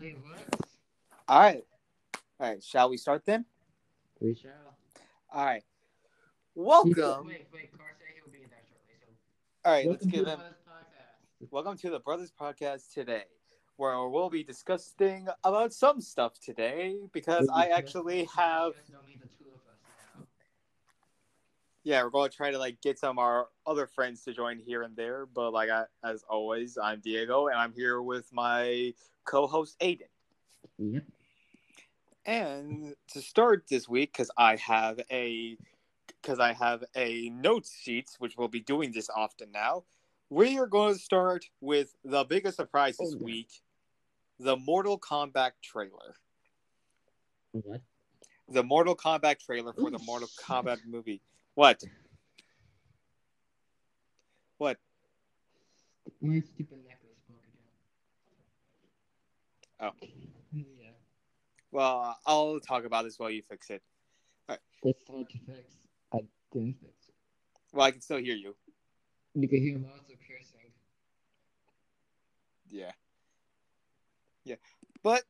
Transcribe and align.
Wait, 0.00 0.16
what? 0.22 0.60
All 1.28 1.40
right. 1.40 1.64
All 2.38 2.48
right. 2.48 2.64
Shall 2.64 2.88
we 2.88 2.96
start 2.96 3.22
then? 3.26 3.44
We 4.18 4.34
shall. 4.34 4.50
All 5.30 5.44
right. 5.44 5.62
Welcome. 6.54 7.26
Wait, 7.26 7.46
wait, 7.52 7.76
Car 7.76 7.88
he'll 8.14 8.32
be 8.32 8.38
there 8.38 8.62
shortly. 8.66 8.94
So 8.98 9.68
All 9.68 9.72
right. 9.72 9.86
Let's 9.86 10.06
give 10.06 10.24
to 10.24 10.30
him. 10.30 10.40
Welcome 11.50 11.76
to 11.76 11.90
the 11.90 12.00
Brothers 12.00 12.32
Podcast 12.32 12.94
today, 12.94 13.24
where 13.76 14.08
we'll 14.08 14.30
be 14.30 14.42
discussing 14.42 15.28
about 15.44 15.74
some 15.74 16.00
stuff 16.00 16.40
today 16.40 16.96
because 17.12 17.50
I 17.54 17.66
actually 17.66 18.24
have. 18.34 18.72
Just 18.76 18.92
don't 18.92 19.06
need 19.06 19.20
the 19.20 19.28
two 19.28 19.50
of 19.50 19.60
us 19.70 19.80
now. 20.16 20.24
Yeah, 21.82 22.02
we're 22.02 22.10
going 22.10 22.30
to 22.30 22.36
try 22.36 22.50
to 22.50 22.58
like 22.58 22.80
get 22.82 22.98
some 22.98 23.18
of 23.18 23.24
our 23.24 23.48
other 23.66 23.86
friends 23.86 24.22
to 24.24 24.34
join 24.34 24.58
here 24.58 24.82
and 24.82 24.94
there, 24.96 25.26
but 25.26 25.52
like 25.52 25.70
I, 25.70 25.84
as 26.04 26.22
always, 26.28 26.76
I'm 26.76 27.00
Diego 27.00 27.46
and 27.46 27.56
I'm 27.56 27.72
here 27.72 28.02
with 28.02 28.30
my 28.32 28.92
co-host 29.24 29.78
Aiden. 29.80 30.02
Yep. 30.78 31.04
And 32.26 32.94
to 33.12 33.22
start 33.22 33.64
this 33.70 33.88
week, 33.88 34.12
because 34.12 34.30
I 34.36 34.56
have 34.56 35.00
a 35.10 35.56
because 36.20 36.38
I 36.38 36.52
have 36.52 36.84
a 36.94 37.30
notes 37.30 37.74
sheet, 37.80 38.10
which 38.18 38.36
we'll 38.36 38.48
be 38.48 38.60
doing 38.60 38.92
this 38.92 39.08
often 39.08 39.50
now, 39.50 39.84
we 40.28 40.58
are 40.58 40.66
going 40.66 40.94
to 40.94 41.00
start 41.00 41.46
with 41.62 41.94
the 42.04 42.24
biggest 42.24 42.56
surprise 42.56 42.98
this 42.98 43.14
Oh, 43.18 43.24
week: 43.24 43.48
the 44.38 44.56
Mortal 44.56 44.98
Kombat 44.98 45.52
trailer. 45.62 46.16
What? 47.52 47.80
The 48.50 48.62
Mortal 48.62 48.94
Kombat 48.94 49.38
trailer 49.38 49.72
for 49.72 49.90
the 49.90 49.98
Mortal. 50.00 50.28
Kombat 50.38 50.80
movie. 50.86 51.22
What? 51.54 51.82
What? 54.58 54.78
My 56.20 56.40
stupid 56.40 56.78
necklace 56.86 57.20
broke 57.28 57.44
again. 59.80 59.92
Oh. 59.92 59.92
Yeah. 60.52 60.90
Well, 61.72 62.16
I'll 62.26 62.60
talk 62.60 62.84
about 62.84 63.04
this 63.04 63.18
while 63.18 63.30
you 63.30 63.42
fix 63.42 63.70
it. 63.70 63.82
It's 64.82 65.02
hard 65.08 65.28
to 65.28 65.38
fix. 65.46 65.76
I 66.12 66.18
didn't 66.52 66.76
fix 66.80 67.08
it. 67.08 67.14
Well, 67.72 67.86
I 67.86 67.90
can 67.90 68.00
still 68.00 68.18
hear 68.18 68.34
you. 68.34 68.56
You 69.34 69.48
can 69.48 69.62
hear 69.62 69.78
lots 69.78 70.10
of 70.10 70.18
cursing. 70.20 70.72
Yeah. 72.68 72.92
Yeah. 74.44 74.56
But 75.02 75.22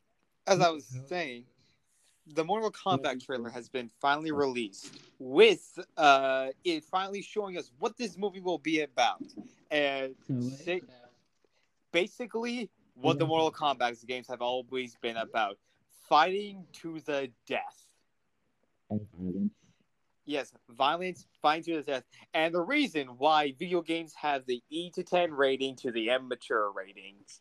as 0.47 0.61
I 0.61 0.71
was 0.71 0.87
saying, 1.07 1.45
the 2.35 2.45
Mortal 2.45 2.71
Kombat 2.71 3.25
trailer 3.25 3.51
has 3.51 3.69
been 3.69 3.91
finally 4.01 4.33
released 4.33 4.99
with 5.19 5.79
uh 5.97 6.49
it 6.65 6.85
finally 6.85 7.23
showing 7.23 7.57
us 7.57 7.71
what 7.79 7.97
this 7.97 8.17
movie 8.17 8.41
will 8.41 8.59
be 8.59 8.83
about. 8.83 9.23
And 9.71 10.15
basically 11.93 12.71
what 12.95 13.19
the 13.19 13.27
Mortal 13.27 13.53
Kombat 13.53 14.05
games 14.07 14.29
have 14.29 14.43
always 14.43 14.97
been 14.97 15.17
about. 15.17 15.59
Fighting 16.09 16.67
to 16.75 17.01
the 17.01 17.31
death. 17.47 17.87
Yes, 20.25 20.53
violence, 20.69 21.27
fighting 21.41 21.75
to 21.75 21.83
the 21.83 21.83
death. 21.83 22.05
And 22.35 22.55
the 22.55 22.61
reason 22.61 23.09
why 23.19 23.55
video 23.59 23.81
games 23.81 24.13
have 24.15 24.45
the 24.47 24.63
E 24.69 24.91
to 24.91 25.03
10 25.03 25.33
rating 25.33 25.77
to 25.77 25.91
the 25.93 26.11
M 26.11 26.29
mature 26.29 26.71
ratings. 26.73 27.41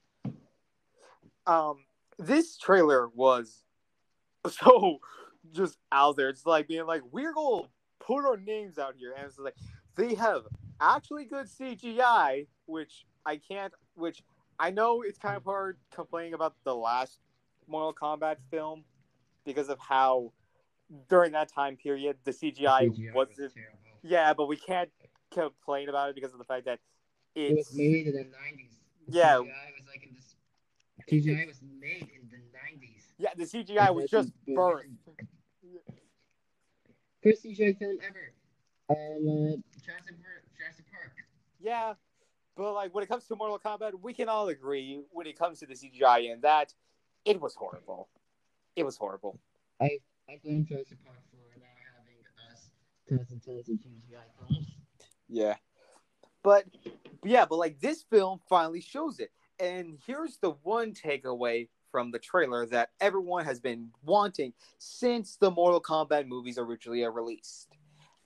Um, 1.48 1.86
this 2.18 2.58
trailer 2.58 3.08
was 3.09 3.64
so 4.50 5.00
just 5.52 5.78
out 5.92 6.16
there. 6.18 6.30
It's 6.30 6.45
like 6.45 6.68
being 6.68 6.86
like, 6.86 7.02
we're 7.12 7.34
going 7.34 7.64
to 7.64 7.70
put 8.00 8.26
our 8.26 8.38
names 8.38 8.78
out 8.78 8.96
here. 8.98 9.14
And 9.18 9.26
it's 9.26 9.38
like, 9.38 9.56
they 9.96 10.16
have 10.16 10.44
actually 10.80 11.26
good 11.26 11.48
CGI, 11.48 12.48
which 12.66 13.06
I 13.26 13.38
can't, 13.38 13.73
which 13.96 14.23
I 14.59 14.72
know 14.72 15.02
it's 15.02 15.18
kind 15.18 15.38
of 15.38 15.44
hard 15.44 15.78
complaining 15.94 16.34
about 16.34 16.56
the 16.64 16.76
last 16.76 17.20
Mortal 17.68 17.94
Kombat 17.94 18.38
film 18.50 18.84
because 19.46 19.70
of 19.70 19.80
how 19.80 20.34
during 21.08 21.31
that 21.34 21.52
time 21.53 21.78
period 21.78 22.18
the 22.24 22.31
CGI, 22.31 22.90
CGI 22.90 23.14
wasn't 23.14 23.40
was 23.40 23.53
yeah, 24.02 24.34
but 24.34 24.48
we 24.48 24.56
can't 24.58 24.90
complain 25.31 25.90
about 25.90 26.09
it 26.09 26.16
because 26.16 26.31
of 26.31 26.40
the 26.40 26.46
fact 26.46 26.66
that 26.66 26.80
It 27.36 27.56
was 27.56 27.74
made 27.74 28.08
in 28.08 28.13
the 28.13 28.24
90s. 28.24 28.74
Yeah. 29.08 29.38
CGI 29.38 29.44
was 29.44 29.88
like 29.88 30.08
in 30.08 30.16
this. 30.16 30.36
CGI 31.09 31.47
was 31.47 31.62
made 31.80 32.02
in 32.02 32.08
the 32.08 32.09
90s. 32.09 32.19
Yeah, 33.19 33.30
the 33.38 33.44
CGI 33.44 33.94
was 33.94 34.09
just 34.09 34.31
birthed. 34.47 34.96
First 37.22 37.44
CGI 37.44 37.78
film 37.78 37.97
ever. 38.02 38.34
Um, 38.90 38.96
uh, 38.96 39.78
Jurassic 39.85 40.16
Park. 40.22 40.44
Jurassic 40.57 40.85
Park. 40.90 41.12
Yeah, 41.59 41.94
but 42.56 42.74
like 42.74 42.96
when 42.96 43.03
it 43.03 43.07
comes 43.07 43.25
to 43.28 43.35
Mortal 43.35 43.59
Kombat, 43.59 43.91
we 44.02 44.13
can 44.13 44.30
all 44.30 44.47
agree 44.47 45.02
when 45.12 45.28
it 45.28 45.38
comes 45.38 45.59
to 45.59 45.66
the 45.66 45.74
CGI 45.74 46.31
and 46.31 46.41
that 46.44 46.74
it 47.25 47.40
was 47.40 47.53
horrible. 47.56 48.07
It 48.78 48.85
was 48.85 48.96
horrible. 48.96 49.38
I 49.81 50.00
I 50.30 50.40
blame 50.41 50.66
Jurassic 50.66 50.97
Park 51.06 51.18
for 51.30 51.59
not 51.59 51.68
having 51.97 52.24
us 52.51 52.69
tons 53.07 53.31
and 53.31 53.44
tons 53.44 53.68
of 53.68 53.75
CGI 53.75 54.47
films. 54.47 54.68
Yeah. 55.28 55.56
But 56.41 56.66
yeah, 57.25 57.46
but 57.46 57.57
like 57.57 57.81
this 57.81 58.03
film 58.03 58.40
finally 58.47 58.81
shows 58.81 59.19
it. 59.19 59.31
And 59.59 59.97
here's 60.07 60.38
the 60.38 60.51
one 60.63 60.94
takeaway 60.94 61.68
from 61.91 62.11
the 62.11 62.19
trailer 62.19 62.66
that 62.67 62.89
everyone 63.00 63.45
has 63.45 63.59
been 63.59 63.89
wanting 64.03 64.53
since 64.77 65.35
the 65.35 65.51
Mortal 65.51 65.81
Kombat 65.81 66.27
movies 66.27 66.57
originally 66.57 67.03
are 67.03 67.11
released. 67.11 67.67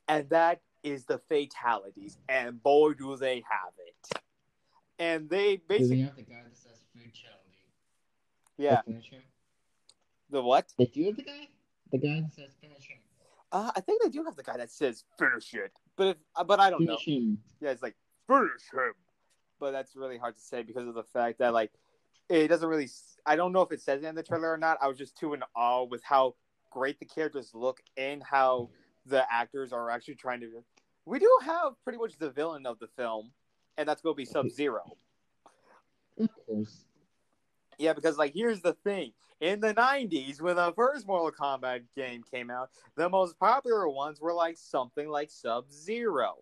And 0.07 0.29
that 0.29 0.62
is 0.84 1.06
the 1.06 1.19
fatalities. 1.29 2.18
And 2.28 2.62
boy 2.62 2.94
do 2.94 3.16
they 3.16 3.44
have 3.50 3.74
it. 3.88 4.22
And 5.00 5.29
they 5.29 5.57
Do 5.57 5.63
basically 5.68 6.01
have 6.01 6.16
the 6.16 6.24
guy 6.24 6.41
that 6.44 6.56
says 6.57 6.84
fatality? 6.94 7.22
yeah, 8.57 8.81
The 10.30 10.41
what? 10.41 10.72
Did 10.78 10.95
you 10.95 11.06
have 11.07 11.16
the 11.18 11.24
guy? 11.24 11.47
The 11.91 11.97
guy 11.97 12.22
that 12.22 12.34
says 12.34 12.56
finisher. 12.59 12.94
Uh, 13.51 13.72
I 13.75 13.81
think 13.81 14.01
they 14.01 14.09
do 14.09 14.24
have 14.24 14.35
the 14.35 14.44
guy 14.44 14.57
that 14.57 14.72
says 14.72 15.03
finish 15.19 15.53
it. 15.53 15.72
But 15.95 16.07
if, 16.07 16.18
uh, 16.35 16.44
but 16.44 16.59
I 16.59 16.72
don't 16.72 16.85
know. 16.85 16.97
Him. 17.00 17.38
Yeah, 17.62 17.69
it's 17.69 17.84
like 17.84 17.95
finish 18.28 18.63
him, 18.74 18.94
but 19.59 19.72
that's 19.72 19.95
really 19.95 20.18
hard 20.18 20.35
to 20.35 20.41
say 20.41 20.63
because 20.63 20.88
of 20.88 20.95
the 20.95 21.03
fact 21.03 21.38
that 21.38 21.53
like 21.53 21.72
it 22.29 22.47
doesn't 22.47 22.68
really. 22.68 22.90
I 23.25 23.35
don't 23.35 23.53
know 23.53 23.62
if 23.62 23.72
it 23.72 23.81
says 23.81 24.03
it 24.03 24.07
in 24.07 24.16
the 24.16 24.24
trailer 24.24 24.51
or 24.51 24.57
not. 24.57 24.78
I 24.81 24.88
was 24.88 24.97
just 24.97 25.18
too 25.18 25.34
in 25.34 25.44
awe 25.56 25.84
with 25.84 26.03
how 26.03 26.35
great 26.72 27.00
the 27.00 27.06
characters 27.06 27.51
look 27.53 27.81
and 27.97 28.22
how 28.24 28.69
the 29.06 29.24
actors 29.31 29.72
are 29.72 29.90
actually 29.90 30.16
trying 30.16 30.41
to. 30.41 30.63
We 31.06 31.19
do 31.19 31.29
have 31.46 31.74
pretty 31.84 32.00
much 32.00 32.18
the 32.18 32.31
villain 32.31 32.66
of 32.66 32.79
the 32.79 32.88
film, 32.88 33.31
and 33.78 33.88
that's 33.88 34.01
going 34.01 34.16
to 34.16 34.18
be 34.18 34.25
Sub 34.25 34.50
Zero. 34.50 34.84
Yeah, 37.78 37.94
because 37.94 38.18
like 38.18 38.34
here's 38.34 38.62
the 38.62 38.74
thing: 38.84 39.13
in 39.40 39.59
the 39.59 39.74
'90s, 39.74 40.41
when 40.41 40.56
the 40.56 40.74
first 40.75 41.07
Mortal 41.07 41.31
Kombat 41.31 41.84
game 41.95 42.24
came 42.31 42.50
out, 42.50 42.69
the 42.95 43.09
most 43.09 43.38
popular 43.40 43.88
ones 43.90 44.19
were 44.22 44.34
like 44.34 44.57
something 44.57 45.07
like 45.09 45.30
Sub 45.31 45.72
Zero, 45.72 46.35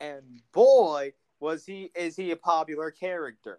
and 0.00 0.42
boy, 0.52 1.12
was 1.40 1.64
he 1.64 1.90
is 1.94 2.16
he 2.16 2.30
a 2.30 2.36
popular 2.36 2.90
character. 2.90 3.58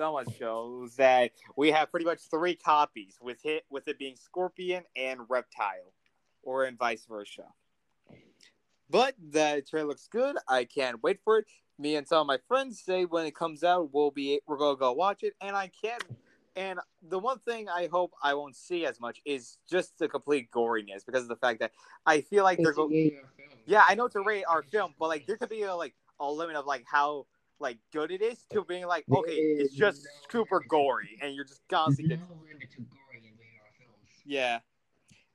So 0.00 0.14
much 0.14 0.34
shows 0.38 0.96
that 0.96 1.32
we 1.56 1.70
have 1.72 1.90
pretty 1.90 2.06
much 2.06 2.20
three 2.30 2.54
copies 2.54 3.18
with 3.20 3.44
it 3.44 3.66
with 3.68 3.86
it 3.86 3.98
being 3.98 4.16
Scorpion 4.16 4.82
and 4.96 5.20
Reptile, 5.28 5.92
or 6.42 6.64
in 6.64 6.78
vice 6.78 7.04
versa. 7.06 7.44
But 8.88 9.14
the 9.18 9.62
trailer 9.68 9.88
looks 9.88 10.08
good. 10.10 10.38
I 10.48 10.64
can't 10.64 11.02
wait 11.02 11.20
for 11.22 11.40
it. 11.40 11.44
Me 11.78 11.96
and 11.96 12.08
some 12.08 12.22
of 12.22 12.26
my 12.26 12.38
friends 12.48 12.80
say 12.80 13.04
when 13.04 13.26
it 13.26 13.34
comes 13.34 13.62
out, 13.62 13.92
we'll 13.92 14.10
be 14.10 14.40
we're 14.46 14.56
gonna 14.56 14.78
go 14.78 14.90
watch 14.92 15.22
it, 15.22 15.34
and 15.42 15.54
I 15.54 15.70
can't. 15.82 16.02
And 16.56 16.80
the 17.06 17.18
one 17.18 17.38
thing 17.40 17.68
I 17.68 17.90
hope 17.92 18.14
I 18.22 18.32
won't 18.32 18.56
see 18.56 18.86
as 18.86 19.00
much 19.00 19.20
is 19.26 19.58
just 19.70 19.98
the 19.98 20.08
complete 20.08 20.50
goriness 20.50 21.04
because 21.04 21.24
of 21.24 21.28
the 21.28 21.36
fact 21.36 21.60
that 21.60 21.72
I 22.06 22.22
feel 22.22 22.44
like 22.44 22.58
they're 22.62 22.72
going. 22.72 23.10
film. 23.10 23.54
Yeah, 23.66 23.84
I 23.86 23.96
know 23.96 24.06
it's 24.06 24.16
a 24.16 24.22
rated 24.22 24.46
R 24.48 24.62
film, 24.62 24.94
but 24.98 25.08
like 25.08 25.26
there 25.26 25.36
could 25.36 25.50
be 25.50 25.64
a 25.64 25.74
like 25.74 25.94
a 26.20 26.32
limit 26.32 26.56
of 26.56 26.64
like 26.64 26.86
how 26.90 27.26
like 27.60 27.78
good 27.92 28.10
it 28.10 28.22
is 28.22 28.44
to 28.50 28.64
being 28.64 28.86
like 28.86 29.04
okay, 29.10 29.32
it's 29.32 29.74
just 29.74 30.06
super 30.30 30.60
gory, 30.68 31.18
and 31.22 31.34
you're 31.34 31.44
just 31.44 31.62
There's 31.68 31.80
constantly. 31.84 32.16
no 32.16 32.22
limit 32.42 32.70
to 32.72 32.78
gory 32.78 33.18
in 33.18 33.22
rated 33.22 33.60
R 33.62 33.70
films. 33.78 34.22
Yeah, 34.24 34.60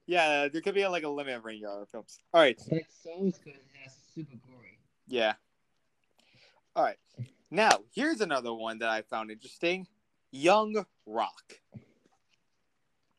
yeah, 0.07 0.47
there 0.47 0.61
could 0.61 0.75
be 0.75 0.85
like 0.87 1.03
a 1.03 1.09
limit 1.09 1.35
of 1.35 1.45
rated 1.45 1.65
R 1.65 1.85
films. 1.85 2.19
All 2.33 2.41
right, 2.41 2.59
Like 2.71 2.87
Soul's 3.03 3.37
good 3.43 3.53
has 3.83 3.95
super 4.13 4.35
gory. 4.47 4.79
yeah. 5.07 5.33
All 6.75 6.83
right, 6.83 6.97
now 7.51 7.69
here's 7.93 8.21
another 8.21 8.53
one 8.53 8.79
that 8.79 8.89
I 8.89 9.01
found 9.03 9.31
interesting: 9.31 9.87
Young 10.31 10.85
Rock. 11.05 11.53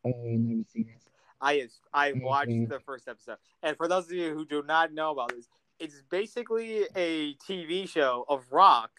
Oh, 0.04 0.10
I've 0.10 0.38
never 0.40 0.62
seen 0.72 0.88
it. 0.88 1.02
I 1.40 1.68
I 1.92 2.12
watched 2.12 2.68
the 2.68 2.80
first 2.80 3.08
episode, 3.08 3.36
and 3.62 3.76
for 3.76 3.88
those 3.88 4.06
of 4.06 4.12
you 4.12 4.34
who 4.34 4.44
do 4.46 4.62
not 4.62 4.92
know 4.92 5.10
about 5.12 5.30
this, 5.34 5.48
it's 5.78 6.02
basically 6.10 6.84
a 6.94 7.34
TV 7.34 7.88
show 7.88 8.24
of 8.28 8.44
Rock, 8.50 8.90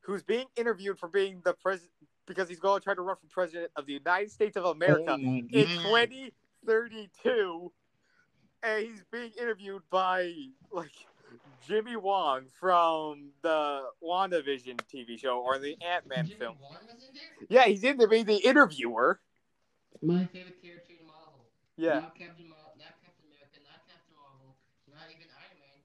who's 0.00 0.22
being 0.22 0.46
interviewed 0.56 0.98
for 0.98 1.08
being 1.08 1.40
the 1.44 1.54
president 1.54 1.90
because 2.26 2.48
he's 2.48 2.60
going 2.60 2.80
to 2.80 2.84
try 2.84 2.94
to 2.94 3.02
run 3.02 3.16
for 3.16 3.26
president 3.28 3.70
of 3.76 3.86
the 3.86 3.92
United 3.92 4.30
States 4.30 4.56
of 4.56 4.64
America 4.64 5.12
Oh 5.12 5.24
in 5.24 5.48
2032, 5.52 7.72
and 8.62 8.86
he's 8.86 9.02
being 9.12 9.30
interviewed 9.40 9.82
by 9.90 10.32
like 10.72 10.90
Jimmy 11.66 11.96
Wong 11.96 12.46
from 12.58 13.30
the 13.42 13.82
WandaVision 14.02 14.80
TV 14.92 15.18
show 15.18 15.38
or 15.38 15.58
the 15.58 15.76
Ant 15.82 16.06
Man 16.08 16.26
film. 16.26 16.56
Wong 16.60 16.76
was 16.86 17.02
in 17.08 17.14
there? 17.14 17.22
Yeah, 17.48 17.66
he's 17.66 17.84
in 17.84 17.96
there 17.96 18.08
being 18.08 18.26
the 18.26 18.36
interviewer. 18.36 19.20
My 20.02 20.26
favorite 20.26 20.60
character 20.62 20.92
in 21.00 21.06
Marvel. 21.06 21.46
Yeah, 21.76 22.00
Not 22.00 22.14
Captain 22.14 22.48
Marvel, 22.48 22.72
Captain 22.78 23.10
America, 23.26 23.58
not 23.64 23.80
Captain 23.88 24.14
Marvel, 24.14 24.54
not 24.88 25.08
even 25.10 25.26
Iron 25.34 25.58
Man. 25.60 25.78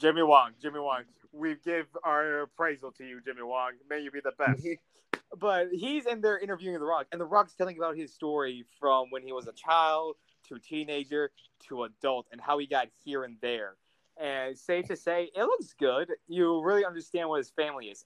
Jimmy 0.00 0.22
Wong. 0.22 0.52
Jimmy 0.60 0.80
Wong. 0.80 1.02
We 1.32 1.56
give 1.62 1.86
our 2.02 2.42
appraisal 2.42 2.90
to 2.92 3.04
you, 3.04 3.20
Jimmy 3.20 3.42
Wong. 3.42 3.72
May 3.88 4.00
you 4.00 4.10
be 4.10 4.20
the 4.20 4.32
best. 4.38 4.66
but 5.38 5.68
he's 5.72 6.06
in 6.06 6.22
there 6.22 6.38
interviewing 6.38 6.78
The 6.78 6.84
Rock, 6.84 7.06
and 7.12 7.20
The 7.20 7.26
Rock's 7.26 7.54
telling 7.54 7.76
about 7.76 7.96
his 7.96 8.12
story 8.12 8.64
from 8.80 9.10
when 9.10 9.22
he 9.22 9.32
was 9.32 9.46
a 9.46 9.52
child 9.52 10.16
to 10.48 10.54
a 10.54 10.58
teenager 10.58 11.30
to 11.68 11.84
adult 11.84 12.26
and 12.32 12.40
how 12.40 12.58
he 12.58 12.66
got 12.66 12.88
here 13.04 13.24
and 13.24 13.36
there. 13.42 13.76
And 14.20 14.58
safe 14.58 14.86
to 14.88 14.96
say, 14.96 15.30
it 15.34 15.42
looks 15.42 15.74
good. 15.78 16.10
You 16.26 16.62
really 16.62 16.84
understand 16.84 17.28
what 17.28 17.38
his 17.38 17.50
family 17.50 17.86
is. 17.86 18.04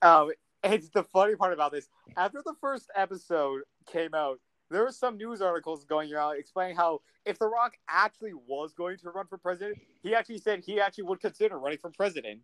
Um, 0.00 0.30
and 0.62 0.82
the 0.94 1.02
funny 1.02 1.34
part 1.34 1.52
about 1.52 1.72
this, 1.72 1.88
after 2.16 2.40
the 2.44 2.54
first 2.60 2.90
episode 2.94 3.62
came 3.86 4.14
out, 4.14 4.38
there 4.72 4.84
were 4.84 4.92
some 4.92 5.16
news 5.16 5.40
articles 5.40 5.84
going 5.84 6.12
around 6.12 6.38
explaining 6.38 6.76
how 6.76 7.00
if 7.24 7.38
The 7.38 7.46
Rock 7.46 7.74
actually 7.88 8.32
was 8.34 8.72
going 8.72 8.98
to 8.98 9.10
run 9.10 9.26
for 9.26 9.38
president, 9.38 9.78
he 10.02 10.14
actually 10.14 10.38
said 10.38 10.60
he 10.60 10.80
actually 10.80 11.04
would 11.04 11.20
consider 11.20 11.58
running 11.58 11.78
for 11.78 11.90
president 11.90 12.40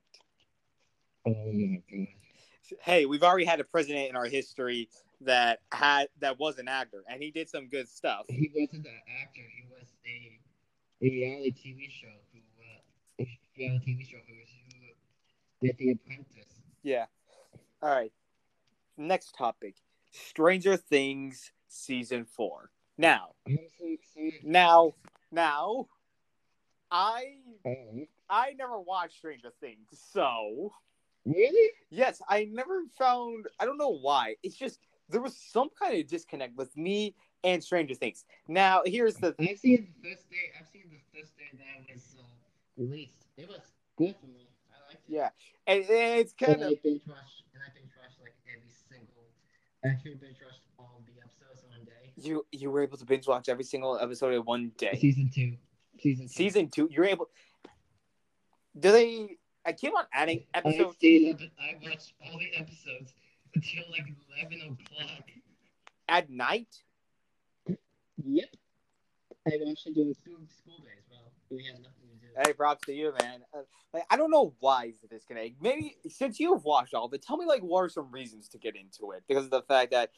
Oh 1.27 1.53
my 1.53 1.83
god. 1.91 2.07
hey, 2.81 3.07
we've 3.07 3.23
already 3.23 3.45
had 3.45 3.61
a 3.61 3.65
president 3.65 4.09
in 4.09 4.17
our 4.17 4.27
history 4.27 4.89
that 5.23 5.61
had 5.73 6.09
that 6.21 6.39
was 6.39 6.59
an 6.59 6.69
actor, 6.69 7.05
and 7.09 7.23
he 7.23 7.31
did 7.31 7.49
some 7.49 7.69
good 7.69 7.89
stuff. 7.89 8.25
He 8.29 8.51
wasn't 8.55 8.87
an 8.87 9.01
actor. 9.23 9.41
He 9.41 9.65
was 9.71 9.89
a, 10.07 11.05
a 11.05 11.11
reality 11.11 11.53
TV 11.53 11.91
show 11.91 12.09
who 12.33 12.41
uh, 12.63 13.25
a 13.25 13.39
reality 13.59 13.95
TV 13.95 14.09
show 14.09 14.19
who, 14.27 14.35
who 15.61 15.67
did 15.67 15.77
The 15.79 15.91
Apprentice. 15.91 16.55
Yeah. 16.83 17.07
All 17.83 17.91
right. 17.91 18.13
Next 18.97 19.35
topic: 19.37 19.75
Stranger 20.13 20.77
Things 20.77 21.53
season 21.69 22.25
four. 22.25 22.71
Now, 22.97 23.31
so 23.47 23.97
now, 24.45 24.95
now, 25.31 25.87
I 26.91 27.37
Oh, 27.67 28.07
I 28.31 28.55
never 28.59 28.79
watched 28.81 29.19
Stranger 29.19 29.51
Things, 29.61 29.89
so 30.13 30.73
really? 31.25 31.71
yes, 31.91 32.21
I 32.29 32.45
never 32.51 32.83
found. 32.99 33.47
I 33.61 33.65
don't 33.67 33.79
know 33.79 33.91
why. 34.01 34.37
It's 34.43 34.57
just 34.57 34.81
there 35.09 35.21
was 35.21 35.37
some 35.37 35.69
kind 35.79 35.99
of 36.01 36.07
disconnect 36.07 36.57
with 36.57 36.77
me 36.77 37.15
and 37.45 37.63
Stranger 37.63 37.95
Things. 37.95 38.25
Now, 38.49 38.83
here's 38.85 39.15
the 39.17 39.35
I've 39.39 39.59
seen 39.59 39.89
the 40.03 40.09
first 40.11 40.29
day. 40.31 40.51
I've 40.59 40.67
seen 40.73 40.85
the 40.91 41.19
first 41.19 41.37
day 41.37 41.45
that 41.53 41.95
was 41.95 42.17
uh, 42.19 42.23
released. 42.77 43.27
It 43.37 43.49
was 43.49 43.61
good 43.97 44.15
for 44.21 44.27
me. 44.27 44.49
I 44.73 44.89
liked 44.89 45.03
it. 45.09 45.13
yeah, 45.13 45.31
and, 45.67 45.83
and 45.85 46.21
it's 46.21 46.33
kind 46.33 46.55
and 46.55 46.63
of 46.63 46.69
I 46.71 46.81
binge 46.83 47.03
watched, 47.07 47.45
and 47.55 47.63
I 47.63 47.69
binge 47.75 47.93
watched 48.01 48.21
like 48.23 48.35
every 48.49 48.71
single. 48.89 49.29
Actually, 49.85 50.15
binge 50.17 50.37
watched 50.45 50.65
all 50.79 51.01
the 51.07 51.21
episodes 51.21 51.63
in 51.65 51.71
one 51.71 51.85
day. 51.85 52.07
You 52.21 52.45
you 52.53 52.71
were 52.71 52.83
able 52.83 52.99
to 52.99 53.05
binge 53.05 53.27
watch 53.27 53.49
every 53.49 53.65
single 53.65 53.99
episode 53.99 54.35
in 54.35 54.43
one 54.43 54.73
day. 54.77 54.99
Season 54.99 55.31
two. 55.33 55.57
Season 56.01 56.27
two. 56.27 56.33
Season 56.33 56.69
two, 56.69 56.89
you're 56.91 57.05
able. 57.05 57.29
Do 58.79 58.93
they? 58.93 59.37
I 59.65 59.73
keep 59.73 59.93
on 59.95 60.05
adding 60.13 60.45
I 60.55 60.59
episodes 60.59 60.97
stayed 60.97 61.35
up. 61.35 61.41
I 61.61 61.77
watched 61.83 62.13
all 62.25 62.39
the 62.39 62.51
episodes 62.57 63.13
until 63.55 63.85
like 63.91 64.07
eleven 64.37 64.77
o'clock. 64.81 65.25
at 66.09 66.31
night. 66.31 66.83
Yep. 68.25 68.49
I 69.47 69.53
watched 69.61 69.87
it 69.87 69.95
during 69.95 70.15
school, 70.15 70.37
days. 70.79 71.05
Well, 71.11 71.33
we 71.51 71.65
had 71.65 71.77
nothing 71.77 72.09
to 72.13 72.27
do. 72.27 72.33
Hey, 72.45 72.53
props 72.53 72.85
to 72.87 72.93
you, 72.93 73.13
man. 73.21 73.41
Uh, 73.55 73.61
like, 73.93 74.05
I 74.11 74.17
don't 74.17 74.31
know 74.31 74.55
why 74.61 74.87
is 74.87 75.01
the 75.01 75.09
disconnect. 75.09 75.55
Maybe 75.61 75.97
since 76.09 76.39
you've 76.41 76.65
watched 76.65 76.95
all 76.95 77.07
of 77.07 77.15
it, 77.15 77.23
tell 77.23 77.37
me 77.37 77.47
like 77.47 77.63
what 77.63 77.81
are 77.81 77.89
some 77.89 78.11
reasons 78.11 78.49
to 78.51 78.59
get 78.59 78.75
into 78.77 79.13
it? 79.13 79.23
Because 79.29 79.45
of 79.45 79.51
the 79.51 79.63
fact 79.63 79.93
that, 79.93 80.11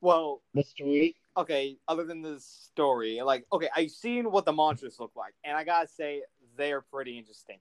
well, 0.00 0.42
The 0.54 0.62
story. 0.62 1.16
okay, 1.36 1.78
other 1.88 2.04
than 2.04 2.22
the 2.22 2.38
story, 2.40 3.20
like 3.22 3.46
okay, 3.52 3.68
I've 3.74 3.90
seen 3.90 4.30
what 4.30 4.44
the 4.44 4.52
monsters 4.52 4.98
look 5.00 5.12
like, 5.16 5.34
and 5.44 5.56
I 5.56 5.64
gotta 5.64 5.88
say 5.88 6.22
they're 6.56 6.80
pretty 6.82 7.18
interesting. 7.18 7.58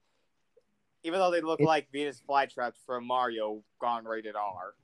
Even 1.04 1.20
though 1.20 1.32
they 1.32 1.42
look 1.42 1.60
It's- 1.60 1.68
like 1.68 1.90
Venus 1.92 2.22
flytraps 2.28 2.84
from 2.86 3.06
Mario 3.06 3.64
gone 3.80 4.06
rated 4.06 4.36
R. 4.36 4.76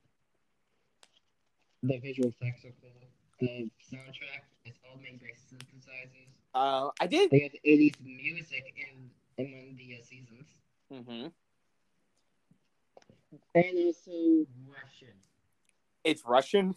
The 1.82 1.98
visual 1.98 2.30
effects 2.30 2.64
are 2.64 2.72
cool. 2.80 2.90
The 3.40 3.70
soundtrack 3.92 4.44
is 4.64 4.74
all 4.88 4.98
made 5.02 5.20
by 5.20 5.26
synthesizers. 5.36 6.28
Uh, 6.54 6.90
I 7.00 7.06
did. 7.06 7.30
They 7.30 7.40
have 7.40 7.52
80s 7.64 8.00
music 8.00 8.72
in 8.76 9.10
in 9.36 9.52
one 9.52 9.68
of 9.70 9.76
the 9.76 9.96
uh, 9.96 10.02
seasons. 10.02 10.48
hmm 10.88 11.26
And 13.54 13.78
also 13.86 14.46
Russian. 14.66 15.14
It's 16.04 16.24
Russian. 16.24 16.74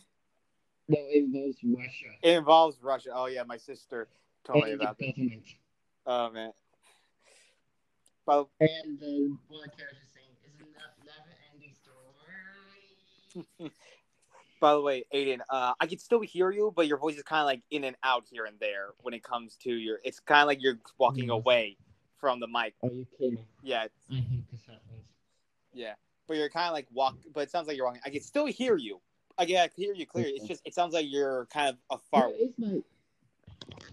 No, 0.90 0.98
it 1.00 1.24
involves 1.24 1.58
Russia. 1.64 2.06
It 2.22 2.38
involves 2.38 2.78
Russia. 2.82 3.10
Oh 3.14 3.26
yeah, 3.28 3.44
my 3.44 3.58
sister 3.58 4.08
told 4.46 4.66
me 4.66 4.72
about 4.72 4.98
that. 5.00 5.16
government. 5.16 5.44
Oh 6.06 6.32
man. 6.32 6.52
Well, 8.26 8.50
And 8.60 9.00
the 9.00 9.38
one 9.48 9.70
character 9.78 9.98
saying, 10.14 10.28
"Is 10.46 10.60
it 10.60 10.68
not 10.74 11.06
never 11.06 11.36
ending 11.54 11.74
story?" 11.74 13.72
by 14.60 14.74
the 14.74 14.82
way, 14.82 15.06
Aiden, 15.14 15.40
uh, 15.50 15.74
I 15.80 15.88
can 15.88 16.00
still 16.00 16.22
hear 16.22 16.52
you, 16.52 16.74
but 16.76 16.88
your 16.88 16.98
voice 16.98 17.16
is 17.16 17.24
kind 17.24 17.42
of 17.42 17.46
like 17.46 17.62
in 17.72 17.84
and 17.84 17.96
out 18.04 18.26
here 18.30 18.46
and 18.46 18.60
there 18.60 18.90
when 19.02 19.14
it 19.14 19.24
comes 19.24 19.56
to 19.64 19.72
your. 19.74 20.00
It's 20.04 20.20
kind 20.20 20.42
of 20.42 20.48
like 20.48 20.62
you're 20.62 20.80
walking 20.98 21.28
Mhm. 21.28 21.34
away 21.36 21.78
from 22.18 22.40
the 22.40 22.48
mic. 22.48 22.76
Are 22.84 22.90
you 22.90 23.06
kidding? 23.18 23.46
Yeah, 23.62 23.88
I 24.10 24.14
hate 24.16 24.50
this 24.52 24.66
headphones. 24.66 25.06
yeah. 25.74 25.96
But 26.28 26.36
you're 26.38 26.50
kind 26.50 26.68
of 26.68 26.74
like 26.74 26.88
walk. 26.92 27.16
But 27.34 27.42
it 27.42 27.52
sounds 27.52 27.68
like 27.68 27.78
you're 27.78 27.86
walking. 27.86 28.02
I 28.06 28.10
can 28.10 28.22
still 28.22 28.46
hear 28.48 28.76
you. 28.78 29.00
I 29.38 29.46
can, 29.46 29.58
I 29.58 29.68
can 29.68 29.84
hear 29.84 29.94
you 29.94 30.06
clearly. 30.06 30.34
It's 30.36 30.48
just 30.48 30.62
it 30.66 30.74
sounds 30.74 30.94
like 30.94 31.06
you're 31.10 31.46
kind 31.48 31.70
of 31.70 31.76
afar. 31.90 32.30
Where 32.30 32.38
is 32.38 32.50
my? 32.58 32.82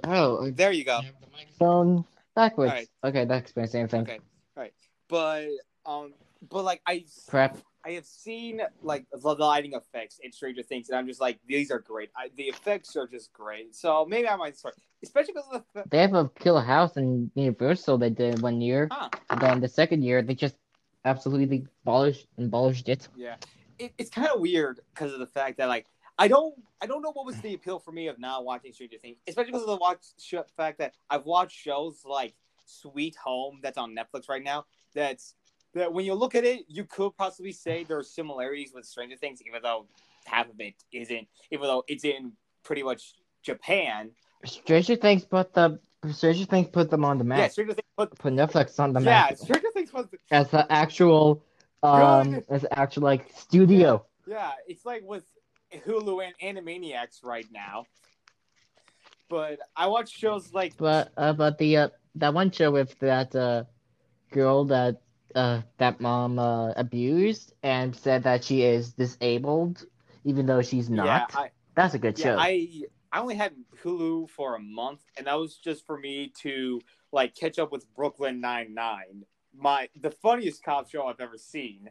Oh, 0.04 0.50
There 0.50 0.72
you 0.72 0.84
go. 0.84 0.96
have 1.00 1.14
the 1.20 1.26
microphone 1.32 2.04
backwards. 2.34 2.70
Alright. 2.70 2.88
Okay, 3.04 3.24
that 3.24 3.36
explains 3.36 3.70
the 3.72 3.78
same 3.78 3.88
thing. 3.88 4.02
Okay. 4.02 4.20
Right. 4.56 4.72
But 5.08 5.48
um, 5.86 6.14
but 6.50 6.64
like 6.64 6.80
I 6.86 7.04
Prep. 7.28 7.58
I 7.86 7.90
have 7.92 8.06
seen 8.06 8.62
like 8.82 9.04
the 9.12 9.34
lighting 9.34 9.74
effects 9.74 10.18
in 10.22 10.32
Stranger 10.32 10.62
Things, 10.62 10.88
and 10.88 10.98
I'm 10.98 11.06
just 11.06 11.20
like, 11.20 11.38
these 11.46 11.70
are 11.70 11.80
great. 11.80 12.10
I, 12.16 12.30
the 12.36 12.44
effects 12.44 12.96
are 12.96 13.06
just 13.06 13.32
great. 13.32 13.76
So 13.76 14.06
maybe 14.08 14.26
I 14.26 14.36
might 14.36 14.56
start, 14.56 14.74
especially 15.02 15.34
because 15.34 15.48
of 15.52 15.64
the. 15.74 15.84
They 15.90 15.98
have 15.98 16.14
a 16.14 16.30
killer 16.40 16.62
house 16.62 16.96
in 16.96 17.30
Universal 17.34 17.98
they 17.98 18.10
did 18.10 18.40
one 18.40 18.62
year. 18.62 18.88
Huh. 18.90 19.10
And 19.28 19.40
then 19.40 19.60
the 19.60 19.68
second 19.68 20.02
year 20.02 20.22
they 20.22 20.34
just 20.34 20.56
absolutely 21.04 21.66
abolished 21.84 22.26
abolished 22.38 22.88
it. 22.88 23.08
Yeah, 23.16 23.36
it, 23.78 23.92
it's 23.98 24.10
kind 24.10 24.28
of 24.28 24.40
weird 24.40 24.80
because 24.94 25.12
of 25.12 25.18
the 25.18 25.26
fact 25.26 25.58
that 25.58 25.68
like 25.68 25.86
I 26.18 26.28
don't 26.28 26.54
I 26.80 26.86
don't 26.86 27.02
know 27.02 27.12
what 27.12 27.26
was 27.26 27.40
the 27.40 27.54
appeal 27.54 27.78
for 27.78 27.92
me 27.92 28.08
of 28.08 28.18
not 28.18 28.44
watching 28.44 28.72
Stranger 28.72 28.98
Things, 28.98 29.16
especially 29.26 29.52
because 29.52 29.62
of 29.62 29.68
the 29.68 29.76
watch 29.76 29.98
sh- 30.18 30.34
fact 30.56 30.78
that 30.78 30.94
I've 31.10 31.24
watched 31.24 31.58
shows 31.58 32.02
like 32.04 32.34
Sweet 32.66 33.16
Home 33.16 33.60
that's 33.62 33.78
on 33.78 33.94
Netflix 33.94 34.28
right 34.28 34.42
now. 34.42 34.66
That's 34.94 35.34
that 35.74 35.92
when 35.92 36.04
you 36.04 36.14
look 36.14 36.34
at 36.34 36.44
it, 36.44 36.64
you 36.68 36.84
could 36.84 37.16
possibly 37.16 37.52
say 37.52 37.84
there 37.84 37.98
are 37.98 38.04
similarities 38.04 38.72
with 38.72 38.84
Stranger 38.84 39.16
Things, 39.16 39.40
even 39.46 39.60
though 39.62 39.86
half 40.24 40.48
of 40.48 40.60
it 40.60 40.74
isn't. 40.92 41.26
Even 41.50 41.66
though 41.66 41.84
it's 41.88 42.04
in 42.04 42.32
pretty 42.62 42.82
much 42.82 43.14
Japan. 43.42 44.10
Stranger 44.44 44.96
Things 44.96 45.24
put 45.24 45.52
the 45.52 45.80
Stranger 46.12 46.44
Things 46.44 46.68
put 46.68 46.90
them 46.90 47.04
on 47.04 47.18
the 47.18 47.24
map. 47.24 47.38
Yeah. 47.38 47.48
Stranger 47.48 47.74
Things. 47.74 47.84
But 47.96 48.18
Put 48.18 48.32
Netflix 48.32 48.80
on 48.80 48.92
the 48.92 49.00
yeah, 49.00 49.06
map 49.06 49.36
Stranger 49.36 49.68
Things 49.72 49.92
was 49.92 50.06
as 50.32 50.48
the 50.50 50.70
actual 50.72 51.44
um 51.84 52.42
as 52.48 52.64
actual 52.70 53.04
like 53.04 53.30
studio. 53.36 54.04
Yeah, 54.26 54.52
it's 54.66 54.84
like 54.86 55.02
with 55.04 55.24
Hulu 55.72 56.24
and 56.26 56.34
Animaniacs 56.56 57.24
right 57.24 57.46
now. 57.52 57.86
But 59.28 59.60
I 59.76 59.86
watch 59.88 60.10
shows 60.10 60.52
like 60.52 60.76
But 60.78 61.12
uh 61.16 61.32
but 61.32 61.58
the 61.58 61.76
uh 61.76 61.88
that 62.16 62.34
one 62.34 62.50
show 62.50 62.70
with 62.70 62.98
that 63.00 63.34
uh 63.34 63.64
girl 64.30 64.64
that 64.66 65.02
uh 65.34 65.62
that 65.78 66.00
mom 66.00 66.38
uh 66.38 66.72
abused 66.72 67.54
and 67.62 67.94
said 67.94 68.22
that 68.24 68.44
she 68.44 68.62
is 68.62 68.92
disabled 68.92 69.84
even 70.24 70.46
though 70.46 70.62
she's 70.62 70.90
not. 70.90 71.30
yeah, 71.32 71.38
I, 71.40 71.50
That's 71.74 71.94
a 71.94 71.98
good 71.98 72.18
yeah, 72.18 72.34
show. 72.34 72.36
I 72.38 72.68
I 73.12 73.20
only 73.20 73.34
had 73.36 73.54
Hulu 73.82 74.30
for 74.30 74.56
a 74.56 74.60
month, 74.60 75.02
and 75.16 75.26
that 75.26 75.34
was 75.34 75.56
just 75.56 75.86
for 75.86 75.98
me 75.98 76.32
to 76.42 76.80
like 77.12 77.34
catch 77.34 77.58
up 77.58 77.70
with 77.72 77.92
Brooklyn 77.94 78.40
Nine 78.40 78.74
Nine, 78.74 79.24
my 79.56 79.88
the 80.00 80.10
funniest 80.10 80.62
cop 80.62 80.90
show 80.90 81.06
I've 81.06 81.20
ever 81.20 81.38
seen. 81.38 81.90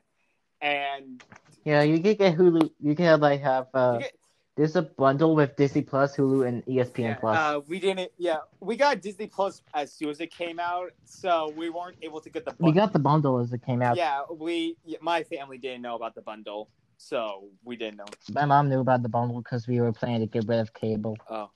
And 0.61 1.23
Yeah, 1.65 1.83
you 1.83 1.99
can 1.99 2.15
get 2.15 2.37
Hulu. 2.37 2.69
You 2.79 2.95
can 2.95 3.05
have 3.05 3.21
like 3.21 3.41
have 3.41 3.67
uh. 3.73 3.97
get- 3.99 4.13
There's 4.55 4.75
a 4.75 4.83
bundle 4.83 5.35
with 5.35 5.55
Disney 5.55 5.81
Plus, 5.81 6.15
Hulu, 6.15 6.47
and 6.47 6.63
ESPN 6.67 6.99
yeah, 6.99 7.15
Plus. 7.15 7.37
uh, 7.37 7.59
we 7.67 7.79
didn't. 7.79 8.11
Yeah, 8.17 8.37
we 8.59 8.75
got 8.75 9.01
Disney 9.01 9.25
Plus 9.25 9.63
as 9.73 9.91
soon 9.91 10.09
as 10.09 10.19
it 10.19 10.31
came 10.31 10.59
out, 10.59 10.91
so 11.05 11.51
we 11.57 11.71
weren't 11.71 11.97
able 12.03 12.21
to 12.21 12.29
get 12.29 12.45
the. 12.45 12.51
Bundle. 12.51 12.67
We 12.67 12.71
got 12.71 12.93
the 12.93 12.99
bundle 12.99 13.39
as 13.39 13.51
it 13.51 13.63
came 13.65 13.81
out. 13.81 13.97
Yeah, 13.97 14.21
we. 14.31 14.77
My 15.01 15.23
family 15.23 15.57
didn't 15.57 15.81
know 15.81 15.95
about 15.95 16.13
the 16.13 16.21
bundle, 16.21 16.69
so 16.97 17.49
we 17.65 17.75
didn't 17.75 17.97
know. 17.97 18.05
My 18.31 18.45
mom 18.45 18.69
knew 18.69 18.79
about 18.79 19.01
the 19.01 19.09
bundle 19.09 19.41
because 19.41 19.67
we 19.67 19.81
were 19.81 19.91
planning 19.91 20.21
to 20.21 20.27
get 20.27 20.47
rid 20.47 20.59
of 20.59 20.71
cable. 20.73 21.17
Oh, 21.29 21.49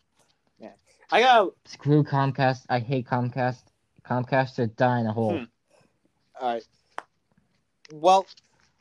yeah. 0.59 0.71
I 1.11 1.21
got 1.21 1.51
Screw 1.65 2.03
Comcast. 2.03 2.65
I 2.67 2.79
hate 2.79 3.05
Comcast. 3.07 3.61
Comcast 4.09 4.57
are 4.57 4.67
dying 4.67 5.05
a 5.05 5.13
hole. 5.13 5.37
Hmm. 5.37 5.43
All 6.39 6.53
right. 6.53 6.63
Well, 7.91 8.27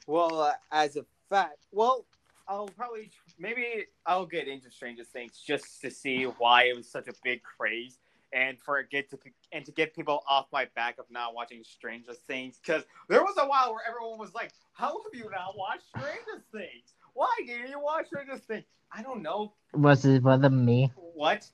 well, 0.06 0.40
uh, 0.40 0.52
as 0.72 0.96
a 0.96 1.04
fact, 1.30 1.66
well, 1.72 2.06
I'll 2.48 2.68
probably 2.68 3.10
maybe 3.38 3.86
I'll 4.04 4.26
get 4.26 4.48
into 4.48 4.70
Stranger 4.70 5.04
Things 5.04 5.42
just 5.44 5.80
to 5.82 5.90
see 5.90 6.24
why 6.24 6.64
it 6.64 6.76
was 6.76 6.90
such 6.90 7.08
a 7.08 7.12
big 7.24 7.42
craze 7.42 7.98
and 8.32 8.58
for 8.60 8.78
it 8.78 8.90
get 8.90 9.08
to 9.10 9.18
and 9.52 9.64
to 9.64 9.72
get 9.72 9.94
people 9.94 10.22
off 10.28 10.46
my 10.52 10.66
back 10.74 10.98
of 10.98 11.06
not 11.10 11.34
watching 11.34 11.62
Stranger 11.64 12.12
Things 12.12 12.58
because 12.58 12.84
there 13.08 13.22
was 13.22 13.36
a 13.38 13.46
while 13.46 13.72
where 13.72 13.82
everyone 13.88 14.18
was 14.18 14.34
like, 14.34 14.52
"How 14.72 14.88
have 14.88 15.14
you 15.14 15.30
not 15.30 15.56
watched 15.56 15.88
Stranger 15.88 16.44
Things? 16.52 16.94
Why 17.14 17.34
didn't 17.46 17.70
you 17.70 17.80
watch 17.80 18.06
Stranger 18.06 18.38
Things?" 18.38 18.64
I 18.92 19.02
don't 19.02 19.22
know. 19.22 19.54
Was 19.72 20.04
it 20.04 20.24
of 20.24 20.52
me? 20.52 20.92
What? 20.96 21.48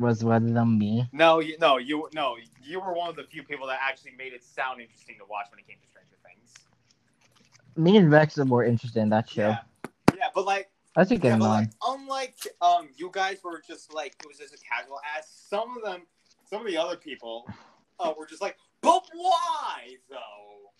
Was 0.00 0.24
one 0.24 0.46
of 0.48 0.54
them 0.54 0.78
me? 0.78 1.06
No, 1.12 1.40
you 1.40 1.58
no, 1.60 1.76
you 1.76 2.08
no, 2.14 2.36
you 2.62 2.80
were 2.80 2.94
one 2.94 3.10
of 3.10 3.16
the 3.16 3.24
few 3.24 3.42
people 3.42 3.66
that 3.66 3.78
actually 3.86 4.12
made 4.16 4.32
it 4.32 4.42
sound 4.42 4.80
interesting 4.80 5.16
to 5.18 5.24
watch 5.28 5.46
when 5.50 5.58
it 5.58 5.66
came 5.66 5.76
to 5.76 5.88
Stranger 5.90 6.16
Things. 6.24 6.54
Me 7.76 7.98
and 7.98 8.10
Rex 8.10 8.38
are 8.38 8.46
more 8.46 8.64
interested 8.64 9.02
in 9.02 9.10
that 9.10 9.28
show. 9.28 9.48
Yeah, 9.48 9.58
yeah, 10.16 10.28
but 10.34 10.46
like 10.46 10.70
I 10.96 11.04
should 11.04 11.20
get 11.20 11.28
Yeah, 11.28 11.34
him 11.34 11.40
but 11.40 11.44
on. 11.44 11.50
like, 11.50 11.70
unlike 11.86 12.34
um, 12.62 12.88
you 12.96 13.10
guys 13.12 13.44
were 13.44 13.60
just 13.66 13.92
like 13.92 14.16
it 14.20 14.26
was 14.26 14.38
just 14.38 14.54
a 14.54 14.58
casual 14.58 15.00
ask. 15.16 15.28
Some 15.50 15.76
of 15.76 15.84
them, 15.84 16.06
some 16.48 16.62
of 16.62 16.66
the 16.66 16.78
other 16.78 16.96
people, 16.96 17.46
uh, 17.98 18.14
were 18.18 18.26
just 18.26 18.40
like, 18.40 18.56
but 18.80 19.04
why 19.12 19.96
though? 20.08 20.16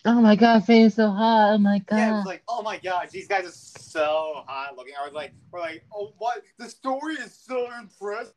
Oh 0.03 0.19
my 0.19 0.35
god, 0.35 0.65
Faye 0.65 0.81
is 0.81 0.95
so 0.95 1.11
hot. 1.11 1.53
Oh 1.53 1.57
my 1.59 1.77
god. 1.77 1.97
Yeah, 1.97 2.09
it 2.09 2.17
was 2.17 2.25
like, 2.25 2.41
oh 2.49 2.63
my 2.63 2.79
god, 2.79 3.09
these 3.11 3.27
guys 3.27 3.45
are 3.45 3.51
so 3.51 4.41
hot 4.47 4.75
looking. 4.75 4.93
I 4.99 5.05
was 5.05 5.13
like, 5.13 5.31
we're 5.51 5.59
like, 5.59 5.85
oh 5.93 6.13
what? 6.17 6.41
The 6.57 6.67
story 6.67 7.13
is 7.15 7.35
so 7.35 7.67
impressive. 7.79 8.33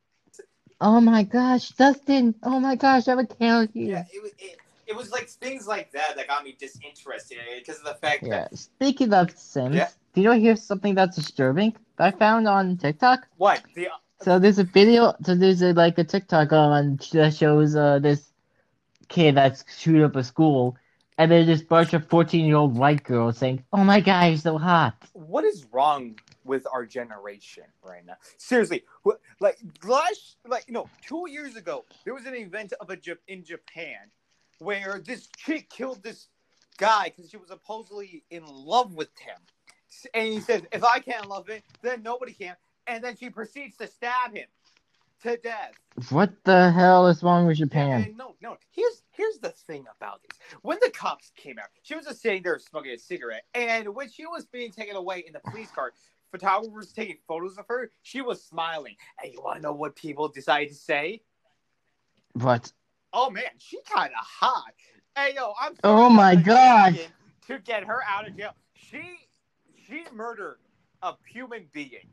Oh 0.81 1.01
my 1.01 1.23
gosh, 1.23 1.71
Dustin. 1.71 2.35
Oh 2.43 2.61
my 2.61 2.77
gosh, 2.77 3.09
I 3.09 3.15
would 3.15 3.29
kill 3.39 3.65
you. 3.73 3.93
Yeah, 3.93 4.05
it 4.13 4.23
was. 4.23 4.33
It, 4.39 4.59
it 4.87 4.95
was 4.95 5.11
like 5.11 5.29
things 5.29 5.67
like 5.67 5.93
that 5.93 6.17
that 6.17 6.29
got 6.29 6.45
me 6.45 6.57
disinterested 6.59 7.39
because 7.59 7.79
of 7.79 7.85
the 7.85 7.95
fact 7.95 8.25
Yeah. 8.25 8.49
that 8.49 8.59
Speaking 8.59 9.15
of 9.15 9.31
Sims, 9.37 9.77
Yeah. 9.77 9.89
do 10.13 10.21
you 10.21 10.29
know 10.29 10.39
here's 10.39 10.63
something 10.63 10.95
that's 10.95 11.17
disturbing 11.17 11.75
that 11.97 12.15
I 12.15 12.17
found 12.19 12.47
on 12.49 12.77
TikTok? 12.77 13.27
what 13.37 13.63
the 13.75 13.89
So 14.21 14.39
there's 14.39 14.59
a 14.59 14.65
video. 14.65 15.15
So 15.25 15.35
there's 15.35 15.63
a, 15.63 15.73
like 15.73 15.99
a 15.99 16.05
TikTok 16.05 16.53
on 16.53 16.99
that 17.13 17.35
shows 17.35 17.75
uh 17.77 17.99
this 17.99 18.31
kid 19.09 19.37
that's 19.37 19.65
shooting 19.79 20.05
up 20.05 20.17
a 20.17 20.25
school, 20.25 20.77
and 21.19 21.31
there's 21.31 21.47
this 21.47 21.63
bunch 21.63 21.95
of 21.95 22.07
14 22.09 22.45
year 22.45 22.57
old 22.57 22.77
white 22.77 23.03
girls 23.05 23.39
saying, 23.39 23.65
"Oh 23.73 23.85
my 23.85 24.01
god, 24.01 24.27
you're 24.27 24.37
so 24.39 24.59
hot." 24.59 24.95
what 25.13 25.45
is 25.45 25.65
wrong 25.73 26.19
with 26.45 26.67
our 26.73 26.87
generation 26.87 27.65
right 27.83 28.05
now? 28.05 28.17
Seriously, 28.39 28.85
like 29.41 29.59
last, 29.85 30.37
like 30.47 30.71
no, 30.71 30.89
two 31.07 31.27
years 31.29 31.57
ago, 31.57 31.85
there 32.05 32.15
was 32.15 32.27
an 32.27 32.35
event 32.35 32.73
of 32.81 32.91
a 32.91 32.99
in 33.29 33.45
Japan 33.45 34.11
where 34.59 35.01
this 35.05 35.29
chick 35.37 35.69
killed 35.71 36.03
this 36.03 36.29
guy 36.79 37.05
because 37.05 37.31
she 37.31 37.37
was 37.37 37.49
supposedly 37.49 38.25
in 38.31 38.45
love 38.47 38.95
with 38.95 39.11
him, 39.19 39.37
and 40.13 40.33
he 40.33 40.41
says, 40.41 40.63
"If 40.73 40.85
I 40.85 41.01
can't 41.01 41.29
love 41.29 41.49
him, 41.49 41.63
then 41.83 42.03
nobody 42.03 42.33
can." 42.33 42.57
And 42.87 43.03
then 43.03 43.17
she 43.17 43.31
proceeds 43.31 43.77
to 43.79 43.87
stab 43.87 44.35
him 44.35 44.47
to 45.25 45.37
death. 45.39 45.73
What 46.11 46.33
the 46.45 46.71
hell 46.71 47.07
is 47.07 47.23
wrong 47.23 47.47
with 47.47 47.59
Japan? 47.59 48.03
and 48.03 48.17
no, 48.17 48.35
no. 48.41 48.57
Here's 48.73 49.03
here's 49.11 49.39
the 49.39 49.51
thing 49.51 49.85
about 49.97 50.21
this. 50.23 50.39
When 50.63 50.79
the 50.83 50.91
cops 50.91 51.31
came 51.37 51.59
out, 51.59 51.69
she 51.83 51.95
was 51.95 52.05
just 52.05 52.21
sitting 52.21 52.43
there 52.43 52.59
smoking 52.59 52.93
a 52.93 52.99
cigarette, 52.99 53.45
and 53.55 53.95
when 53.95 54.11
she 54.11 54.27
was 54.27 54.45
being 54.45 54.71
taken 54.71 54.97
away 54.97 55.25
in 55.27 55.33
the 55.33 55.41
police 55.41 55.71
car, 55.71 55.93
photographers 56.35 56.93
taking 56.93 57.17
photos 57.29 57.57
of 57.59 57.65
her. 57.69 57.93
She 58.03 58.21
was 58.21 58.43
smiling. 58.43 58.97
And 59.23 59.33
you 59.33 59.41
want 59.41 59.59
to 59.59 59.63
know 59.63 59.73
what 59.73 59.95
people 59.95 60.29
decided 60.29 60.71
to 60.71 60.75
say? 60.75 61.23
What? 62.33 62.73
Oh 63.13 63.31
man, 63.31 63.45
she 63.59 63.79
kind 63.89 64.11
of 64.11 64.27
hot. 64.27 64.75
Hey 65.15 65.35
yo, 65.37 65.53
I'm. 65.61 65.75
Oh 65.85 66.11
my 66.11 66.35
gosh. 66.35 66.99
To 67.47 67.59
get 67.61 67.85
her 67.85 68.01
out 68.09 68.27
of 68.27 68.37
jail, 68.37 68.51
she 68.75 69.01
she 69.87 70.05
murdered 70.13 70.59
a 71.03 71.15
human 71.31 71.67
being. 71.73 72.09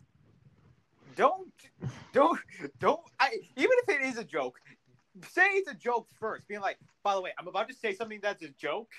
Don't 1.16 1.52
don't 2.14 2.40
don't. 2.80 3.02
I 3.20 3.40
even 3.56 3.72
if 3.88 3.90
it 3.90 4.02
is 4.02 4.18
a 4.20 4.24
joke, 4.24 4.60
say 5.28 5.48
it's 5.54 5.72
a 5.72 5.74
joke 5.74 6.08
first. 6.20 6.48
Being 6.48 6.62
like, 6.62 6.78
by 7.02 7.16
the 7.16 7.22
way, 7.22 7.32
I'm 7.40 7.48
about 7.48 7.70
to 7.70 7.74
say 7.74 7.96
something 7.96 8.20
that's 8.22 8.44
a 8.44 8.50
joke, 8.50 8.92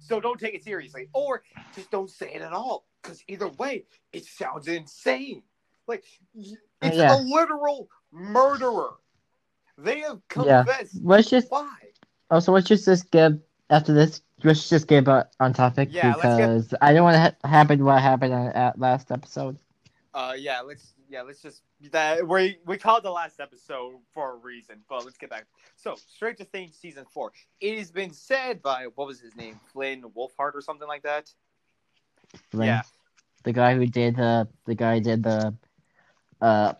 so 0.00 0.20
don't 0.20 0.40
take 0.40 0.54
it 0.54 0.64
seriously, 0.64 1.08
or 1.12 1.42
just 1.74 1.90
don't 1.90 2.10
say 2.10 2.32
it 2.34 2.42
at 2.42 2.52
all. 2.52 2.86
Because 3.02 3.22
either 3.28 3.48
way, 3.48 3.84
it 4.12 4.24
sounds 4.24 4.68
insane. 4.68 5.42
Like 5.86 6.04
it's 6.34 6.56
Yeah. 6.96 7.16
a 7.16 7.18
literal 7.18 7.88
murderer. 8.12 8.94
They 9.78 10.00
have 10.00 10.20
Yeah. 10.44 10.62
confessed. 10.64 10.98
Let's 11.02 11.30
just 11.30 11.50
Why? 11.50 11.68
also 12.30 12.52
let's 12.52 12.66
just 12.68 12.84
just 12.84 13.10
get 13.10 13.32
after 13.70 13.92
this. 13.92 14.20
Let's 14.42 14.68
just 14.68 14.86
get 14.88 15.06
uh, 15.06 15.24
on 15.38 15.52
topic 15.52 15.88
Yeah, 15.92 16.14
let's 16.14 16.22
get- 16.22 16.36
because 16.36 16.74
I 16.80 16.92
don't 16.94 17.04
want 17.04 17.14
to 17.16 17.20
ha- 17.20 17.48
happen 17.48 17.84
what 17.84 18.00
happened 18.00 18.32
on, 18.34 18.48
at 18.48 18.78
last 18.78 19.10
episode. 19.12 19.58
Uh, 20.14 20.34
yeah, 20.36 20.60
let's 20.60 20.94
yeah, 21.10 21.22
let's 21.22 21.42
just 21.42 21.62
that 21.90 22.26
we 22.26 22.58
we 22.64 22.76
called 22.76 23.02
the 23.02 23.10
last 23.10 23.40
episode 23.40 23.94
for 24.14 24.34
a 24.34 24.36
reason, 24.36 24.76
but 24.88 25.04
let's 25.04 25.18
get 25.18 25.28
back. 25.28 25.46
So, 25.76 25.96
Stranger 25.96 26.44
Things 26.44 26.76
season 26.76 27.04
four. 27.12 27.32
It 27.60 27.78
has 27.78 27.90
been 27.90 28.12
said 28.12 28.62
by 28.62 28.86
what 28.94 29.08
was 29.08 29.20
his 29.20 29.34
name, 29.34 29.58
Flynn 29.72 30.02
Wolfhard 30.16 30.54
or 30.54 30.60
something 30.60 30.86
like 30.86 31.02
that. 31.02 31.28
Flynn, 32.50 32.68
Yeah. 32.68 32.82
The 33.42 33.52
guy 33.52 33.74
who 33.74 33.86
did 33.86 34.16
the 34.16 34.48
the 34.66 34.76
guy 34.76 34.94
who 34.94 35.00
did 35.00 35.24
the 35.24 35.54
uh, 36.40 36.74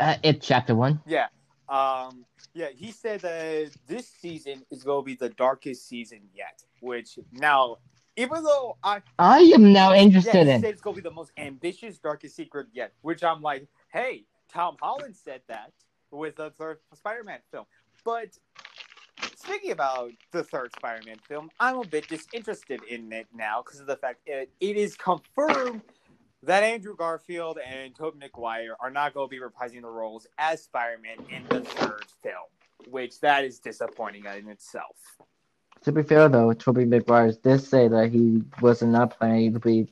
uh 0.00 0.16
it 0.22 0.42
chapter 0.42 0.74
one. 0.74 1.00
Yeah. 1.06 1.28
Um. 1.68 2.24
Yeah, 2.54 2.70
he 2.74 2.90
said 2.90 3.20
that 3.20 3.70
this 3.86 4.08
season 4.08 4.64
is 4.70 4.82
going 4.82 5.02
to 5.02 5.06
be 5.06 5.14
the 5.14 5.28
darkest 5.28 5.86
season 5.86 6.22
yet. 6.34 6.64
Which 6.80 7.18
now, 7.30 7.76
even 8.18 8.42
though 8.42 8.76
I 8.82 9.00
I 9.18 9.38
am 9.54 9.72
now 9.72 9.94
interested 9.94 10.46
he 10.46 10.52
in. 10.52 10.60
said 10.60 10.70
it's 10.70 10.82
going 10.82 10.96
to 10.96 11.02
be 11.02 11.08
the 11.08 11.14
most 11.14 11.32
ambitious, 11.38 11.98
darkest 11.98 12.36
secret 12.36 12.66
yet. 12.72 12.92
Which 13.02 13.22
I'm 13.22 13.40
like, 13.40 13.66
hey, 13.92 14.24
Tom 14.52 14.76
Holland 14.80 15.16
said 15.16 15.42
that 15.48 15.72
with 16.10 16.36
the 16.36 16.50
third 16.50 16.78
Spider-Man 16.94 17.38
film, 17.52 17.66
but 18.04 18.36
speaking 19.36 19.70
about 19.70 20.10
the 20.32 20.42
third 20.42 20.72
Spider-Man 20.76 21.16
film, 21.28 21.50
I'm 21.60 21.78
a 21.78 21.86
bit 21.86 22.08
disinterested 22.08 22.82
in 22.88 23.12
it 23.12 23.28
now 23.34 23.62
because 23.62 23.80
of 23.80 23.86
the 23.86 23.96
fact 23.96 24.20
it, 24.26 24.50
it 24.60 24.76
is 24.76 24.96
confirmed 24.96 25.82
that 26.42 26.62
Andrew 26.62 26.96
Garfield 26.96 27.58
and 27.64 27.94
Tobey 27.94 28.18
Maguire 28.18 28.76
are 28.80 28.90
not 28.90 29.14
going 29.14 29.28
to 29.28 29.30
be 29.30 29.40
reprising 29.40 29.82
the 29.82 29.88
roles 29.88 30.26
as 30.38 30.62
Spider-Man 30.62 31.18
in 31.30 31.44
the 31.48 31.60
third 31.60 32.04
film, 32.22 32.90
which 32.90 33.20
that 33.20 33.44
is 33.44 33.58
disappointing 33.58 34.24
in 34.24 34.48
itself. 34.48 34.96
To 35.82 35.92
be 35.92 36.02
fair 36.02 36.28
though, 36.28 36.52
Tobey 36.52 36.84
Maguire 36.84 37.32
did 37.32 37.60
say 37.62 37.88
that 37.88 38.10
he 38.10 38.42
was 38.60 38.82
not 38.82 39.16
planning 39.18 39.52
to 39.54 39.60
be 39.60 39.88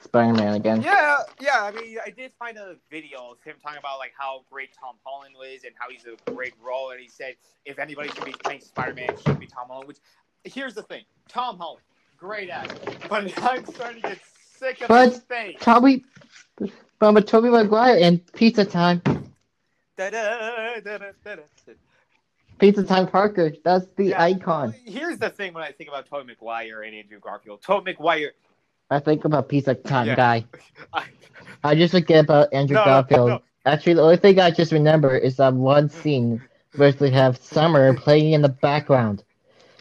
Spider-Man 0.00 0.54
again. 0.54 0.82
Yeah, 0.82 1.18
yeah. 1.40 1.62
I 1.62 1.70
mean, 1.70 1.96
I 2.04 2.10
did 2.10 2.32
find 2.38 2.56
a 2.58 2.76
video 2.90 3.30
of 3.30 3.40
him 3.42 3.54
talking 3.62 3.78
about 3.78 3.98
like 3.98 4.12
how 4.18 4.44
great 4.50 4.70
Tom 4.78 4.96
Holland 5.04 5.34
was 5.38 5.60
and 5.64 5.72
how 5.78 5.88
he's 5.90 6.04
a 6.06 6.30
great 6.32 6.54
role, 6.62 6.90
and 6.90 7.00
he 7.00 7.08
said 7.08 7.34
if 7.64 7.78
anybody 7.78 8.08
should 8.10 8.24
be 8.24 8.32
playing 8.32 8.60
Spider-Man, 8.60 9.10
it 9.10 9.20
should 9.24 9.38
be 9.38 9.46
Tom 9.46 9.68
Holland. 9.68 9.88
Which 9.88 9.98
here's 10.44 10.74
the 10.74 10.82
thing, 10.82 11.04
Tom 11.28 11.56
Holland, 11.56 11.82
great 12.18 12.50
actor, 12.50 12.74
but 13.08 13.32
I'm 13.42 13.64
starting 13.66 14.02
to 14.02 14.08
get 14.08 14.18
sick 14.56 14.80
of 14.82 14.88
But- 14.88 15.10
his 15.10 15.20
face. 15.20 15.56
Toby, 15.60 16.04
but 16.98 17.26
Tobey 17.26 17.48
Maguire 17.48 17.98
and 18.00 18.20
Pizza 18.32 18.64
Time, 18.64 19.02
Da-da, 19.96 20.80
da-da, 20.80 21.12
da-da. 21.24 21.42
Pizza 22.58 22.84
Time 22.84 23.06
Parker, 23.08 23.52
that's 23.64 23.86
the 23.96 24.10
Yeah. 24.10 24.22
icon. 24.22 24.74
Here's 24.84 25.18
the 25.18 25.30
thing 25.30 25.52
when 25.52 25.64
I 25.64 25.72
think 25.72 25.88
about 25.88 26.06
Tobey 26.08 26.26
Maguire 26.26 26.82
and 26.82 26.94
Andrew 26.94 27.18
Garfield. 27.20 27.62
Tobey 27.62 27.92
Maguire, 27.92 28.32
I 28.90 29.00
think 29.00 29.24
about 29.24 29.48
Pizza 29.48 29.74
Time 29.74 30.08
Yeah. 30.08 30.16
guy. 30.16 30.46
I, 30.92 31.04
I 31.64 31.74
just 31.74 31.92
forget 31.92 32.24
about 32.24 32.52
Andrew 32.52 32.76
No, 32.76 32.84
Garfield. 32.84 33.28
no. 33.30 33.42
Actually, 33.64 33.94
the 33.94 34.02
only 34.02 34.16
thing 34.16 34.38
I 34.40 34.50
just 34.50 34.72
remember 34.72 35.16
is 35.16 35.36
that 35.36 35.54
one 35.54 35.88
scene 36.02 36.40
where 36.76 36.92
they 36.92 37.10
have 37.10 37.36
Summer 37.38 37.92
playing 37.94 38.32
in 38.32 38.42
the 38.42 38.48
background, 38.48 39.24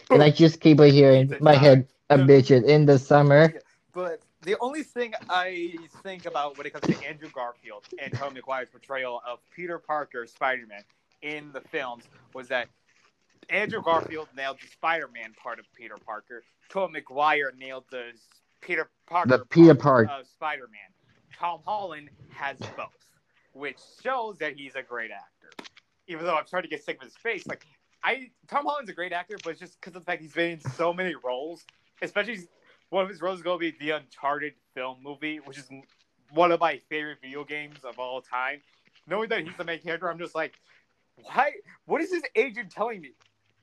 and 0.10 0.24
I 0.24 0.30
just 0.32 0.60
keep 0.60 0.80
hearing 0.80 1.32
in 1.32 1.38
my 1.44 1.56
head 1.56 1.88
a 2.10 2.18
midget 2.18 2.64
in 2.66 2.86
the 2.86 3.00
summer. 3.00 3.54
But 3.94 4.22
the 4.44 4.56
only 4.60 4.84
thing 4.84 5.14
I 5.30 5.76
think 6.04 6.26
about 6.26 6.58
when 6.58 6.66
it 6.66 6.74
comes 6.74 6.86
to 6.86 7.08
Andrew 7.08 7.30
Garfield 7.34 7.84
and 8.02 8.14
Tobey 8.14 8.36
Maguire's 8.36 8.70
portrayal 8.70 9.22
of 9.28 9.40
Peter 9.56 9.78
Parker, 9.80 10.26
Spider-Man, 10.26 10.84
in 11.22 11.52
the 11.54 11.62
films 11.62 12.04
was 12.34 12.48
that 12.50 12.68
Andrew 13.50 13.82
Garfield 13.82 14.30
nailed 14.36 14.58
the 14.62 14.68
Spider-Man 14.68 15.34
part 15.42 15.60
of 15.60 15.66
Peter 15.76 15.96
Parker. 16.06 16.44
Tobey 16.70 16.94
Maguire 16.94 17.52
nailed 17.58 17.86
the 17.92 18.12
Peter 18.62 18.90
Parker 19.08 19.30
The 19.30 19.46
Peter 19.46 19.76
part 19.76 20.08
part. 20.08 20.22
of 20.22 20.28
Spider-Man. 20.28 20.80
Tom 21.38 21.60
Holland 21.66 22.10
has 22.30 22.58
both, 22.78 22.88
which 23.54 23.78
shows 24.04 24.38
that 24.38 24.56
he's 24.56 24.76
a 24.76 24.84
great 24.84 25.12
actor. 25.12 25.66
Even 26.08 26.26
though 26.26 26.36
I'm 26.36 26.46
starting 26.46 26.70
to 26.70 26.76
get 26.76 26.84
sick 26.86 26.98
of 26.98 27.04
his 27.04 27.16
face, 27.18 27.46
like 27.48 27.66
I, 28.04 28.30
Tom 28.48 28.66
Holland's 28.66 28.90
a 28.90 28.94
great 28.94 29.12
actor, 29.12 29.38
but 29.44 29.52
it's 29.52 29.60
just 29.60 29.80
because 29.80 29.96
of 29.96 30.02
the 30.02 30.06
fact 30.06 30.22
he's 30.22 30.34
been 30.34 30.52
in 30.52 30.62
so 30.72 30.94
many 30.94 31.16
roles, 31.24 31.64
especially 32.02 32.40
one 32.90 33.04
of 33.04 33.10
his 33.10 33.22
roles 33.22 33.38
is 33.38 33.44
going 33.44 33.60
to 33.60 33.72
be 33.72 33.78
the 33.80 33.92
Uncharted 33.92 34.54
film 34.74 34.98
movie, 35.04 35.40
which 35.40 35.58
is 35.58 35.70
one 36.32 36.52
of 36.52 36.60
my 36.60 36.78
favorite 36.90 37.20
video 37.22 37.44
games 37.44 37.80
of 37.84 38.00
all 38.00 38.22
time. 38.22 38.62
Knowing 39.08 39.30
that 39.30 39.44
he's 39.44 39.56
the 39.58 39.64
main 39.64 39.80
character, 39.80 40.10
I'm 40.10 40.20
just 40.20 40.36
like, 40.36 40.54
why? 41.18 41.54
What 41.86 42.02
is 42.02 42.12
his 42.12 42.24
agent 42.36 42.72
telling 42.72 43.02
me? 43.02 43.12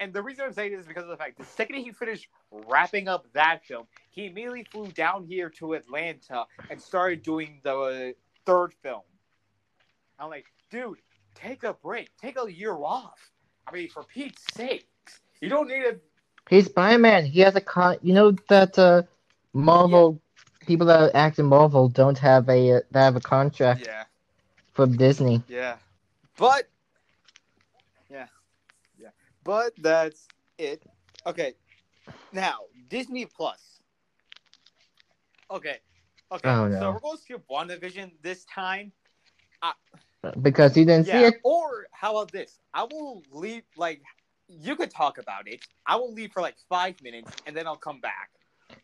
And 0.01 0.13
the 0.13 0.23
reason 0.23 0.45
I'm 0.47 0.53
saying 0.53 0.73
this 0.73 0.83
is 0.83 0.87
because 0.87 1.05
of 1.05 1.11
the 1.11 1.17
fact 1.17 1.39
the 1.39 1.45
second 1.45 1.77
he 1.79 1.93
finished 1.93 2.29
wrapping 2.53 3.09
up 3.09 3.27
that 3.35 3.65
film, 3.65 3.87
he 4.11 4.27
immediately 4.27 4.65
flew 4.65 4.89
down 4.89 5.25
here 5.25 5.51
to 5.59 5.75
Atlanta 5.75 6.47
and 6.71 6.81
started 6.81 7.23
doing 7.23 7.61
the 7.65 8.15
third 8.47 8.75
film. 8.83 9.03
I'm 10.19 10.31
like, 10.31 10.47
dude, 10.71 10.99
take 11.35 11.65
a 11.65 11.75
break, 11.75 12.11
take 12.21 12.37
a 12.43 12.53
year 12.53 12.75
off. 12.75 13.21
I 13.67 13.73
mean, 13.73 13.89
for 13.91 14.05
Pete's 14.05 14.43
sake, 14.55 14.89
you 15.41 15.49
don't 15.51 15.69
need 15.69 15.85
a. 15.85 15.97
He's 16.51 16.67
Spider 16.67 16.99
Man. 16.99 17.27
He 17.27 17.41
has 17.41 17.57
a 17.57 17.61
con. 17.61 17.97
You 18.03 18.15
know 18.15 18.33
that 18.49 18.79
uh, 18.79 19.03
Marvel 19.55 20.21
people 20.67 20.87
that 20.89 21.15
act 21.15 21.39
in 21.39 21.47
Marvel 21.47 21.89
don't 21.89 22.19
have 22.19 22.49
a 22.49 22.73
uh, 22.73 22.81
that 22.93 23.03
have 23.05 23.17
a 23.17 23.21
contract 23.21 23.89
Yeah, 23.89 24.05
from 24.75 24.97
Disney. 24.97 25.43
yeah, 25.49 25.77
but 26.39 26.65
yeah, 26.65 26.65
yeah, 26.65 26.69
but 29.49 29.73
that's 29.79 30.29
it. 30.59 30.83
Okay, 31.27 31.55
now 32.35 32.59
Disney 32.91 33.25
Plus. 33.25 33.81
Okay, 35.51 35.79
okay. 36.31 36.51
Oh, 36.51 36.69
no. 36.69 36.79
So 36.79 36.91
we're 36.93 37.01
going 37.01 37.17
to 37.17 37.23
skip 37.23 37.43
WandaVision 37.51 38.11
this 38.21 38.45
time. 38.45 38.93
Because 40.43 40.77
you 40.77 40.85
didn't 40.85 41.07
see 41.07 41.25
it. 41.25 41.37
Or 41.45 41.87
how 41.93 42.19
about 42.19 42.31
this? 42.31 42.61
I 42.75 42.83
will 42.83 43.23
leave. 43.31 43.63
Like, 43.79 44.03
you 44.49 44.77
could 44.77 44.91
talk 44.91 45.17
about 45.17 45.49
it. 45.49 45.65
I 45.87 45.97
will 45.97 46.13
leave 46.13 46.33
for 46.33 46.43
like 46.43 46.57
five 46.69 47.01
minutes, 47.03 47.33
and 47.47 47.57
then 47.57 47.67
I'll 47.67 47.77
come 47.77 48.01
back. 48.01 48.29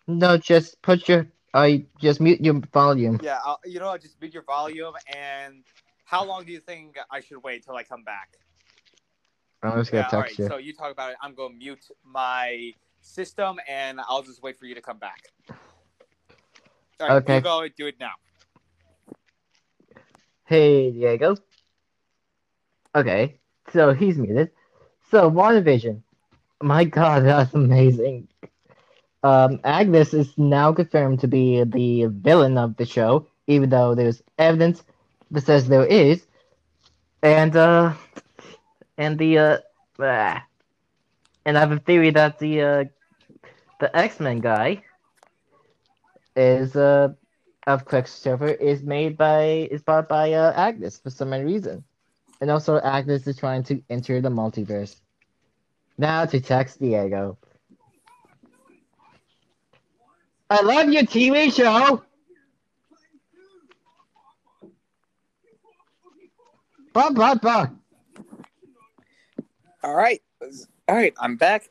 No, 0.07 0.39
just 0.39 0.81
put 0.81 1.07
your. 1.11 1.27
I 1.53 1.85
just 2.01 2.23
mute 2.23 2.41
your 2.41 2.63
volume. 2.73 3.21
Yeah, 3.23 3.39
I'll, 3.45 3.61
you 3.67 3.81
know, 3.81 3.89
I'll 3.89 3.99
just 3.99 4.19
mute 4.19 4.33
your 4.33 4.45
volume. 4.45 4.95
And 5.15 5.63
how 6.07 6.25
long 6.25 6.47
do 6.47 6.53
you 6.53 6.61
think 6.61 6.97
I 7.11 7.21
should 7.21 7.43
wait 7.43 7.67
till 7.67 7.77
I 7.77 7.83
come 7.83 8.03
back? 8.03 8.39
I'm 9.65 9.79
just 9.79 9.91
gonna 9.93 10.03
Yeah, 10.03 10.11
all 10.13 10.21
right. 10.21 10.31
text 10.31 10.39
you. 10.39 10.49
So 10.49 10.57
you 10.57 10.73
talk 10.73 10.93
about 10.93 11.11
it. 11.13 11.17
I'm 11.23 11.35
going 11.35 11.53
to 11.53 11.59
mute 11.59 11.87
my 12.05 12.73
system, 13.01 13.59
and 13.69 14.01
I'll 14.09 14.23
just 14.23 14.43
wait 14.43 14.57
for 14.59 14.67
you 14.67 14.75
to 14.75 14.83
come 14.83 14.99
back. 14.99 15.29
All 17.01 17.09
right, 17.09 17.17
Okay. 17.17 17.37
you 17.37 17.43
go 17.43 17.67
do 17.69 17.87
it 17.87 17.97
now. 18.01 18.13
Hey, 20.47 20.91
Diego. 20.93 21.37
Okay, 22.95 23.41
so 23.73 23.93
he's 23.93 24.19
muted. 24.19 24.51
So, 25.11 25.31
WandaVision. 25.31 26.03
My 26.63 26.85
god, 26.97 27.25
that's 27.25 27.55
amazing. 27.55 28.29
Um, 29.23 29.61
Agnes 29.65 30.13
is 30.15 30.37
now 30.39 30.73
confirmed 30.73 31.21
to 31.21 31.29
be 31.29 31.63
the 31.65 32.07
villain 32.07 32.59
of 32.59 32.77
the 32.77 32.85
show, 32.87 33.27
even 33.47 33.71
though 33.71 33.95
there's 33.95 34.23
evidence 34.39 34.83
that 35.31 35.43
says 35.45 35.69
there 35.69 35.87
is. 35.87 36.27
And, 37.23 37.57
uh, 37.57 37.95
and 38.99 39.19
the, 39.19 39.39
uh, 39.39 39.59
ah. 40.01 40.45
and 41.45 41.57
I 41.57 41.61
have 41.61 41.73
a 41.73 41.79
theory 41.79 42.11
that 42.11 42.39
the, 42.39 42.61
uh, 42.61 42.85
the 43.81 43.97
X-Men 43.97 44.41
guy 44.41 44.83
is, 46.37 46.77
uh, 46.77 47.09
of 47.67 47.85
Quicksilver 47.85 48.49
is 48.49 48.83
made 48.83 49.17
by 49.17 49.69
is 49.71 49.83
bought 49.83 50.09
by 50.09 50.33
uh, 50.33 50.53
Agnes 50.55 50.99
for 50.99 51.11
some 51.11 51.31
reason, 51.33 51.85
and 52.41 52.51
also 52.51 52.79
Agnes 52.81 53.27
is 53.27 53.37
trying 53.37 53.63
to 53.65 53.83
enter 53.89 54.21
the 54.21 54.29
multiverse. 54.29 54.97
Now 55.97 56.27
to 56.27 56.41
text 56.41 56.81
Diego. 56.81 57.39
I 60.51 60.63
love 60.63 60.91
your 60.91 61.05
TV 61.05 61.53
show. 61.53 62.03
Blah 66.93 67.11
blah 67.11 67.35
blah. 67.35 67.69
All 69.85 69.95
right, 69.95 70.21
all 70.89 70.95
right. 70.95 71.13
I'm 71.21 71.37
back. 71.37 71.69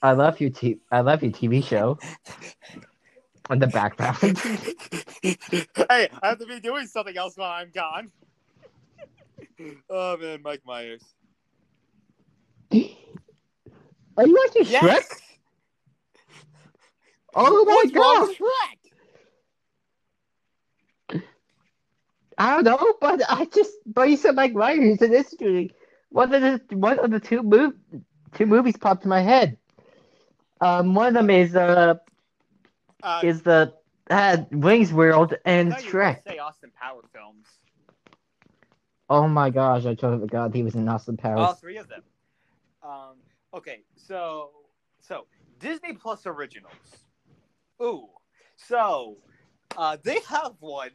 I 0.00 0.12
love 0.12 0.40
you, 0.40 0.48
t- 0.48 0.78
I 0.90 1.00
love 1.00 1.22
you, 1.22 1.30
TV 1.30 1.62
show. 1.62 1.98
On 3.50 3.58
the 3.58 3.66
background. 3.66 4.38
hey, 5.22 5.36
I 5.86 6.08
have 6.22 6.38
to 6.38 6.46
be 6.46 6.60
doing 6.60 6.86
something 6.86 7.14
else 7.14 7.36
while 7.36 7.50
I'm 7.50 7.70
gone. 7.70 8.10
oh 9.90 10.16
man, 10.16 10.40
Mike 10.42 10.62
Myers. 10.64 11.02
Are 12.72 12.78
you 14.26 14.36
watching 14.46 14.64
Shrek? 14.64 15.04
Oh 17.34 17.64
my 17.66 17.72
What's 17.74 17.94
wrong 17.94 18.20
god! 18.20 18.28
with 18.28 18.38
Shrek? 18.38 18.78
I 22.38 22.54
don't 22.54 22.64
know, 22.64 22.94
but 22.98 23.20
I 23.28 23.44
just 23.44 23.74
but 23.84 24.08
you 24.08 24.16
said 24.16 24.36
Mike 24.36 24.54
Myers 24.54 25.02
and 25.02 25.12
it's 25.12 25.34
really 25.38 25.74
one 26.12 26.34
of 26.34 26.42
the 26.42 26.76
one 26.76 26.98
of 26.98 27.10
the 27.10 27.20
two 27.20 27.42
move 27.42 27.74
two 28.34 28.46
movies 28.46 28.76
popped 28.76 29.04
in 29.04 29.10
my 29.10 29.20
head. 29.20 29.58
Um, 30.60 30.94
one 30.94 31.08
of 31.08 31.14
them 31.14 31.30
is 31.30 31.56
uh 31.56 31.94
Uh, 33.02 33.20
is 33.24 33.42
the 33.42 33.74
uh, 34.10 34.36
Wayne's 34.52 34.92
World 34.92 35.34
and 35.44 35.70
thought 35.70 35.84
you 35.84 35.92
were 35.92 36.00
Shrek. 36.00 36.22
Say 36.24 36.38
Austin 36.38 36.70
Power 36.80 37.02
films. 37.12 37.46
Oh 39.08 39.28
my 39.28 39.50
gosh, 39.50 39.84
I 39.84 39.94
totally 39.94 40.20
forgot 40.20 40.54
he 40.54 40.62
was 40.62 40.74
in 40.74 40.88
Austin 40.88 41.16
Power. 41.16 41.38
All 41.38 41.54
three 41.54 41.78
of 41.78 41.88
them. 41.88 42.02
Um. 42.82 43.16
Okay. 43.52 43.82
So 43.96 44.50
so 45.00 45.26
Disney 45.58 45.92
Plus 45.94 46.26
originals. 46.26 46.72
Ooh. 47.82 48.08
So 48.56 49.18
uh, 49.76 49.96
they 50.02 50.20
have 50.28 50.52
one 50.60 50.90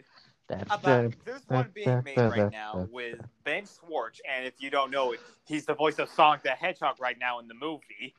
about 0.49 0.81
the 0.81 1.13
there's 1.25 1.41
one 1.47 1.69
being 1.73 2.01
made 2.03 2.17
right 2.17 2.51
now 2.51 2.87
with 2.91 3.19
Ben 3.43 3.65
Schwartz, 3.65 4.21
and 4.29 4.45
if 4.45 4.53
you 4.59 4.69
don't 4.69 4.91
know 4.91 5.11
it, 5.13 5.19
he's 5.45 5.65
the 5.65 5.73
voice 5.73 5.99
of 5.99 6.09
Sonic 6.09 6.43
the 6.43 6.51
Hedgehog 6.51 6.95
right 6.99 7.17
now 7.19 7.39
in 7.39 7.47
the 7.47 7.53
movie, 7.53 8.13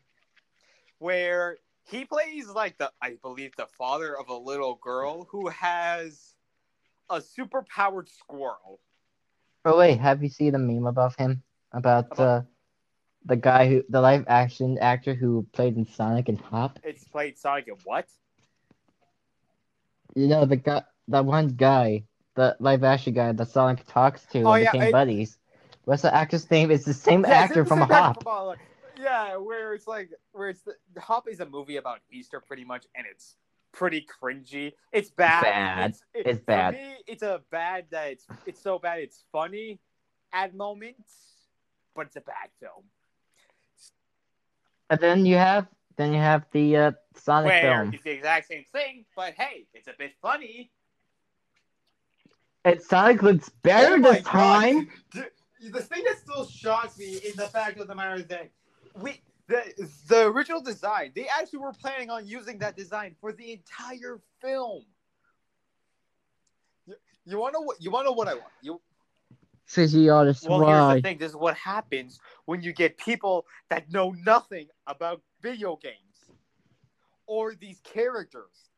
where 0.99 1.59
he 1.85 2.05
plays 2.05 2.49
like 2.49 2.79
the 2.79 2.91
I 3.01 3.17
believe 3.23 3.57
the 3.57 3.67
father 3.67 4.17
of 4.17 4.29
a 4.29 4.37
little 4.37 4.79
girl 4.83 5.27
who 5.31 5.49
has 5.49 6.35
a 7.11 7.21
super 7.21 7.65
powered 7.75 8.09
squirrel. 8.09 8.81
Oh 9.65 9.79
wait, 9.79 9.99
have 9.99 10.23
you 10.23 10.29
seen 10.29 10.53
the 10.53 10.59
meme 10.59 10.87
above 10.87 11.17
him? 11.17 11.43
About 11.73 12.07
About- 12.13 12.19
uh 12.19 12.43
the 13.25 13.37
guy 13.37 13.69
who 13.69 13.83
the 13.89 14.01
live 14.01 14.25
action 14.29 14.79
actor 14.79 15.15
who 15.15 15.47
played 15.53 15.77
in 15.77 15.85
Sonic 15.85 16.29
and 16.29 16.41
Hop? 16.41 16.79
It's 16.83 17.05
played 17.05 17.37
Sonic 17.37 17.69
and 17.69 17.79
what? 17.85 18.07
You 20.15 20.29
know 20.29 20.47
the 20.47 20.57
guy 20.57 20.83
that 21.09 21.25
one 21.25 21.49
guy, 21.49 22.05
the 22.39 22.57
live 22.61 22.85
action 22.85 23.13
guy 23.15 23.33
that 23.33 23.49
Sonic 23.49 23.85
talks 23.87 24.25
to 24.27 24.43
Oh, 24.43 24.53
and 24.53 24.63
yeah, 24.63 24.71
became 24.71 24.89
I- 24.89 24.93
buddies. 24.93 25.39
What's 25.87 26.03
the 26.03 26.15
actor's 26.15 26.49
name? 26.51 26.71
It's 26.71 26.85
the 26.85 26.95
same 27.09 27.25
Yeah, 27.25 27.31
actor 27.33 27.65
from 27.65 27.81
a 27.83 27.87
same 27.89 27.97
Hop. 27.97 28.23
from. 28.23 28.57
Yeah, 28.97 29.37
where 29.37 29.75
it's 29.75 29.87
like 29.89 30.11
where 30.33 30.49
it's 30.51 30.63
the, 30.63 30.75
Hop 31.01 31.29
is 31.29 31.41
a 31.41 31.47
movie 31.47 31.77
about 31.79 31.99
Easter 32.13 32.41
pretty 32.41 32.65
much, 32.65 32.87
and 32.95 33.07
it's 33.11 33.37
pretty 33.73 34.07
cringy. 34.07 34.73
It's 34.93 35.11
bad. 35.11 35.43
Bad. 35.43 35.91
It's, 35.91 36.03
it- 36.15 36.27
It's 36.27 36.41
bad. 36.41 36.75
Me, 36.75 36.95
it's 37.09 37.23
a 37.23 37.41
bad 37.51 37.87
that 37.91 38.13
it's 38.13 38.27
it's 38.47 38.63
so 38.63 38.79
bad 38.79 39.01
it's 39.01 39.25
funny 39.33 39.81
at 40.33 40.55
moments, 40.55 41.13
but 41.97 42.07
it's 42.07 42.17
a 42.17 42.21
bad 42.21 42.51
film. 42.61 42.85
And 44.91 45.01
then 45.01 45.27
you 45.27 45.37
have 45.37 45.67
then 45.97 46.13
you 46.13 46.21
have 46.21 46.45
the 46.53 46.77
uh, 46.77 46.93
Sonic 47.17 47.47
Where 47.49 47.61
film. 47.63 47.95
it's 47.95 48.05
the 48.05 48.11
exact 48.13 48.47
same 48.47 48.65
thing, 48.73 49.05
but 49.17 49.35
hey, 49.35 49.67
it's 49.75 49.89
a 49.89 49.95
bit 49.99 50.13
funny. 50.23 50.71
And 52.65 52.83
Sonic 52.83 53.23
looks 53.23 53.49
better 53.63 53.95
Oh 53.95 54.13
this 54.13 54.23
time. 54.23 54.91
God. 55.15 55.31
The, 55.61 55.71
the 55.71 55.83
thing 55.83 56.05
that 56.05 56.19
still 56.19 56.47
shocks 56.47 56.99
me 56.99 57.07
is 57.07 57.35
the 57.35 57.47
fact 57.47 57.79
of 57.81 57.89
the 57.89 57.95
matter 57.95 58.23
that 58.23 58.51
we 59.01 59.21
the 59.47 59.91
the 60.09 60.27
original 60.27 60.61
design 60.61 61.11
they 61.15 61.27
actually 61.27 61.59
were 61.61 61.73
planning 61.73 62.11
on 62.11 62.27
using 62.27 62.59
that 62.59 62.77
design 62.77 63.17
for 63.21 63.33
the 63.33 63.53
entire 63.53 64.21
film. 64.41 64.85
You, 66.87 66.95
you 67.25 67.39
want 67.39 67.55
to 67.55 67.61
know 67.61 67.65
what 67.65 67.83
you 67.83 67.91
want 67.91 68.07
to 68.07 68.13
what 68.13 68.29
I 68.29 68.35
want? 68.35 68.53
You 68.63 68.81
CG 69.69 70.13
artist, 70.15 70.49
well, 70.49 70.67
here's 70.67 71.03
the 71.03 71.09
thing. 71.09 71.19
This 71.19 71.31
is 71.31 71.37
what 71.37 71.55
happens 71.57 72.19
when 72.47 72.63
you 72.63 72.73
get 72.73 72.97
people 72.97 73.45
that 73.69 73.93
know 73.93 74.15
nothing 74.25 74.69
about 74.87 75.21
video 75.43 75.77
games 75.77 75.95
or 77.27 77.55
these 77.55 77.79
characters. 77.81 78.71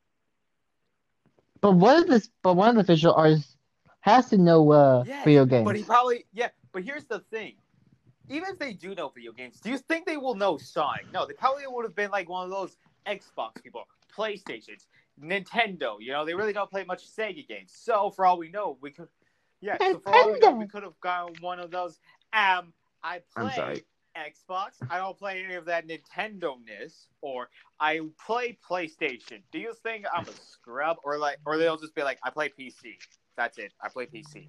But 1.60 1.72
one 1.72 2.02
of 2.02 2.08
this, 2.08 2.28
but 2.42 2.54
one 2.54 2.70
of 2.70 2.74
the 2.74 2.82
visual 2.82 3.14
artists 3.14 3.56
has 4.00 4.30
to 4.30 4.38
know 4.38 4.72
uh 4.72 5.04
Yes, 5.04 5.24
video 5.24 5.44
games. 5.44 5.64
But 5.64 5.76
he 5.76 5.82
probably 5.82 6.26
yeah. 6.32 6.48
But 6.72 6.84
here's 6.84 7.04
the 7.04 7.20
thing: 7.30 7.54
even 8.28 8.48
if 8.48 8.58
they 8.58 8.72
do 8.72 8.94
know 8.94 9.08
video 9.08 9.32
games, 9.32 9.60
do 9.60 9.70
you 9.70 9.78
think 9.78 10.06
they 10.06 10.16
will 10.16 10.34
know 10.34 10.56
Sonic? 10.56 11.06
No, 11.12 11.26
they 11.26 11.34
probably 11.34 11.64
would 11.66 11.84
have 11.84 11.96
been 11.96 12.10
like 12.10 12.28
one 12.28 12.44
of 12.44 12.50
those 12.50 12.76
Xbox 13.06 13.62
people, 13.62 13.84
PlayStations, 14.16 14.86
Nintendo. 15.20 15.96
You 16.00 16.12
know, 16.12 16.24
they 16.24 16.34
really 16.34 16.52
don't 16.52 16.70
play 16.70 16.84
much 16.84 17.04
Sega 17.06 17.46
games. 17.46 17.72
So 17.74 18.10
for 18.10 18.24
all 18.24 18.38
we 18.38 18.50
know, 18.50 18.78
we 18.80 18.90
could 18.90 19.08
yeah. 19.60 19.76
So 19.90 19.98
for 19.98 20.14
all 20.14 20.32
we 20.32 20.38
know, 20.40 20.52
we 20.52 20.66
could 20.66 20.82
have 20.82 20.98
gotten 21.00 21.34
one 21.40 21.58
of 21.58 21.70
those. 21.70 21.98
Um, 22.32 22.72
I 23.02 23.20
I'm 23.36 23.46
play 23.46 23.54
sorry. 23.54 23.84
Xbox. 24.16 24.72
I 24.90 24.98
don't 24.98 25.18
play 25.18 25.42
any 25.44 25.54
of 25.54 25.64
that 25.66 25.86
Nintendo 25.88 26.56
ness, 26.64 27.08
or 27.20 27.48
I 27.78 28.00
play 28.24 28.58
PlayStation. 28.68 29.42
Do 29.52 29.58
you 29.58 29.74
think 29.82 30.04
I'm 30.12 30.24
a 30.24 30.32
scrub, 30.32 30.98
or 31.04 31.18
like, 31.18 31.38
or 31.46 31.58
they'll 31.58 31.76
just 31.76 31.94
be 31.94 32.02
like, 32.02 32.18
I 32.22 32.30
play 32.30 32.50
PC. 32.58 32.96
That's 33.40 33.56
it. 33.56 33.72
I 33.80 33.88
play 33.88 34.04
PC. 34.04 34.48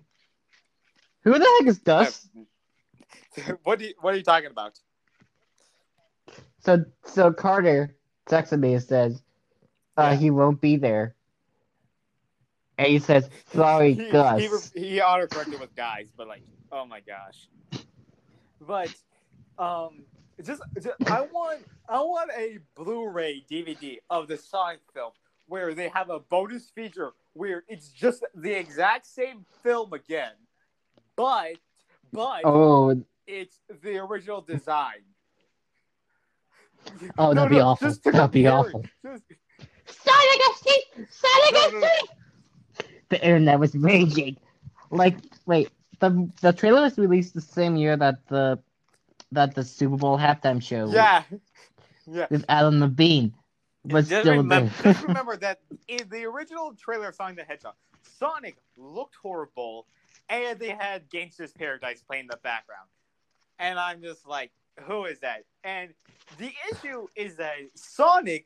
Who 1.24 1.32
the 1.32 1.48
heck 1.60 1.68
is 1.70 1.80
Dust? 1.80 2.28
what 3.64 3.80
do 3.80 3.86
you, 3.86 3.94
What 4.02 4.14
are 4.14 4.18
you 4.18 4.24
talking 4.24 4.52
about? 4.52 4.78
So 6.60 6.84
so 7.06 7.32
Carter 7.32 7.96
texted 8.30 8.60
me 8.60 8.74
and 8.74 8.84
says, 8.84 9.24
uh, 9.98 10.10
Yeah. 10.12 10.16
he 10.16 10.30
won't 10.30 10.60
be 10.60 10.76
there. 10.76 11.16
And 12.78 12.88
he 12.88 13.00
says, 13.00 13.30
sorry, 13.54 13.94
he, 13.94 14.12
Gus. 14.12 14.42
he, 14.42 14.48
re- 14.50 14.88
he 14.88 15.00
autocorrected 15.00 15.62
with 15.62 15.74
guys, 15.74 16.12
but 16.18 16.28
like, 16.28 16.44
oh 16.70 16.86
my 16.86 17.00
gosh. 17.00 17.48
But 18.60 18.90
um, 19.58 20.04
just, 20.44 20.64
just 20.82 20.98
I 21.10 21.22
want 21.22 21.62
I 21.88 22.02
want 22.02 22.30
a 22.38 22.58
Blu-ray 22.76 23.46
DVD 23.50 24.00
of 24.10 24.28
the 24.28 24.36
Sonic 24.36 24.82
film 24.94 25.14
where 25.48 25.74
they 25.74 25.88
have 25.88 26.10
a 26.10 26.20
bonus 26.20 26.70
feature 26.72 27.14
where 27.34 27.64
it's 27.68 27.90
just 27.90 28.26
the 28.36 28.52
exact 28.54 29.06
same 29.06 29.46
film 29.64 29.94
again, 29.94 30.34
but 31.16 31.54
but 32.12 32.42
oh, 32.44 33.02
it's 33.28 33.58
the 33.82 33.98
original 34.00 34.42
design. 34.42 35.04
Oh, 37.18 37.34
that'd 37.34 37.50
be 37.50 37.60
awful. 37.60 37.88
just 37.88 38.04
That'd 38.04 38.32
be 38.32 38.44
compare 38.44 38.70
it. 38.70 38.76
awful. 38.76 38.84
Just- 39.06 39.24
Sonic 39.86 40.42
FC! 40.42 41.08
Sonic 41.10 41.54
No, 41.54 41.70
no, 41.72 41.80
no. 41.80 41.88
The 43.10 43.24
internet 43.24 43.60
was 43.60 43.76
raging. 43.76 44.38
Like, 44.90 45.18
wait, 45.46 45.70
the 46.00 46.30
the 46.42 46.54
trailer 46.54 46.82
was 46.82 46.98
released 46.98 47.34
the 47.34 47.42
same 47.42 47.76
year 47.76 47.96
that 47.98 48.26
the 48.28 48.60
that 49.32 49.54
the 49.56 49.64
Super 49.64 49.98
Bowl 49.98 50.18
halftime 50.18 50.62
show 50.62 50.92
yeah, 50.92 51.24
yeah. 52.08 52.28
with 52.30 52.44
Adam 52.50 52.80
Levine 52.80 53.34
was 53.84 54.08
just 54.10 54.22
still 54.24 54.38
remember, 54.38 54.72
just 54.84 55.04
remember 55.08 55.38
that 55.38 55.60
in 55.88 56.08
the 56.10 56.24
original 56.26 56.74
trailer 56.74 57.10
of 57.10 57.16
Sonic 57.16 57.38
the 57.38 57.44
Hedgehog, 57.44 57.74
Sonic 58.04 58.56
looked 58.78 59.16
horrible, 59.16 59.88
and 60.30 60.60
they 60.60 60.70
had 60.70 61.10
Gangsta's 61.10 61.52
Paradise 61.52 62.02
playing 62.02 62.24
in 62.24 62.28
the 62.28 62.38
background. 62.38 62.88
And 63.60 63.80
I'm 63.80 64.02
just 64.02 64.28
like, 64.28 64.52
who 64.82 65.06
is 65.06 65.20
that? 65.20 65.44
And 65.64 65.94
the 66.38 66.52
issue 66.72 67.08
is 67.16 67.36
that 67.38 67.56
Sonic 67.76 68.46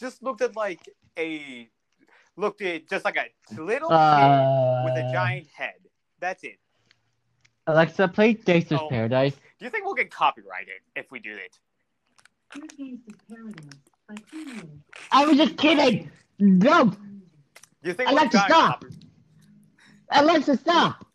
just 0.00 0.22
looked 0.22 0.40
at 0.42 0.56
like 0.56 0.80
a 1.18 1.68
looked 2.36 2.62
at 2.62 2.88
just 2.88 3.04
like 3.04 3.16
a 3.16 3.60
little 3.60 3.92
Uh, 3.92 4.16
kid 4.16 4.84
with 4.94 5.04
a 5.04 5.12
giant 5.12 5.48
head. 5.48 5.74
That's 6.20 6.44
it. 6.44 6.58
Alexa, 7.66 8.08
play 8.08 8.34
Gangsta's 8.34 8.78
Oh. 8.80 8.88
Paradise. 8.88 9.34
Do 9.58 9.64
you 9.64 9.70
think 9.70 9.84
we'll 9.84 9.94
get 9.94 10.10
copyrighted 10.10 10.80
if 10.96 11.10
we 11.10 11.18
do 11.18 11.36
it? 11.36 11.58
I 15.12 15.26
was 15.26 15.36
just 15.36 15.56
kidding. 15.56 16.10
No, 16.38 16.92
you 17.82 17.92
think 17.92 18.10
Alexa, 18.10 18.38
stop. 18.38 18.80
copy- 18.80 18.94
Alexa, 20.12 20.56
stop. 20.56 21.06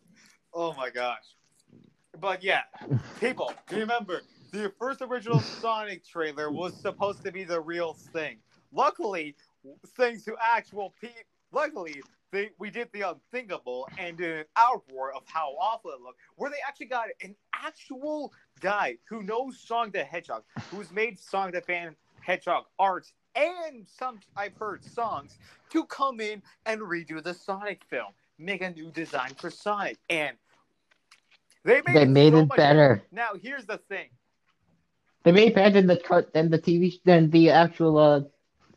Oh 0.53 0.73
my 0.73 0.89
gosh. 0.89 1.23
But 2.19 2.43
yeah, 2.43 2.61
people, 3.19 3.53
remember, 3.71 4.21
the 4.51 4.71
first 4.77 5.01
original 5.01 5.39
Sonic 5.39 6.05
trailer 6.05 6.51
was 6.51 6.79
supposed 6.79 7.23
to 7.23 7.31
be 7.31 7.43
the 7.43 7.59
real 7.59 7.93
thing. 7.93 8.37
Luckily, 8.71 9.35
thanks 9.97 10.23
to 10.25 10.35
actual 10.41 10.93
people, 11.01 11.15
luckily, 11.51 12.01
they, 12.31 12.51
we 12.59 12.69
did 12.69 12.89
the 12.93 13.01
unthinkable 13.01 13.87
and 13.97 14.17
did 14.17 14.39
an 14.39 14.45
outroar 14.57 15.15
of 15.15 15.23
how 15.25 15.55
awful 15.59 15.91
it 15.91 16.01
looked, 16.01 16.19
where 16.35 16.49
they 16.49 16.57
actually 16.67 16.87
got 16.87 17.07
an 17.23 17.35
actual 17.53 18.31
guy 18.59 18.97
who 19.09 19.23
knows 19.23 19.59
Song 19.59 19.89
the 19.91 20.03
Hedgehog, 20.03 20.43
who's 20.69 20.91
made 20.91 21.19
Song 21.19 21.51
the 21.51 21.61
Fan 21.61 21.95
Hedgehog 22.23 22.65
art 22.79 23.11
and 23.35 23.87
some, 23.87 24.19
I've 24.35 24.55
heard, 24.55 24.83
songs, 24.83 25.37
to 25.71 25.85
come 25.85 26.19
in 26.19 26.41
and 26.65 26.81
redo 26.81 27.21
the 27.23 27.33
Sonic 27.33 27.83
film, 27.89 28.13
make 28.37 28.61
a 28.61 28.69
new 28.71 28.91
design 28.91 29.35
for 29.35 29.49
Sonic. 29.49 29.97
And 30.09 30.37
they 31.65 31.81
made, 31.81 31.93
They 31.95 32.05
made 32.05 32.33
so 32.33 32.39
it 32.39 32.47
much 32.47 32.57
better. 32.57 33.03
Now, 33.11 33.29
here's 33.41 33.65
the 33.65 33.77
thing. 33.77 34.09
They 35.23 35.31
made 35.31 35.49
it 35.49 35.55
better 35.55 35.69
than 35.73 35.87
the 35.87 35.97
tr- 35.97 36.29
than 36.33 36.49
the 36.49 36.59
TV 36.59 36.99
than 37.05 37.29
the 37.29 37.49
actual 37.49 37.97
uh 37.97 38.21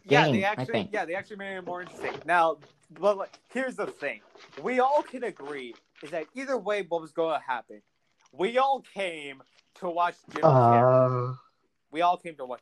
Yeah, 0.05 0.29
they 0.31 0.45
actually, 0.45 0.89
yeah, 0.93 1.05
they 1.05 1.15
actually 1.15 1.37
made 1.37 1.57
it 1.57 1.67
more 1.67 1.83
interesting. 1.83 2.13
Now, 2.25 2.59
but 2.91 3.19
like, 3.19 3.39
here's 3.53 3.77
the 3.77 3.87
thing: 3.87 4.21
we 4.63 4.81
all 4.81 5.03
can 5.03 5.25
agree 5.25 5.75
is 6.03 6.11
that 6.11 6.27
either 6.35 6.57
way, 6.57 6.83
what 6.89 7.01
was 7.01 7.13
going 7.13 7.39
to 7.39 7.45
happen? 7.45 7.83
We 8.33 8.59
all 8.59 8.83
came 8.95 9.43
to 9.81 9.91
watch 9.91 10.17
Jim 10.35 10.43
Carrey. 10.45 11.31
Uh, 11.31 11.35
We 11.91 12.03
all 12.03 12.17
came 12.17 12.37
to 12.37 12.45
watch. 12.45 12.61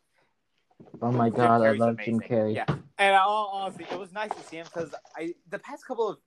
Oh 1.02 1.12
my 1.12 1.28
Jim 1.28 1.37
god, 1.37 1.62
I 1.62 1.72
love 1.72 1.98
Jim. 2.04 2.20
Carrey. 2.20 2.54
Yeah, 2.54 2.64
and 2.98 3.14
I, 3.14 3.22
honestly, 3.22 3.87
it 3.90 3.98
was 3.98 4.12
nice 4.12 4.30
to 4.30 4.42
see 4.42 4.56
him 4.56 4.66
because 4.72 4.94
I 5.16 5.34
the 5.50 5.58
past 5.58 5.87
couple 5.87 6.08
of 6.08 6.18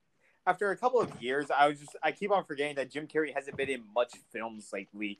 after 0.45 0.71
a 0.71 0.77
couple 0.77 1.01
of 1.01 1.21
years, 1.21 1.47
I 1.55 1.67
was 1.67 1.79
just 1.79 1.95
I 2.01 2.11
keep 2.11 2.31
on 2.31 2.45
forgetting 2.45 2.75
that 2.75 2.89
Jim 2.89 3.07
Carrey 3.07 3.33
hasn't 3.33 3.57
been 3.57 3.69
in 3.69 3.83
much 3.93 4.13
films 4.31 4.69
lately. 4.73 5.19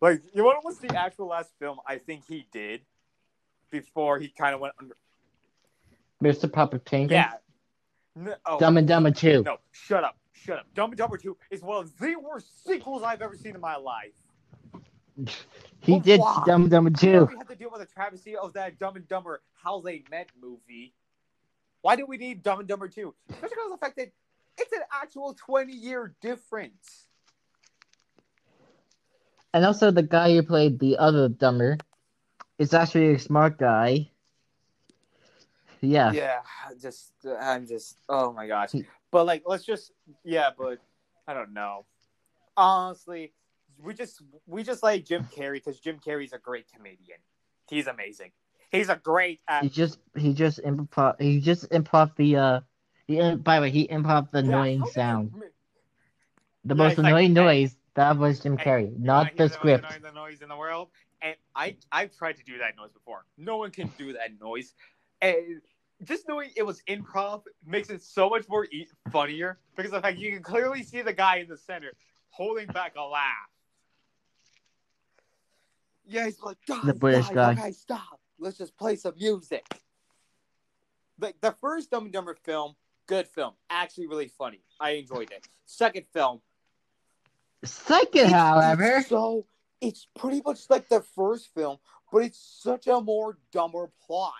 Like, 0.00 0.22
you 0.32 0.42
know 0.42 0.44
what 0.44 0.62
was 0.64 0.78
the 0.78 0.94
actual 0.94 1.28
last 1.28 1.50
film 1.58 1.78
I 1.86 1.96
think 1.96 2.24
he 2.28 2.46
did 2.52 2.82
before 3.70 4.18
he 4.18 4.28
kind 4.28 4.54
of 4.54 4.60
went 4.60 4.74
under? 4.78 4.96
Mr. 6.22 6.52
Puppet 6.52 6.84
Painting. 6.84 7.16
Yeah. 7.16 7.32
No, 8.14 8.34
oh, 8.46 8.58
Dumb 8.58 8.76
and 8.76 8.88
Dumber 8.88 9.10
2. 9.10 9.42
no, 9.42 9.58
shut 9.72 10.04
up, 10.04 10.16
shut 10.32 10.58
up. 10.58 10.66
Dumb 10.74 10.90
and 10.90 10.98
Dumber 10.98 11.18
Two 11.18 11.36
is 11.50 11.60
one 11.60 11.84
of 11.84 11.98
the 11.98 12.16
worst 12.16 12.66
sequels 12.66 13.02
I've 13.02 13.20
ever 13.20 13.36
seen 13.36 13.54
in 13.54 13.60
my 13.60 13.76
life. 13.76 14.12
He 15.80 15.92
Well, 15.92 16.00
did 16.00 16.20
why? 16.20 16.42
Dumb 16.46 16.62
and 16.62 16.70
Dumber 16.70 16.90
We 16.90 16.96
2. 16.96 17.26
had 17.26 17.48
to 17.48 17.54
deal 17.54 17.70
with 17.70 17.80
the 17.80 17.86
travesty 17.86 18.36
of 18.36 18.52
that 18.54 18.78
Dumb 18.78 18.96
and 18.96 19.08
Dumber 19.08 19.42
How 19.62 19.80
They 19.80 20.04
Met 20.10 20.30
movie. 20.40 20.94
Why 21.82 21.96
do 21.96 22.06
we 22.06 22.16
need 22.16 22.42
Dumb 22.42 22.60
and 22.60 22.68
Dumber 22.68 22.88
2? 22.88 23.14
Especially 23.30 23.48
because 23.48 23.72
of 23.72 23.80
the 23.80 23.84
fact 23.84 23.96
that 23.96 24.12
it's 24.58 24.72
an 24.72 24.82
actual 24.92 25.34
20 25.34 25.72
year 25.72 26.14
difference. 26.20 27.06
And 29.54 29.64
also, 29.64 29.90
the 29.90 30.02
guy 30.02 30.34
who 30.34 30.42
played 30.42 30.78
the 30.78 30.98
other 30.98 31.28
Dumber 31.28 31.78
is 32.58 32.74
actually 32.74 33.14
a 33.14 33.18
smart 33.18 33.58
guy. 33.58 34.10
Yeah. 35.80 36.12
Yeah, 36.12 36.40
just, 36.80 37.12
I'm 37.40 37.66
just, 37.66 37.96
oh 38.08 38.32
my 38.32 38.46
gosh. 38.46 38.72
But 39.10 39.24
like, 39.24 39.44
let's 39.46 39.64
just, 39.64 39.92
yeah, 40.24 40.50
but 40.56 40.78
I 41.26 41.34
don't 41.34 41.52
know. 41.52 41.86
Honestly, 42.56 43.32
we 43.82 43.94
just, 43.94 44.22
we 44.46 44.62
just 44.62 44.82
like 44.82 45.04
Jim 45.04 45.24
Carrey 45.34 45.54
because 45.54 45.80
Jim 45.80 45.98
Carrey's 46.04 46.32
a 46.32 46.38
great 46.38 46.66
comedian. 46.72 47.18
He's 47.68 47.86
amazing. 47.86 48.32
He's 48.70 48.88
a 48.88 48.96
great 48.96 49.40
He 49.62 49.68
just 49.68 49.98
he 50.16 50.34
just 50.34 50.60
improv 50.62 51.20
he 51.20 51.40
just 51.40 51.70
improv 51.70 52.14
the 52.16 52.36
uh 52.36 52.60
he, 53.06 53.34
by 53.36 53.56
the 53.56 53.62
way 53.62 53.70
he 53.70 53.86
improv 53.86 54.30
the 54.30 54.38
annoying 54.38 54.80
how 54.80 54.84
do 54.86 54.90
you- 54.90 54.92
sound. 54.92 55.32
The 56.64 56.74
Yeah, 56.74 56.82
most 56.82 56.98
like, 56.98 57.06
annoying 57.06 57.34
hey, 57.34 57.62
noise 57.62 57.76
that 57.94 58.18
was 58.18 58.40
Jim 58.40 58.56
Carrey, 58.56 58.90
wanna 58.90 59.04
not 59.04 59.36
the 59.36 59.42
most 59.44 59.52
script. 59.54 60.02
the 60.02 60.10
noise 60.12 60.42
in 60.42 60.48
the 60.48 60.56
world, 60.56 60.90
and 61.22 61.36
I 61.54 61.76
I've 61.92 62.14
tried 62.16 62.36
to 62.38 62.44
do 62.44 62.58
that 62.58 62.76
noise 62.76 62.90
before. 62.92 63.24
No 63.38 63.56
one 63.56 63.70
can 63.70 63.92
do 63.96 64.12
that 64.14 64.38
noise, 64.40 64.74
and 65.22 65.62
just 66.02 66.28
knowing 66.28 66.50
it 66.56 66.64
was 66.64 66.82
improv 66.88 67.44
makes 67.64 67.88
it 67.88 68.02
so 68.02 68.28
much 68.28 68.48
more 68.48 68.66
e- 68.66 68.88
funnier 69.10 69.58
because 69.76 69.92
of 69.92 70.02
the 70.02 70.08
fact 70.08 70.18
you 70.18 70.32
can 70.32 70.42
clearly 70.42 70.82
see 70.82 71.02
the 71.02 71.12
guy 71.12 71.36
in 71.36 71.48
the 71.48 71.56
center 71.56 71.92
holding 72.30 72.66
back 72.66 72.94
a 72.96 73.02
laugh. 73.02 73.48
Yeah, 76.06 76.24
he's 76.26 76.40
like, 76.40 76.58
guys, 76.66 76.82
The 76.84 76.94
British 76.94 77.26
guys, 77.28 77.34
guy. 77.34 77.52
okay, 77.62 77.72
stop. 77.72 78.20
Let's 78.38 78.58
just 78.58 78.76
play 78.76 78.96
some 78.96 79.14
music. 79.18 79.64
Like 81.18 81.40
the 81.40 81.52
first 81.60 81.90
Dumb 81.90 82.04
and 82.04 82.12
Dumber 82.12 82.34
film, 82.44 82.74
good 83.06 83.26
film, 83.26 83.54
actually 83.70 84.06
really 84.06 84.28
funny. 84.28 84.60
I 84.78 84.90
enjoyed 84.90 85.30
it. 85.30 85.48
Second 85.64 86.06
film, 86.12 86.40
Second, 87.64 88.30
however, 88.30 89.02
so 89.08 89.46
it's 89.80 90.06
pretty 90.18 90.42
much 90.44 90.68
like 90.70 90.88
the 90.88 91.00
first 91.00 91.52
film, 91.54 91.78
but 92.12 92.18
it's 92.22 92.38
such 92.62 92.86
a 92.86 93.00
more 93.00 93.38
dumber 93.50 93.90
plot. 94.06 94.32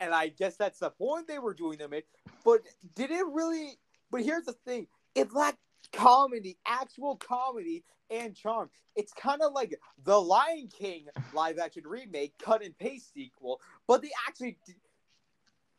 And 0.00 0.12
I 0.12 0.28
guess 0.28 0.56
that's 0.56 0.80
the 0.80 0.90
point 0.90 1.28
they 1.28 1.38
were 1.38 1.54
doing 1.54 1.78
them 1.78 1.92
in. 1.92 2.02
But 2.44 2.62
did 2.96 3.10
it 3.10 3.24
really? 3.26 3.78
But 4.10 4.22
here's 4.22 4.46
the 4.46 4.54
thing: 4.54 4.88
it 5.14 5.32
lacked 5.32 5.58
comedy, 5.92 6.58
actual 6.66 7.16
comedy 7.16 7.84
and 8.10 8.34
charm. 8.36 8.70
It's 8.94 9.12
kind 9.12 9.40
of 9.42 9.52
like 9.52 9.78
the 10.04 10.20
Lion 10.20 10.68
King 10.68 11.06
live 11.34 11.58
action 11.58 11.84
remake, 11.86 12.34
cut 12.38 12.62
and 12.62 12.76
paste 12.78 13.14
sequel, 13.14 13.60
but 13.86 14.02
they 14.02 14.10
actually 14.26 14.58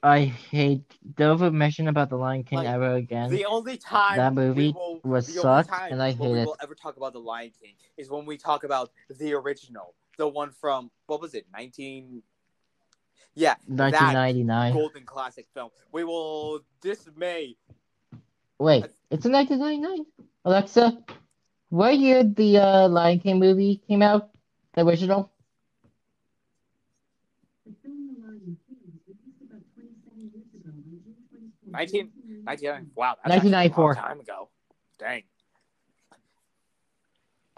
I 0.04 0.26
hate 0.26 0.82
don't 1.16 1.32
ever 1.32 1.50
mention 1.50 1.88
about 1.88 2.10
the 2.10 2.18
Lion 2.18 2.44
King 2.44 2.60
Like, 2.60 2.68
ever 2.68 2.96
again. 2.96 3.30
The 3.30 3.46
only 3.46 3.78
time 3.78 4.18
That 4.18 4.34
movie 4.34 4.74
will, 4.74 5.00
was 5.06 5.34
sucked, 5.34 5.70
and 5.90 6.04
I 6.04 6.12
hate 6.12 6.20
we 6.20 6.40
it. 6.40 6.46
will 6.46 6.58
ever 6.62 6.76
talk 6.76 6.98
about 6.98 7.14
the 7.14 7.22
Lion 7.22 7.52
King 7.62 7.76
is 7.96 8.10
when 8.10 8.26
we 8.26 8.38
talk 8.38 8.66
about 8.66 8.92
the 9.10 9.34
original, 9.34 9.96
the 10.18 10.28
one 10.28 10.52
from 10.52 10.92
what 11.08 11.22
was 11.22 11.34
it, 11.34 11.46
nineteen? 11.54 12.22
Yeah, 13.36 13.56
1999. 13.68 14.74
golden 14.74 15.06
classic 15.06 15.48
film. 15.54 15.70
We 15.92 16.04
will 16.04 16.60
dismay. 16.82 17.56
Wait, 18.64 18.86
it's 19.12 19.26
a 19.26 19.30
1999. 19.30 20.06
Alexa, 20.46 20.98
what 21.68 21.98
year 21.98 22.24
the 22.24 22.58
uh, 22.60 22.88
Lion 22.88 23.20
King 23.20 23.38
movie 23.38 23.82
came 23.90 24.02
out? 24.02 24.30
The 24.74 24.86
original? 24.86 25.30
Nineteen- 31.66 32.12
19, 32.46 32.92
wow, 32.96 33.16
that's 33.26 33.44
1994. 33.44 33.84
a 33.84 33.96
long 33.96 33.96
time 33.96 34.20
ago. 34.20 34.50
Dang. 35.00 35.24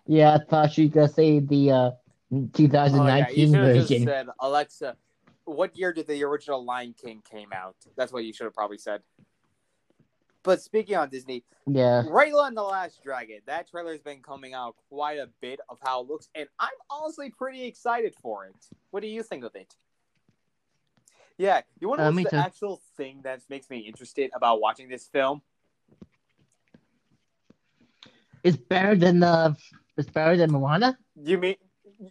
Yeah, 0.08 0.36
I 0.36 0.38
thought 0.50 0.78
you 0.78 0.86
were 0.88 0.94
gonna 0.94 1.08
say 1.10 1.40
the 1.40 1.72
uh, 1.72 1.76
Oh, 1.76 1.98
yeah, 2.32 2.48
2019 2.54 3.38
you 3.38 3.48
should 3.48 3.64
have 3.64 3.76
version. 3.76 4.04
said, 4.04 4.28
Alexa, 4.40 4.98
what 5.46 5.78
year 5.78 5.94
did 5.94 6.08
the 6.08 6.24
original 6.24 6.64
Lion 6.66 6.94
King 7.00 7.22
came 7.30 7.54
out? 7.54 7.76
That's 7.96 8.12
what 8.12 8.26
you 8.26 8.34
should 8.34 8.46
have 8.46 8.54
probably 8.54 8.78
said. 8.80 9.02
But 10.46 10.62
speaking 10.62 10.96
on 10.96 11.10
Disney, 11.10 11.44
Yeah. 11.66 12.04
Raya 12.04 12.48
and 12.48 12.56
the 12.56 12.62
Last 12.62 13.04
Dragon, 13.04 13.40
that 13.48 13.68
trailer's 13.68 14.00
been 14.00 14.22
coming 14.22 14.54
out 14.54 14.76
quite 14.90 15.18
a 15.18 15.28
bit 15.42 15.60
of 15.70 15.80
how 15.82 16.02
it 16.02 16.08
looks, 16.08 16.30
and 16.36 16.48
I'm 16.60 16.70
honestly 16.90 17.32
pretty 17.32 17.64
excited 17.66 18.14
for 18.22 18.46
it. 18.46 18.56
What 18.92 19.02
do 19.02 19.08
you 19.08 19.24
think 19.24 19.44
of 19.44 19.56
it? 19.56 19.76
Yeah, 21.38 21.62
you 21.80 21.90
want 21.90 22.00
to 22.00 22.06
Uh, 22.06 22.10
know 22.12 22.16
me 22.16 22.24
the 22.24 22.30
too. 22.30 22.36
actual 22.38 22.82
thing 22.96 23.22
that 23.24 23.42
makes 23.50 23.70
me 23.72 23.80
interested 23.80 24.30
about 24.36 24.62
watching 24.62 24.88
this 24.88 25.08
film? 25.08 25.42
It's 28.44 28.56
better 28.56 28.96
than 28.96 29.20
the. 29.22 29.58
It's 29.98 30.10
better 30.10 30.38
than 30.38 30.52
Moana. 30.52 30.98
You 31.16 31.40
mean, 31.40 31.56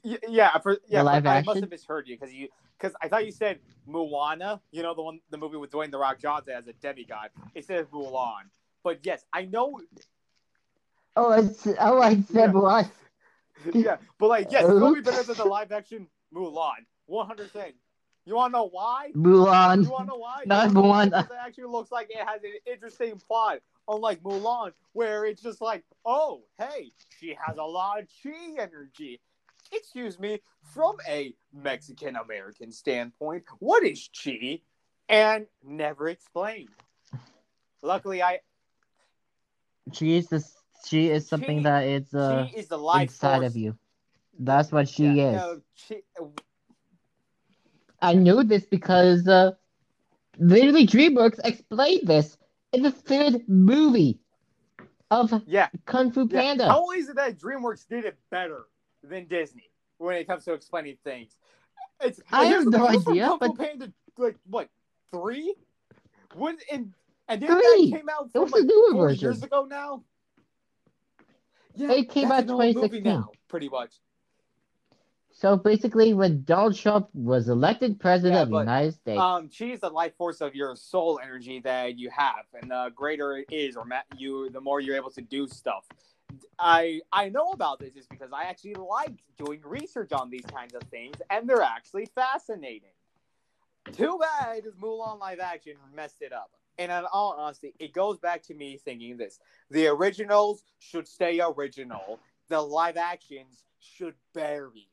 yeah, 0.03 0.59
for 0.59 0.79
yeah, 0.89 1.03
for- 1.03 1.29
I 1.29 1.43
must 1.43 1.61
have 1.61 1.71
misheard 1.71 2.09
you 2.09 2.17
because 2.19 2.33
you 2.35 2.49
because 2.79 2.95
I 3.01 3.09
thought 3.09 3.25
you 3.25 3.33
said 3.33 3.59
Moana. 3.87 4.61
You 4.71 4.83
know 4.83 4.95
the 4.95 5.03
one, 5.03 5.21
the 5.31 5.39
movie 5.39 5.57
with 5.57 5.71
Dwayne 5.71 5.91
the 5.91 5.99
Rock 5.99 6.19
Johnson 6.19 6.55
as 6.55 6.67
a 6.67 6.73
demigod. 6.75 7.31
It 7.55 7.65
says 7.65 7.87
Mulan, 7.93 8.51
but 8.83 9.01
yes, 9.05 9.25
I 9.33 9.45
know. 9.47 9.81
Oh, 11.17 11.33
it's 11.33 11.67
oh, 11.81 12.01
I 12.01 12.21
said 12.23 12.53
Yeah. 12.55 12.61
what? 12.61 12.91
yeah, 13.75 13.97
but 14.19 14.29
like 14.29 14.51
yes, 14.51 14.65
it's 14.69 14.95
be 14.95 15.01
better 15.01 15.23
than 15.23 15.37
the 15.37 15.45
live 15.45 15.73
action 15.73 16.09
Mulan. 16.35 16.87
One 17.07 17.27
hundred 17.27 17.53
percent. 17.53 17.75
You 18.27 18.37
want 18.37 18.53
to 18.53 18.59
know 18.59 18.69
why? 18.69 19.13
Mulan. 19.15 19.85
You 19.85 19.91
want 19.91 20.09
to 20.09 20.15
know 20.15 20.19
why? 20.19 20.43
Not 20.47 20.71
You 20.71 20.75
wanna 20.75 20.75
know 20.75 20.81
why? 20.81 21.05
Moana. 21.05 21.23
Because 21.23 21.37
It 21.37 21.47
actually 21.47 21.65
looks 21.65 21.93
like 21.93 22.11
it 22.11 22.27
has 22.27 22.43
an 22.43 22.53
interesting 22.67 23.21
plot, 23.29 23.59
unlike 23.87 24.23
Mulan, 24.23 24.73
where 24.95 25.27
it's 25.27 25.43
just 25.43 25.61
like, 25.61 25.85
oh, 26.07 26.43
hey, 26.59 26.93
she 27.19 27.37
has 27.47 27.59
a 27.59 27.63
lot 27.63 28.01
of 28.01 28.09
chi 28.23 28.33
energy. 28.59 29.21
Excuse 29.75 30.19
me, 30.19 30.41
from 30.63 30.97
a 31.09 31.35
Mexican 31.53 32.17
American 32.17 32.71
standpoint, 32.73 33.45
what 33.59 33.85
is 33.85 34.09
chi? 34.23 34.61
And 35.09 35.47
never 35.63 36.09
explained. 36.09 36.69
Luckily, 37.83 38.23
I 38.23 38.41
She 39.93 40.17
is 40.17 40.29
this. 40.29 40.57
She 40.87 41.11
is 41.11 41.29
something 41.29 41.59
She- 41.59 41.65
that 41.65 41.85
is 41.85 42.15
uh 42.15 42.47
chi 42.47 42.59
is 42.59 42.69
the 42.69 42.79
life 42.79 43.03
inside 43.03 43.39
force. 43.39 43.47
of 43.51 43.57
you. 43.57 43.77
That's 44.39 44.73
what 44.73 44.89
she 44.89 45.05
Yeah, 45.05 45.31
is. 45.31 45.43
no, 45.43 45.61
chi- 45.89 46.03
I 48.03 48.15
knew 48.15 48.43
this 48.45 48.65
because 48.67 49.27
uh, 49.29 49.53
literally 50.39 50.87
DreamWorks 50.87 51.41
explained 51.45 52.07
this 52.07 52.37
in 52.73 52.83
the 52.83 52.91
third 52.91 53.49
movie 53.49 54.19
of 55.11 55.43
yeah, 55.47 55.69
Kung 55.87 56.11
Fu 56.11 56.29
Yeah, 56.29 56.41
Panda. 56.41 56.69
How 56.69 56.91
is 56.91 57.09
it 57.09 57.17
that 57.17 57.39
DreamWorks 57.39 57.87
did 57.87 58.05
it 58.05 58.19
better 58.31 58.67
than 59.09 59.27
Disney 59.27 59.71
when 59.99 60.17
it 60.17 60.27
comes 60.27 60.45
to 60.45 60.53
explaining 60.53 60.97
things? 61.05 61.37
It's 62.01 62.21
I 62.33 62.47
have 62.47 62.67
no 62.67 62.71
thing, 62.71 62.81
it 62.81 62.97
was 62.97 63.05
from 63.05 63.13
idea, 63.13 63.29
Kung 63.29 63.39
but- 63.39 63.57
Panda 63.59 63.93
like 64.19 64.37
what 64.49 64.69
three? 65.11 65.55
When 66.35 66.57
and 66.73 66.93
and 67.29 67.41
then 67.41 67.49
Three. 67.49 67.91
that 67.91 67.97
came 67.99 68.09
out 68.09 68.31
from 68.33 68.49
like 68.51 68.65
newer 68.65 68.93
four 68.93 69.09
version. 69.09 69.31
years 69.31 69.43
ago 69.43 69.65
now. 69.65 70.03
Yeah, 71.77 71.93
It 71.93 72.11
came 72.11 72.31
out 72.31 72.47
movie 72.47 72.73
2016. 72.75 73.03
now, 73.03 73.31
pretty 73.49 73.69
much. 73.69 73.95
So 75.33 75.57
basically, 75.57 76.15
when 76.15 76.45
Donald 76.45 76.77
Trump 76.77 77.09
was 77.13 77.49
elected 77.49 77.99
president 77.99 78.35
Yeah, 78.35 78.43
of 78.43 78.51
the 78.51 78.59
United 78.59 78.93
States, 78.95 79.21
Um, 79.21 79.49
chi 79.49 79.65
is 79.73 79.81
the 79.81 79.89
life 79.91 80.15
force 80.17 80.41
of 80.41 80.55
your 80.55 80.77
soul 80.77 81.19
energy 81.21 81.59
that 81.61 81.99
you 81.99 82.09
have, 82.11 82.45
and 82.61 82.71
the 82.71 82.93
greater 82.95 83.39
it 83.39 83.47
is, 83.51 83.77
or 83.77 83.85
ma- 83.85 84.03
you, 84.17 84.49
the 84.51 84.61
more 84.61 84.81
you're 84.81 84.95
able 84.97 85.11
to 85.11 85.21
do 85.23 85.49
stuff. 85.49 85.87
I 86.59 87.01
I 87.13 87.29
know 87.29 87.51
about 87.53 87.79
this 87.79 87.97
is 87.97 88.07
because 88.07 88.31
I 88.33 88.45
actually 88.45 88.75
like 88.75 89.23
doing 89.39 89.61
research 89.65 90.13
on 90.13 90.31
these 90.31 90.45
kinds 90.47 90.75
of 90.75 90.83
things, 90.85 91.17
and 91.31 91.49
they're 91.49 91.63
actually 91.63 92.07
fascinating. 92.15 92.91
Too 93.93 94.19
bad 94.21 94.65
is 94.67 94.75
Mulan 94.75 95.21
live 95.21 95.41
action 95.41 95.75
messed 95.95 96.23
it 96.23 96.33
up. 96.33 96.51
And 96.79 96.91
in 96.91 97.05
all 97.13 97.37
honesty, 97.39 97.75
it 97.79 97.93
goes 97.93 98.19
back 98.19 98.43
to 98.45 98.55
me 98.55 98.79
thinking 98.79 99.17
this: 99.17 99.39
the 99.71 99.89
originals 99.89 100.65
should 100.79 101.07
stay 101.09 101.41
original. 101.41 102.21
The 102.49 102.61
live 102.61 102.97
actions 102.97 103.65
should 103.81 104.15
bury. 104.35 104.89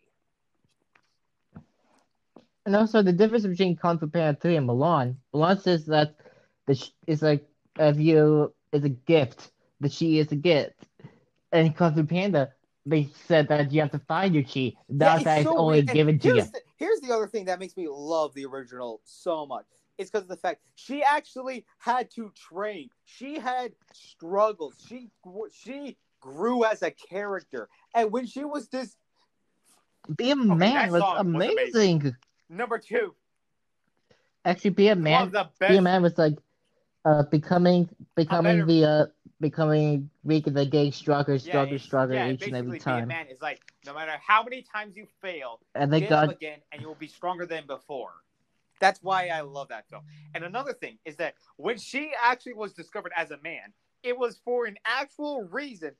and 2.65 2.75
also 2.75 3.01
the 3.01 3.13
difference 3.13 3.45
between 3.45 3.75
Kung 3.75 3.97
Fu 3.99 4.07
Panda 4.07 4.39
3 4.39 4.57
and 4.57 4.69
Mulan, 4.69 5.15
Mulan 5.33 5.59
says 5.61 5.85
that 5.87 6.15
the 6.67 6.75
sh- 6.75 6.91
is 7.07 7.21
like 7.21 7.47
if 7.79 7.97
you 7.97 8.53
is 8.71 8.83
a 8.83 8.89
gift, 8.89 9.51
the 9.79 9.89
she 9.89 10.19
is 10.19 10.31
a 10.31 10.35
gift, 10.35 10.87
and 11.51 11.75
Kung 11.75 11.93
Fu 11.93 12.03
Panda 12.03 12.51
they 12.85 13.09
said 13.27 13.47
that 13.49 13.71
you 13.71 13.79
have 13.81 13.91
to 13.91 13.99
find 13.99 14.33
your 14.33 14.43
chi. 14.43 14.73
That's 14.89 15.23
that 15.23 15.41
it's 15.41 15.49
so 15.49 15.55
only 15.55 15.77
weird. 15.83 15.89
And 15.89 15.95
given 15.95 16.19
to 16.19 16.27
you. 16.29 16.33
here's 16.35 16.51
The, 16.51 16.61
here's 16.77 16.99
the 17.01 17.11
other 17.13 17.27
thing 17.27 17.45
that 17.45 17.59
makes 17.59 17.77
me 17.77 17.87
love 17.87 18.33
the 18.33 18.45
original 18.45 19.01
so 19.03 19.45
much. 19.45 19.65
It's 19.99 20.09
because 20.09 20.23
of 20.23 20.29
the 20.29 20.37
fact 20.37 20.61
she 20.73 21.03
actually 21.03 21.63
had 21.77 22.09
to 22.15 22.31
train. 22.35 22.89
She 23.05 23.37
had 23.37 23.73
struggles. 23.93 24.73
She 24.87 25.09
she 25.53 25.95
grew 26.21 26.63
as 26.65 26.81
a 26.81 26.89
character, 26.89 27.69
and 27.93 28.11
when 28.11 28.25
she 28.25 28.43
was 28.45 28.67
this 28.69 28.95
Be 30.15 30.31
a 30.31 30.35
man 30.35 30.91
was 30.91 31.01
song 31.01 31.17
was 31.17 31.19
amazing. 31.19 31.57
amazing. 32.01 32.15
number 32.49 32.79
two, 32.79 33.13
Actually, 34.43 34.71
be 34.71 34.87
a 34.87 34.95
man. 34.95 35.31
Be 35.69 35.77
a 35.77 35.81
man 35.83 36.01
was 36.01 36.17
like 36.17 36.33
uh 37.05 37.23
becoming 37.29 37.89
becoming 38.15 38.57
better- 38.59 38.65
the 38.65 38.85
uh 38.85 39.05
becoming 39.41 40.09
weak 40.23 40.47
and 40.47 40.55
then 40.55 40.69
getting 40.69 40.91
stronger, 40.91 41.33
Yeah, 41.33 41.39
stronger, 41.39 41.79
stronger 41.79 42.13
yeah, 42.13 42.29
each 42.29 42.43
and 42.43 42.55
every 42.55 42.79
time. 42.79 43.07
man 43.07 43.27
is 43.27 43.41
like 43.41 43.59
no 43.85 43.93
matter 43.93 44.13
how 44.25 44.43
many 44.43 44.61
times 44.61 44.95
you 44.95 45.07
fail, 45.21 45.59
And 45.75 45.91
got 46.07 46.29
up 46.29 46.35
again, 46.35 46.59
and 46.71 46.81
you 46.81 46.87
will 46.87 46.95
be 46.95 47.07
stronger 47.07 47.45
than 47.45 47.65
before. 47.67 48.13
That's 48.79 49.01
why 49.03 49.27
I 49.27 49.41
love 49.41 49.67
that 49.69 49.87
film. 49.89 50.03
And 50.33 50.43
another 50.43 50.73
thing 50.73 50.97
is 51.05 51.17
that 51.17 51.35
when 51.57 51.77
she 51.77 52.11
actually 52.23 52.53
was 52.53 52.73
discovered 52.73 53.11
as 53.15 53.31
a 53.31 53.37
man, 53.43 53.73
it 54.03 54.17
was 54.17 54.39
for 54.43 54.65
an 54.65 54.77
actual 54.85 55.43
reason, 55.43 55.91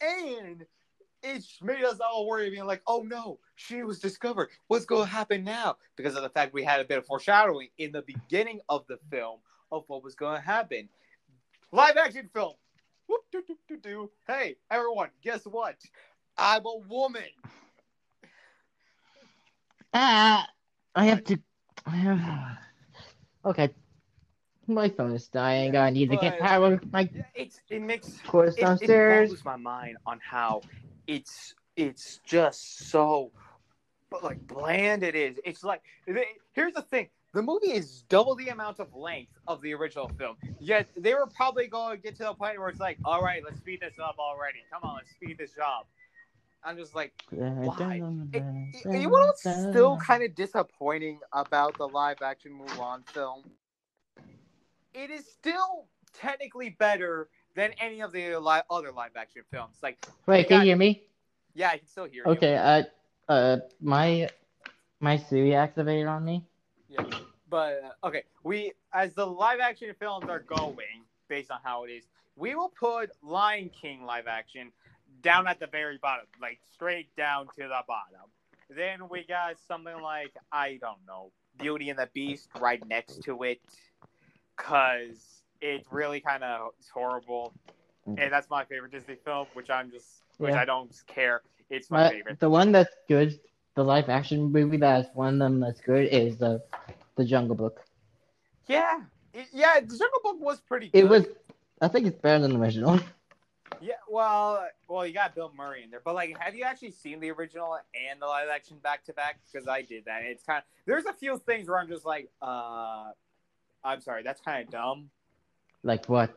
and 0.00 0.66
it 1.22 1.44
made 1.62 1.84
us 1.84 1.98
all 2.00 2.26
worry, 2.26 2.50
being 2.50 2.66
like, 2.66 2.82
"Oh 2.86 3.02
no, 3.02 3.38
she 3.54 3.82
was 3.82 3.98
discovered. 4.00 4.50
What's 4.68 4.84
going 4.84 5.06
to 5.06 5.10
happen 5.10 5.44
now?" 5.44 5.76
Because 5.96 6.14
of 6.14 6.22
the 6.22 6.28
fact 6.28 6.52
we 6.52 6.64
had 6.64 6.80
a 6.80 6.84
bit 6.84 6.98
of 6.98 7.06
foreshadowing 7.06 7.68
in 7.78 7.92
the 7.92 8.02
beginning 8.02 8.60
of 8.68 8.86
the 8.86 8.98
film 9.10 9.40
of 9.72 9.84
what 9.88 10.02
was 10.04 10.14
going 10.14 10.36
to 10.36 10.42
happen. 10.44 10.88
Live 11.72 11.96
action 11.96 12.28
film. 12.32 12.54
Whoop, 13.08 13.22
doo, 13.30 13.42
doo, 13.68 13.76
doo. 13.76 14.10
Hey, 14.26 14.56
everyone, 14.70 15.10
guess 15.22 15.44
what? 15.44 15.76
I'm 16.36 16.64
a 16.66 16.76
woman. 16.88 17.22
ah 19.94 20.46
I 20.94 21.04
have 21.06 21.24
to 21.24 21.38
Okay. 23.44 23.70
My 24.66 24.88
phone 24.88 25.12
is 25.12 25.28
dying. 25.28 25.74
Yeah, 25.74 25.84
I 25.84 25.90
need 25.90 26.10
to 26.10 26.16
get 26.16 26.40
power. 26.40 26.80
My 26.92 27.08
It's 27.34 27.60
it 27.70 27.80
makes 27.80 28.20
course 28.26 28.56
it, 28.56 28.62
it 28.62 28.62
downstairs. 28.62 29.28
blows 29.28 29.44
my 29.44 29.56
mind 29.56 29.96
on 30.06 30.18
how 30.20 30.62
it's 31.06 31.54
it's 31.76 32.18
just 32.24 32.88
so 32.90 33.30
but 34.10 34.24
like 34.24 34.44
bland 34.48 35.04
it 35.04 35.14
is 35.14 35.38
it's 35.44 35.62
like 35.62 35.82
here's 36.52 36.74
the 36.74 36.82
thing 36.82 37.08
the 37.36 37.42
movie 37.42 37.72
is 37.72 38.02
double 38.08 38.34
the 38.34 38.48
amount 38.48 38.80
of 38.80 38.94
length 38.94 39.30
of 39.46 39.60
the 39.60 39.74
original 39.74 40.08
film 40.18 40.36
yet 40.58 40.88
they 40.96 41.12
were 41.12 41.26
probably 41.26 41.66
going 41.66 41.94
to 41.94 42.02
get 42.02 42.16
to 42.16 42.24
the 42.24 42.32
point 42.32 42.58
where 42.58 42.70
it's 42.70 42.80
like 42.80 42.98
all 43.04 43.22
right 43.22 43.42
let's 43.44 43.58
speed 43.58 43.78
this 43.82 43.98
up 43.98 44.16
already 44.18 44.60
come 44.72 44.82
on 44.82 44.96
let's 44.96 45.10
speed 45.10 45.36
this 45.38 45.52
up 45.62 45.86
i'm 46.64 46.78
just 46.78 46.94
like 46.94 47.12
why? 47.30 48.00
It, 48.32 48.42
it- 48.72 49.00
you 49.00 49.00
know 49.02 49.08
what's 49.10 49.42
still 49.42 49.96
kind 49.98 50.22
of 50.22 50.34
disappointing 50.34 51.20
about 51.32 51.76
the 51.76 51.86
live 51.86 52.22
action 52.22 52.52
Mulan 52.52 53.06
film? 53.10 53.44
It 54.94 55.10
is 55.10 55.26
still 55.26 55.86
technically 56.14 56.70
better 56.70 57.28
than 57.54 57.72
any 57.78 58.00
of 58.00 58.12
the 58.12 58.36
li- 58.36 58.60
other 58.70 58.92
live 58.92 59.10
action 59.16 59.42
films. 59.50 59.76
Like, 59.82 59.98
Wait, 60.26 60.48
can 60.48 60.56
got- 60.56 60.60
you 60.60 60.70
hear 60.70 60.76
me? 60.76 61.02
yeah, 61.54 61.70
I 61.70 61.78
can 61.78 61.86
still 61.86 62.04
hear 62.04 62.24
you. 62.24 62.32
Okay, 62.32 62.56
uh 62.56 62.82
uh 63.28 63.58
my 63.80 64.28
my 65.00 65.16
Siri 65.16 65.54
activated 65.54 66.06
on 66.06 66.24
me. 66.24 66.44
Yeah. 66.88 67.02
But 67.48 67.80
uh, 68.02 68.06
okay, 68.08 68.22
we 68.42 68.72
as 68.92 69.14
the 69.14 69.26
live 69.26 69.60
action 69.60 69.94
films 69.98 70.26
are 70.28 70.40
going 70.40 70.76
based 71.28 71.50
on 71.50 71.58
how 71.62 71.84
it 71.84 71.90
is, 71.90 72.04
we 72.36 72.54
will 72.54 72.68
put 72.78 73.10
Lion 73.22 73.70
King 73.70 74.04
live 74.04 74.26
action 74.26 74.72
down 75.22 75.46
at 75.46 75.58
the 75.60 75.66
very 75.66 75.98
bottom, 75.98 76.26
like 76.40 76.58
straight 76.72 77.14
down 77.16 77.46
to 77.56 77.62
the 77.62 77.80
bottom. 77.86 78.28
Then 78.68 79.08
we 79.08 79.24
got 79.24 79.56
something 79.68 80.00
like 80.02 80.34
I 80.52 80.78
don't 80.80 80.98
know, 81.06 81.30
Beauty 81.58 81.90
and 81.90 81.98
the 81.98 82.08
Beast 82.12 82.48
right 82.58 82.84
next 82.88 83.22
to 83.24 83.42
it, 83.44 83.60
cause 84.56 85.42
it 85.60 85.84
really 85.90 86.20
kind 86.20 86.42
of 86.44 86.72
is 86.80 86.88
horrible, 86.88 87.52
and 88.06 88.18
that's 88.32 88.50
my 88.50 88.64
favorite 88.64 88.92
Disney 88.92 89.16
film, 89.24 89.46
which 89.54 89.70
I'm 89.70 89.90
just, 89.90 90.22
which 90.38 90.52
Yeah. 90.52 90.60
I 90.62 90.64
don't 90.64 90.90
care. 91.06 91.42
It's 91.70 91.90
my 91.90 92.04
My, 92.04 92.10
favorite. 92.10 92.40
the 92.40 92.50
one 92.50 92.72
that's 92.72 92.94
good, 93.08 93.38
the 93.74 93.84
live 93.84 94.08
action 94.08 94.52
movie 94.52 94.76
that's 94.76 95.08
one 95.14 95.34
of 95.34 95.38
them 95.40 95.60
that's 95.60 95.80
good 95.80 96.08
is 96.08 96.36
the 96.36 96.62
the 97.16 97.24
Jungle 97.24 97.56
Book. 97.56 97.80
Yeah, 98.66 99.00
it, 99.32 99.46
yeah. 99.52 99.80
The 99.80 99.98
Jungle 99.98 100.20
Book 100.22 100.40
was 100.40 100.60
pretty. 100.60 100.88
good. 100.88 100.98
It 100.98 101.08
was, 101.08 101.26
I 101.80 101.88
think 101.88 102.06
it's 102.06 102.20
better 102.20 102.40
than 102.40 102.52
the 102.52 102.58
original. 102.58 103.00
Yeah, 103.80 103.94
well, 104.08 104.66
well, 104.88 105.06
you 105.06 105.12
got 105.12 105.34
Bill 105.34 105.52
Murray 105.56 105.82
in 105.82 105.90
there, 105.90 106.00
but 106.02 106.14
like, 106.14 106.36
have 106.38 106.54
you 106.54 106.64
actually 106.64 106.92
seen 106.92 107.20
the 107.20 107.30
original 107.30 107.74
and 107.74 108.20
the 108.20 108.26
live 108.26 108.48
action 108.48 108.78
back 108.82 109.04
to 109.04 109.12
back? 109.12 109.40
Because 109.50 109.68
I 109.68 109.82
did 109.82 110.04
that. 110.06 110.22
It's 110.22 110.44
kind 110.44 110.58
of 110.58 110.64
there's 110.86 111.04
a 111.04 111.12
few 111.12 111.38
things 111.38 111.68
where 111.68 111.78
I'm 111.78 111.88
just 111.88 112.06
like, 112.06 112.30
uh, 112.40 113.10
I'm 113.84 114.00
sorry, 114.00 114.22
that's 114.22 114.40
kind 114.40 114.64
of 114.64 114.70
dumb. 114.70 115.10
Like 115.82 116.06
what? 116.06 116.36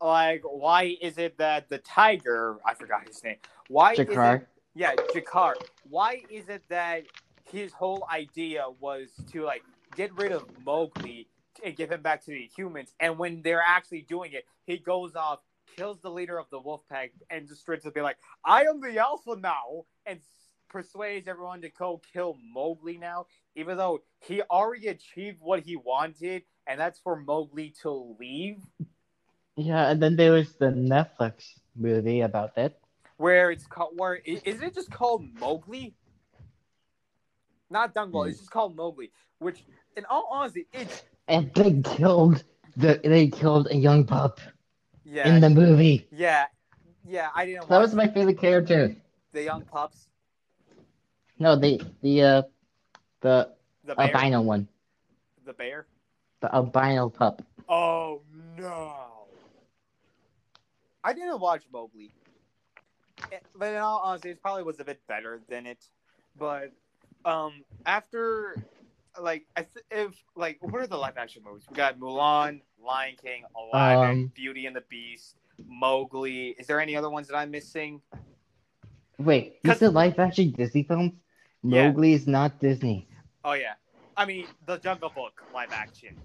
Like, 0.00 0.42
why 0.44 0.96
is 1.02 1.18
it 1.18 1.36
that 1.38 1.68
the 1.68 1.78
tiger? 1.78 2.56
I 2.64 2.74
forgot 2.74 3.06
his 3.06 3.22
name. 3.22 3.36
Why? 3.68 3.92
Is 3.92 3.98
it, 3.98 4.46
yeah, 4.74 4.94
Jakar. 5.14 5.54
Why 5.88 6.22
is 6.30 6.48
it 6.48 6.62
that 6.68 7.04
his 7.44 7.72
whole 7.72 8.06
idea 8.10 8.64
was 8.80 9.08
to 9.32 9.42
like 9.42 9.62
get 9.96 10.12
rid 10.14 10.32
of 10.32 10.44
Mowgli 10.64 11.28
and 11.64 11.76
give 11.76 11.90
him 11.92 12.02
back 12.02 12.24
to 12.24 12.30
the 12.30 12.48
humans, 12.56 12.92
and 13.00 13.18
when 13.18 13.42
they're 13.42 13.62
actually 13.66 14.02
doing 14.02 14.32
it, 14.32 14.46
he 14.66 14.78
goes 14.78 15.14
off, 15.16 15.40
kills 15.76 16.00
the 16.00 16.10
leader 16.10 16.38
of 16.38 16.46
the 16.50 16.58
wolf 16.58 16.82
pack, 16.88 17.12
and 17.30 17.48
just 17.48 17.60
straight 17.62 17.82
to 17.82 17.90
be 17.90 18.00
like, 18.00 18.16
"I 18.44 18.64
am 18.64 18.80
the 18.80 18.98
alpha 18.98 19.36
now," 19.36 19.84
and 20.06 20.20
persuades 20.68 21.26
everyone 21.26 21.60
to 21.62 21.68
go 21.70 22.00
kill 22.12 22.38
Mowgli 22.54 22.96
now, 22.96 23.26
even 23.56 23.76
though 23.76 24.02
he 24.20 24.40
already 24.42 24.86
achieved 24.88 25.40
what 25.40 25.60
he 25.64 25.74
wanted, 25.76 26.44
and 26.66 26.78
that's 26.78 27.00
for 27.00 27.16
Mowgli 27.16 27.70
to 27.82 27.90
leave. 28.20 28.62
Yeah, 29.56 29.90
and 29.90 30.00
then 30.00 30.14
there 30.16 30.30
was 30.32 30.54
the 30.54 30.66
Netflix 30.66 31.58
movie 31.74 32.20
about 32.20 32.56
it. 32.56 32.78
where 33.16 33.50
it's 33.50 33.66
called 33.66 33.92
where 33.98 34.14
i- 34.26 34.40
is 34.44 34.62
it 34.62 34.74
just 34.74 34.90
called 34.90 35.22
Mowgli? 35.38 35.94
Not 37.68 37.92
Dungle, 37.94 38.22
hmm. 38.22 38.30
it's 38.30 38.38
just 38.38 38.50
called 38.50 38.74
Mowgli. 38.76 39.12
Which, 39.38 39.64
in 39.96 40.04
all 40.06 40.28
honesty, 40.30 40.66
it's 40.72 41.04
And 41.28 41.52
they 41.54 41.80
killed 41.82 42.44
the 42.76 43.00
they 43.02 43.28
killed 43.28 43.68
a 43.70 43.76
young 43.76 44.04
pup 44.06 44.40
yeah, 45.04 45.28
in 45.28 45.40
the 45.40 45.50
movie. 45.50 46.06
yeah, 46.10 46.46
yeah. 47.04 47.28
I 47.34 47.44
didn't. 47.46 47.68
That 47.68 47.78
was 47.80 47.94
my 47.94 48.06
favorite 48.08 48.38
character. 48.38 48.94
the 49.32 49.42
young 49.42 49.64
pups, 49.64 50.08
No, 51.38 51.56
the 51.56 51.80
the 52.02 52.22
uh 52.22 52.42
the 53.20 53.50
the 53.84 53.94
bear, 53.94 54.14
albino 54.14 54.42
one. 54.42 54.68
the 55.44 55.52
bear. 55.52 55.86
The 56.40 56.54
albino 56.54 57.08
pup. 57.10 57.42
Oh 57.68 58.22
no! 58.56 59.28
I 61.04 61.12
didn't 61.12 61.40
watch 61.40 61.64
Mowgli, 61.72 62.12
Eh, 63.32 63.38
but 63.54 63.68
in 63.72 63.76
all 63.76 64.00
honesty, 64.04 64.30
it 64.30 64.40
probably 64.42 64.62
was 64.62 64.80
a 64.80 64.84
bit 64.84 65.00
better 65.06 65.40
than 65.48 65.66
it. 65.66 65.84
But 66.36 66.72
um, 67.24 67.64
after 67.86 68.62
like 69.20 69.46
I 69.56 69.66
if 69.90 70.22
like 70.36 70.58
what 70.60 70.80
are 70.82 70.86
the 70.86 70.96
live 70.96 71.16
action 71.16 71.42
movies? 71.44 71.64
We 71.68 71.76
got 71.76 71.98
Mulan, 71.98 72.60
Lion 72.82 73.16
King, 73.22 73.44
Aladdin, 73.56 74.10
Um, 74.24 74.32
Beauty 74.34 74.66
and 74.66 74.74
the 74.76 74.82
Beast, 74.82 75.36
Mowgli. 75.66 76.48
Is 76.58 76.66
there 76.66 76.80
any 76.80 76.96
other 76.96 77.10
ones 77.10 77.28
that 77.28 77.36
I'm 77.36 77.50
missing? 77.50 78.00
Wait, 79.18 79.58
you 79.62 79.70
'Cause- 79.70 79.78
said 79.80 79.92
live 79.94 80.18
action 80.18 80.50
Disney 80.52 80.82
films? 80.84 81.12
Yeah. 81.62 81.88
Mowgli 81.88 82.12
is 82.14 82.26
not 82.26 82.58
Disney. 82.58 83.06
Oh 83.44 83.52
yeah, 83.52 83.74
I 84.16 84.24
mean 84.24 84.46
the 84.66 84.78
Jungle 84.78 85.10
Book 85.10 85.42
live 85.52 85.72
action. 85.72 86.20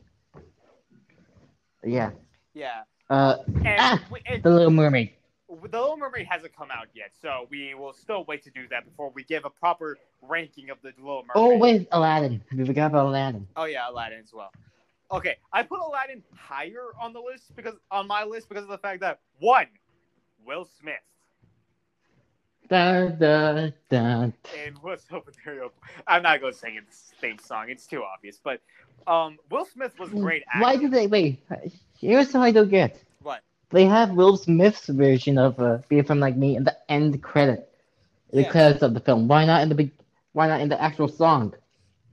Yeah. 1.84 2.12
Yeah, 2.54 2.84
Uh 3.10 3.36
and, 3.48 3.68
Ah! 3.68 4.02
and 4.28 4.42
The 4.44 4.50
Little 4.50 4.72
Mermaid. 4.72 5.14
The 5.48 5.80
Little 5.80 5.98
Mermaid 5.98 6.26
hasn't 6.30 6.56
come 6.56 6.70
out 6.72 6.88
yet, 6.94 7.12
so 7.22 7.48
we 7.52 7.76
will 7.76 7.94
still 7.94 8.26
wait 8.26 8.44
to 8.44 8.50
do 8.50 8.68
that 8.70 8.84
before 8.86 9.12
we 9.14 9.24
give 9.24 9.46
a 9.46 9.50
proper 9.50 9.98
ranking 10.22 10.70
of 10.70 10.78
the 10.82 10.92
Little 10.98 11.24
Mermaid. 11.24 11.36
Oh 11.36 11.58
wait, 11.58 11.88
Aladdin. 11.92 12.44
We 12.52 12.66
forgot 12.66 12.88
about 12.88 13.08
Aladdin. 13.08 13.48
Oh 13.56 13.66
yeah, 13.66 13.90
Aladdin 13.90 14.22
as 14.24 14.34
well. 14.34 14.52
Okay, 15.12 15.36
I 15.54 15.62
put 15.62 15.80
Aladdin 15.80 16.24
higher 16.36 16.88
on 17.00 17.14
the 17.14 17.20
list 17.20 17.56
because 17.56 17.76
on 17.92 18.08
my 18.08 18.24
list 18.24 18.50
because 18.50 18.64
of 18.64 18.70
the 18.70 18.78
fact 18.80 19.02
that 19.02 19.20
one, 19.40 19.68
Will 20.46 20.66
Smith 20.80 20.96
Da, 22.68 23.10
da, 23.10 23.70
da. 23.90 24.32
and 24.58 24.78
what's 24.82 25.06
up 25.12 25.26
with 25.28 25.36
Ariel? 25.46 25.72
I'm 26.08 26.24
not 26.24 26.42
going 26.42 26.54
to 26.54 26.58
sing 26.58 26.76
its 26.76 27.14
theme 27.22 27.38
song; 27.38 27.66
it's 27.70 27.86
too 27.86 28.04
obvious. 28.04 28.40
But 28.44 28.62
um, 29.06 29.38
Will 29.52 29.66
Smith 29.66 29.94
was 30.00 30.12
a 30.12 30.16
great. 30.16 30.44
Actor. 30.48 30.64
Why 30.64 30.76
did 30.76 30.92
they 30.92 31.06
wait? 31.06 31.44
Here's 32.00 32.34
what 32.34 32.42
I 32.42 32.52
don't 32.52 32.70
get. 32.70 33.04
What? 33.22 33.42
They 33.72 33.86
have 33.86 34.12
Will 34.12 34.38
Smith's 34.38 34.88
version 34.88 35.38
of 35.38 35.60
uh, 35.60 35.80
"Be 35.90 36.00
a 36.00 36.04
From 36.04 36.20
Like 36.20 36.36
Me" 36.38 36.56
in 36.56 36.64
the 36.64 36.76
end 36.90 37.22
credit, 37.22 37.70
the 38.32 38.44
Yeah. 38.44 38.52
credits 38.52 38.84
of 38.84 38.94
the 38.94 39.00
film. 39.00 39.28
Why 39.28 39.46
not 39.46 39.62
in 39.62 39.70
the 39.70 39.76
big? 39.76 39.92
Why 40.34 40.48
not 40.48 40.62
in 40.62 40.70
the 40.70 40.82
actual 40.82 41.08
song? 41.08 41.54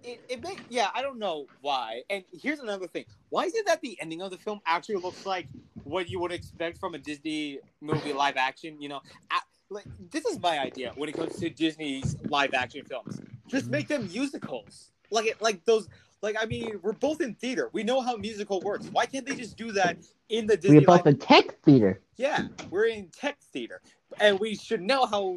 It, 0.03 0.21
it 0.29 0.43
make, 0.43 0.63
yeah, 0.69 0.89
I 0.95 1.03
don't 1.03 1.19
know 1.19 1.49
why. 1.61 2.03
And 2.11 2.25
here's 2.33 2.61
another 2.61 2.87
thing: 2.89 3.05
why 3.31 3.45
is 3.45 3.55
it 3.55 3.67
that 3.67 3.81
the 3.81 3.99
ending 4.01 4.23
of 4.23 4.31
the 4.31 4.39
film 4.39 4.61
actually 4.67 4.97
looks 4.97 5.25
like 5.25 5.49
what 5.85 6.09
you 6.09 6.21
would 6.21 6.33
expect 6.33 6.79
from 6.79 6.95
a 6.95 6.99
Disney 6.99 7.61
movie 7.81 8.13
live 8.13 8.37
action? 8.37 8.81
You 8.81 8.89
know, 8.89 9.01
I, 9.31 9.41
like 9.71 9.89
this 9.99 10.25
is 10.27 10.41
my 10.41 10.59
idea 10.59 10.93
when 10.97 11.09
it 11.09 11.17
comes 11.17 11.37
to 11.39 11.51
Disney's 11.51 12.17
live 12.29 12.55
action 12.55 12.85
films. 12.85 13.23
Just 13.49 13.71
make 13.71 13.89
them 13.89 14.07
musicals, 14.07 14.91
like 15.11 15.27
it, 15.27 15.41
like 15.41 15.65
those. 15.65 15.89
Like 16.23 16.37
I 16.41 16.47
mean, 16.47 16.79
we're 16.83 16.93
both 16.93 17.21
in 17.21 17.35
theater. 17.35 17.69
We 17.73 17.83
know 17.83 18.01
how 18.01 18.17
musical 18.17 18.61
works. 18.61 18.87
Why 18.93 19.07
can't 19.07 19.27
they 19.27 19.35
just 19.35 19.57
do 19.57 19.73
that 19.73 19.97
in 20.29 20.47
the 20.47 20.57
Disney? 20.57 20.79
We're 20.79 20.87
both 20.87 21.05
live- 21.05 21.15
in 21.15 21.19
tech 21.19 21.61
theater. 21.63 22.01
yeah, 22.17 22.47
we're 22.71 22.87
in 22.87 23.09
tech 23.09 23.41
theater, 23.53 23.83
and 24.21 24.39
we 24.39 24.55
should 24.55 24.81
know 24.81 25.05
how 25.05 25.37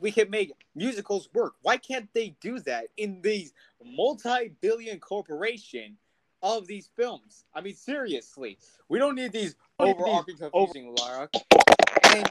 we 0.00 0.12
can 0.12 0.30
make 0.30 0.52
musicals 0.76 1.28
work. 1.34 1.54
Why 1.62 1.76
can't 1.76 2.08
they 2.14 2.36
do 2.40 2.60
that 2.60 2.86
in 2.96 3.20
these 3.22 3.52
multi-billion 3.84 5.00
corporation 5.00 5.96
of 6.42 6.66
these 6.68 6.88
films? 6.96 7.44
I 7.52 7.60
mean, 7.60 7.74
seriously, 7.74 8.56
we 8.88 9.00
don't 9.00 9.16
need 9.16 9.32
these 9.32 9.56
overarching 9.80 10.36
confusing, 10.36 10.94
Lara. 11.00 11.28
And 12.14 12.28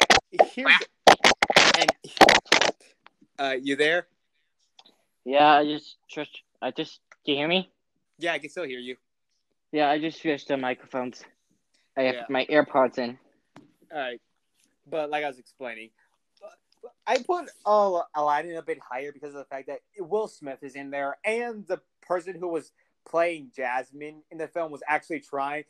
here's 0.53 0.71
and 1.77 1.91
uh, 3.38 3.55
you 3.62 3.75
there? 3.75 4.07
Yeah, 5.25 5.51
I 5.51 5.65
just 5.65 5.97
just 6.07 6.41
I 6.62 6.71
just 6.71 7.01
can 7.25 7.33
you 7.33 7.39
hear 7.39 7.47
me? 7.49 7.69
Yeah, 8.19 8.34
I 8.34 8.39
can 8.39 8.49
still 8.49 8.65
hear 8.65 8.79
you. 8.79 8.97
Yeah, 9.71 9.89
I 9.89 9.99
just 9.99 10.21
switched 10.21 10.49
the 10.49 10.58
microphones. 10.58 11.23
I 11.97 12.03
have 12.03 12.15
Yeah. 12.15 12.25
my 12.29 12.45
AirPods 12.47 12.97
in. 12.97 13.17
All 13.91 13.97
right, 13.97 14.21
but 14.88 15.10
like 15.10 15.23
I 15.23 15.27
was 15.27 15.39
explaining, 15.39 15.89
I 17.08 17.23
put 17.23 17.49
uh, 17.65 18.01
Aladdin 18.13 18.55
a 18.55 18.62
bit 18.62 18.79
higher 18.79 19.12
because 19.12 19.29
of 19.29 19.39
the 19.39 19.45
fact 19.45 19.67
that 19.67 19.82
Will 19.97 20.27
Smith 20.27 20.63
is 20.63 20.75
in 20.75 20.91
there, 20.91 21.17
and 21.23 21.65
the 21.67 21.82
person 22.01 22.36
who 22.36 22.47
was 22.49 22.71
playing 23.08 23.51
Jasmine 23.55 24.21
in 24.32 24.38
the 24.38 24.47
film 24.47 24.71
was 24.71 24.84
actually 24.88 25.21
trying. 25.21 25.63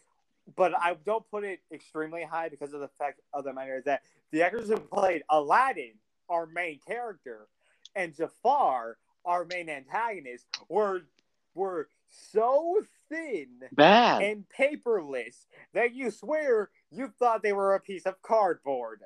But 0.55 0.73
I 0.77 0.95
don't 1.05 1.29
put 1.29 1.43
it 1.43 1.61
extremely 1.71 2.23
high 2.23 2.49
because 2.49 2.73
of 2.73 2.79
the 2.81 2.87
fact 2.87 3.21
of 3.33 3.43
the 3.43 3.53
matter 3.53 3.77
is 3.77 3.83
that 3.85 4.01
the 4.31 4.41
actors 4.41 4.67
who 4.69 4.77
played 4.77 5.23
Aladdin, 5.29 5.93
our 6.27 6.47
main 6.47 6.79
character, 6.79 7.47
and 7.95 8.15
Jafar, 8.15 8.97
our 9.25 9.45
main 9.45 9.69
antagonist, 9.69 10.47
were 10.67 11.03
were 11.53 11.87
so 12.09 12.81
thin 13.09 13.47
Bad. 13.71 14.21
and 14.21 14.45
paperless 14.57 15.45
that 15.73 15.93
you 15.93 16.11
swear 16.11 16.69
you 16.91 17.11
thought 17.19 17.43
they 17.43 17.53
were 17.53 17.75
a 17.75 17.79
piece 17.79 18.05
of 18.05 18.21
cardboard. 18.21 19.01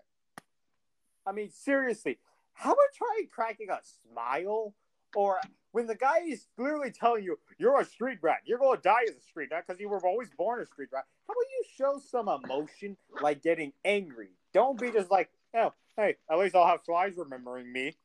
I 1.26 1.32
mean, 1.32 1.52
seriously, 1.52 2.20
how 2.54 2.72
about 2.72 2.94
try 2.96 3.22
cracking 3.32 3.70
a 3.70 3.80
smile? 3.82 4.74
Or 5.16 5.40
when 5.72 5.88
the 5.88 5.96
guy 5.96 6.20
is 6.28 6.48
clearly 6.56 6.92
telling 6.92 7.24
you, 7.24 7.38
you're 7.58 7.80
a 7.80 7.86
street 7.86 8.20
rat, 8.22 8.40
you're 8.46 8.60
going 8.60 8.78
to 8.78 8.82
die 8.82 9.04
as 9.08 9.16
a 9.16 9.22
street 9.22 9.50
rat 9.52 9.66
because 9.68 9.80
you 9.80 9.90
were 9.90 10.06
always 10.06 10.30
born 10.38 10.62
a 10.62 10.66
street 10.66 10.90
rat. 10.92 11.06
How 11.28 11.34
about 11.34 11.50
you 11.52 11.64
show 11.78 12.00
some 12.10 12.28
emotion 12.28 12.98
like 13.22 13.42
getting 13.42 13.74
angry? 13.86 14.30
Don't 14.54 14.80
be 14.80 14.92
just 14.92 15.12
like, 15.12 15.30
oh, 15.54 15.74
hey, 15.96 16.16
at 16.30 16.40
least 16.40 16.56
I'll 16.56 16.68
have 16.68 16.84
flies 16.84 17.14
remembering 17.18 17.72
me. 17.72 17.96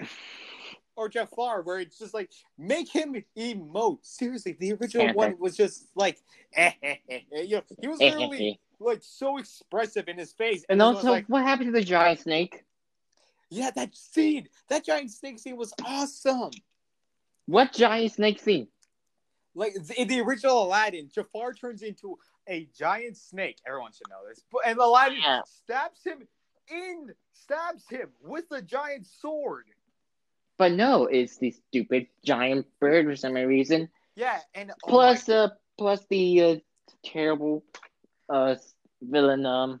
Or 0.96 1.08
Jeff 1.08 1.30
Jafar, 1.30 1.62
where 1.62 1.80
it's 1.80 1.98
just 1.98 2.14
like, 2.14 2.30
make 2.56 2.88
him 2.88 3.22
emote. 3.36 3.98
Seriously, 4.02 4.56
the 4.58 4.72
original 4.74 5.06
Panther. 5.06 5.16
one 5.16 5.36
was 5.38 5.56
just 5.56 5.88
like, 5.96 6.18
eh, 6.54 6.72
eh, 6.82 6.96
eh. 7.08 7.20
You 7.32 7.56
know, 7.56 7.62
he 7.80 7.88
was 7.88 8.00
literally 8.00 8.60
like 8.78 9.00
so 9.02 9.38
expressive 9.38 10.08
in 10.08 10.18
his 10.18 10.32
face. 10.32 10.64
and 10.68 10.80
it 10.80 10.84
was 10.84 10.96
also, 10.96 11.10
like, 11.10 11.26
what 11.26 11.42
happened 11.42 11.68
to 11.68 11.72
the 11.72 11.84
giant 11.84 12.20
snake? 12.20 12.64
yeah, 13.50 13.70
that 13.76 13.94
scene, 13.94 14.48
that 14.68 14.84
giant 14.84 15.10
snake 15.10 15.38
scene 15.38 15.56
was 15.56 15.72
awesome. 15.84 16.50
What 17.46 17.72
giant 17.72 18.12
snake 18.12 18.40
scene? 18.40 18.68
Like 19.54 19.74
in 19.96 20.08
the 20.08 20.20
original 20.20 20.64
Aladdin, 20.64 21.08
Jafar 21.14 21.52
turns 21.52 21.82
into 21.82 22.18
a 22.48 22.68
giant 22.76 23.16
snake. 23.16 23.58
Everyone 23.66 23.92
should 23.92 24.08
know 24.10 24.26
this. 24.28 24.42
But 24.50 24.62
and 24.66 24.78
Aladdin 24.78 25.18
Yeah. 25.22 25.42
stabs 25.44 26.02
him 26.04 26.26
in, 26.68 27.14
stabs 27.32 27.86
him 27.88 28.08
with 28.20 28.46
a 28.50 28.60
giant 28.60 29.06
sword. 29.06 29.66
But 30.56 30.72
no, 30.72 31.06
it's 31.06 31.38
the 31.38 31.50
stupid 31.50 32.06
giant 32.24 32.66
bird 32.80 33.06
for 33.06 33.16
some 33.16 33.34
reason. 33.34 33.88
Yeah, 34.16 34.38
and 34.54 34.70
oh 34.70 34.88
plus, 34.88 35.28
uh, 35.28 35.48
plus 35.76 36.04
the 36.08 36.42
uh, 36.42 36.56
terrible 37.04 37.64
uh 38.28 38.54
villain 39.02 39.44
um 39.46 39.80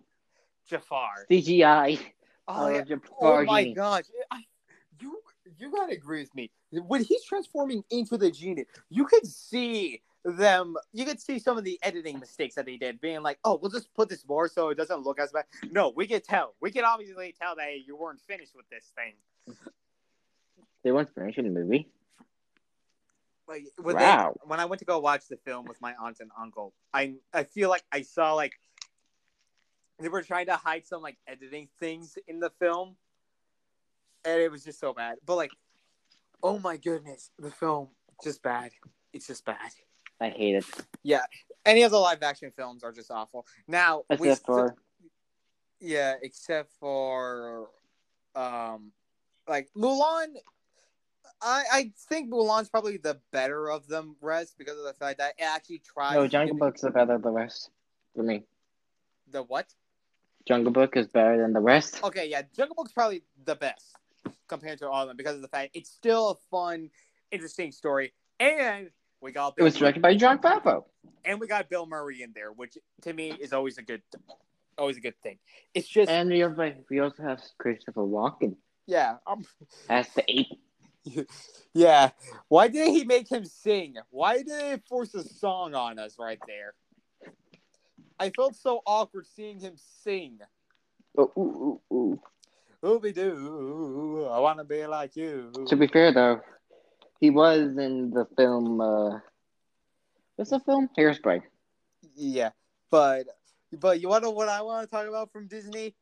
Jafar. 0.68 1.26
CGI. 1.30 2.00
Oh, 2.48 2.66
uh, 2.66 2.84
yeah. 2.88 2.96
Oh 3.20 3.44
my 3.44 3.62
genie. 3.62 3.74
gosh, 3.74 4.04
I, 4.30 4.42
you 5.00 5.18
you 5.58 5.70
gotta 5.70 5.92
agree 5.92 6.20
with 6.20 6.34
me. 6.34 6.50
When 6.72 7.04
he's 7.04 7.24
transforming 7.24 7.84
into 7.90 8.18
the 8.18 8.30
genie, 8.30 8.66
you 8.90 9.06
could 9.06 9.26
see 9.26 10.02
them 10.24 10.76
you 10.92 11.04
could 11.04 11.20
see 11.20 11.38
some 11.38 11.58
of 11.58 11.64
the 11.64 11.78
editing 11.82 12.18
mistakes 12.18 12.54
that 12.56 12.66
they 12.66 12.76
did, 12.76 13.00
being 13.00 13.22
like, 13.22 13.38
"Oh, 13.44 13.58
we'll 13.60 13.70
just 13.70 13.94
put 13.94 14.08
this 14.08 14.26
more 14.26 14.48
so 14.48 14.70
it 14.70 14.76
doesn't 14.76 15.02
look 15.02 15.20
as 15.20 15.32
bad." 15.32 15.44
No, 15.70 15.92
we 15.94 16.06
can 16.06 16.20
tell. 16.20 16.54
We 16.60 16.70
can 16.70 16.84
obviously 16.84 17.34
tell 17.40 17.56
that 17.56 17.64
hey, 17.64 17.82
you 17.86 17.96
weren't 17.96 18.20
finished 18.20 18.54
with 18.54 18.68
this 18.70 18.92
thing. 18.94 19.56
They 20.84 20.92
weren't 20.92 21.12
finished 21.14 21.38
in 21.38 21.46
the 21.46 21.50
movie. 21.50 21.88
Like 23.48 23.64
when, 23.78 23.96
Wow. 23.96 24.34
they, 24.36 24.48
when 24.48 24.60
I 24.60 24.66
went 24.66 24.78
to 24.80 24.84
go 24.84 24.98
watch 25.00 25.26
the 25.28 25.36
film 25.38 25.64
with 25.66 25.80
my 25.80 25.94
aunt 26.00 26.18
and 26.20 26.30
uncle, 26.38 26.72
I 26.92 27.14
I 27.32 27.44
feel 27.44 27.68
like 27.68 27.82
I 27.90 28.02
saw 28.02 28.34
like 28.34 28.52
they 29.98 30.08
were 30.08 30.22
trying 30.22 30.46
to 30.46 30.56
hide 30.56 30.86
some 30.86 31.02
like 31.02 31.18
editing 31.26 31.68
things 31.78 32.16
in 32.28 32.40
the 32.40 32.50
film, 32.58 32.96
and 34.24 34.40
it 34.40 34.50
was 34.50 34.64
just 34.64 34.78
so 34.80 34.92
bad. 34.94 35.16
But 35.26 35.36
like, 35.36 35.50
oh 36.42 36.58
my 36.58 36.76
goodness, 36.76 37.30
the 37.38 37.50
film 37.50 37.88
just 38.22 38.42
bad. 38.42 38.72
It's 39.12 39.26
just 39.26 39.44
bad. 39.44 39.70
I 40.20 40.30
hate 40.30 40.56
it. 40.56 40.64
Yeah, 41.02 41.24
any 41.66 41.82
of 41.82 41.90
the 41.90 41.98
live 41.98 42.22
action 42.22 42.50
films 42.56 42.82
are 42.82 42.92
just 42.92 43.10
awful. 43.10 43.46
Now 43.68 44.04
Except 44.10 44.38
st- 44.38 44.46
for 44.46 44.74
yeah, 45.80 46.14
except 46.22 46.72
for 46.80 47.68
um 48.34 48.92
like 49.46 49.68
Mulan. 49.76 50.34
I 51.44 51.64
I 51.72 51.92
think 52.08 52.32
Mulan's 52.32 52.68
probably 52.68 52.96
the 52.96 53.20
better 53.30 53.70
of 53.70 53.86
them 53.86 54.16
rest 54.20 54.56
because 54.58 54.78
of 54.78 54.84
the 54.84 54.94
fact 54.94 55.18
that 55.18 55.34
it 55.38 55.44
actually 55.44 55.78
tries. 55.80 56.14
no, 56.14 56.26
Jungle 56.26 56.56
Book's 56.56 56.82
better 56.82 57.06
than 57.06 57.22
the 57.22 57.30
rest 57.30 57.70
for 58.16 58.22
me. 58.22 58.44
The 59.30 59.42
what? 59.42 59.66
Jungle 60.46 60.72
Book 60.72 60.96
is 60.96 61.06
better 61.08 61.38
than 61.40 61.52
the 61.52 61.60
rest. 61.60 62.02
Okay, 62.02 62.28
yeah, 62.28 62.42
Jungle 62.56 62.74
Book's 62.74 62.92
probably 62.92 63.22
the 63.44 63.56
best 63.56 63.94
compared 64.48 64.78
to 64.78 64.88
all 64.88 65.02
of 65.02 65.08
them 65.08 65.16
because 65.16 65.36
of 65.36 65.42
the 65.42 65.48
fact 65.48 65.70
it's 65.74 65.90
still 65.90 66.30
a 66.30 66.34
fun, 66.50 66.90
interesting 67.30 67.72
story, 67.72 68.12
and 68.40 68.90
we 69.20 69.32
got 69.32 69.48
It 69.50 69.56
Bill 69.56 69.64
was 69.64 69.74
Murray, 69.74 69.80
directed 69.80 70.02
by 70.02 70.14
Jon 70.16 70.38
Favreau. 70.38 70.84
and 71.24 71.40
we 71.40 71.46
got 71.46 71.68
Bill 71.68 71.86
Murray 71.86 72.22
in 72.22 72.32
there, 72.34 72.52
which 72.52 72.76
to 73.02 73.12
me 73.12 73.32
is 73.40 73.52
always 73.52 73.78
a 73.78 73.82
good, 73.82 74.02
always 74.78 74.96
a 74.96 75.00
good 75.00 75.18
thing. 75.22 75.38
It's 75.74 75.88
just 75.88 76.10
And 76.10 76.28
we 76.30 76.42
also, 76.42 76.74
we 76.90 77.00
also 77.00 77.22
have 77.22 77.40
Christopher 77.58 78.02
Walken 78.02 78.56
yeah, 78.86 79.16
um, 79.26 79.44
as 79.88 80.08
the 80.10 80.24
ape. 80.28 80.60
yeah. 81.74 82.10
Why 82.48 82.68
did 82.68 82.88
he 82.88 83.04
make 83.04 83.30
him 83.30 83.44
sing? 83.44 83.96
Why 84.10 84.38
did 84.38 84.48
they 84.48 84.82
force 84.88 85.14
a 85.14 85.22
song 85.22 85.74
on 85.74 85.98
us 85.98 86.16
right 86.18 86.40
there? 86.46 86.74
I 88.18 88.30
felt 88.30 88.54
so 88.54 88.80
awkward 88.86 89.26
seeing 89.26 89.60
him 89.60 89.74
sing. 89.76 90.38
Oh, 91.18 91.30
ooh, 91.36 91.80
ooh, 91.92 91.96
ooh. 91.96 92.20
Ooby 92.84 93.14
doo, 93.14 94.28
I 94.30 94.38
wanna 94.40 94.64
be 94.64 94.86
like 94.86 95.16
you. 95.16 95.50
To 95.68 95.74
be 95.74 95.86
fair, 95.86 96.12
though, 96.12 96.42
he 97.18 97.30
was 97.30 97.78
in 97.78 98.10
the 98.10 98.26
film. 98.36 98.78
Uh, 98.78 99.20
what's 100.36 100.50
the 100.50 100.60
film? 100.60 100.90
Hairspray. 100.98 101.40
Yeah, 102.14 102.50
but 102.90 103.26
but 103.72 104.02
you 104.02 104.08
wanna 104.10 104.26
know 104.26 104.32
what 104.32 104.50
I 104.50 104.60
want 104.60 104.86
to 104.86 104.94
talk 104.94 105.06
about 105.06 105.32
from 105.32 105.46
Disney? 105.46 105.94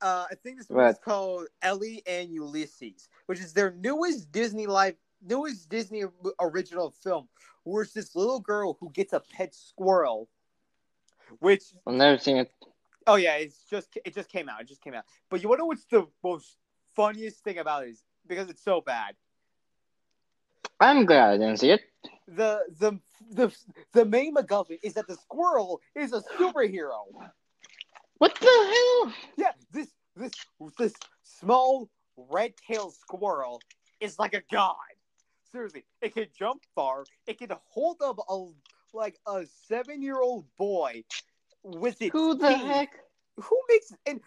Uh, 0.00 0.26
I 0.30 0.34
think 0.36 0.58
this 0.58 0.70
movie's 0.70 0.98
called 0.98 1.46
Ellie 1.62 2.02
and 2.06 2.30
Ulysses, 2.30 3.08
which 3.26 3.40
is 3.40 3.52
their 3.52 3.72
newest 3.72 4.30
Disney 4.30 4.66
live, 4.66 4.94
newest 5.26 5.68
Disney 5.68 6.04
original 6.40 6.90
film, 6.90 7.28
where 7.64 7.82
it's 7.82 7.92
this 7.92 8.14
little 8.14 8.40
girl 8.40 8.76
who 8.78 8.90
gets 8.90 9.12
a 9.12 9.20
pet 9.20 9.54
squirrel, 9.54 10.28
which 11.40 11.64
I've 11.86 11.94
never 11.94 12.18
seen 12.18 12.36
it. 12.36 12.52
Oh 13.06 13.16
yeah, 13.16 13.36
it's 13.36 13.64
just 13.68 13.98
it 14.04 14.14
just 14.14 14.28
came 14.28 14.48
out. 14.48 14.60
It 14.60 14.68
just 14.68 14.82
came 14.82 14.94
out. 14.94 15.04
But 15.30 15.42
you 15.42 15.48
wanna 15.48 15.60
know 15.60 15.66
what's 15.66 15.86
the 15.86 16.06
most 16.22 16.56
funniest 16.94 17.42
thing 17.42 17.58
about 17.58 17.84
it 17.86 17.90
is 17.90 18.02
because 18.26 18.48
it's 18.50 18.62
so 18.62 18.80
bad. 18.80 19.14
I'm 20.80 21.06
glad 21.06 21.30
I 21.30 21.38
didn't 21.38 21.58
see 21.58 21.70
it. 21.70 21.80
The 22.28 22.60
the 22.78 23.00
the 23.30 23.56
the 23.92 24.04
main 24.04 24.34
MacGuffin 24.34 24.78
is 24.82 24.94
that 24.94 25.08
the 25.08 25.16
squirrel 25.16 25.80
is 25.94 26.12
a 26.12 26.22
superhero. 26.38 27.06
What 28.18 28.34
the 28.34 28.46
hell? 28.46 29.14
Yeah, 29.36 29.52
this 29.72 29.88
this 30.16 30.32
this 30.78 30.92
small 31.22 31.88
red-tailed 32.16 32.94
squirrel 32.94 33.60
is 34.00 34.18
like 34.18 34.34
a 34.34 34.42
god. 34.50 34.74
Seriously, 35.52 35.84
it 36.02 36.14
can 36.14 36.26
jump 36.36 36.62
far. 36.74 37.04
It 37.26 37.38
can 37.38 37.50
hold 37.68 37.98
up 38.02 38.18
a 38.28 38.46
like 38.92 39.18
a 39.26 39.44
seven-year-old 39.68 40.46
boy 40.56 41.04
with 41.62 42.00
its 42.02 42.12
Who 42.12 42.34
the 42.34 42.48
teeth. 42.48 42.66
heck? 42.66 42.90
Who 43.36 43.60
makes 43.68 43.92
and 44.04 44.20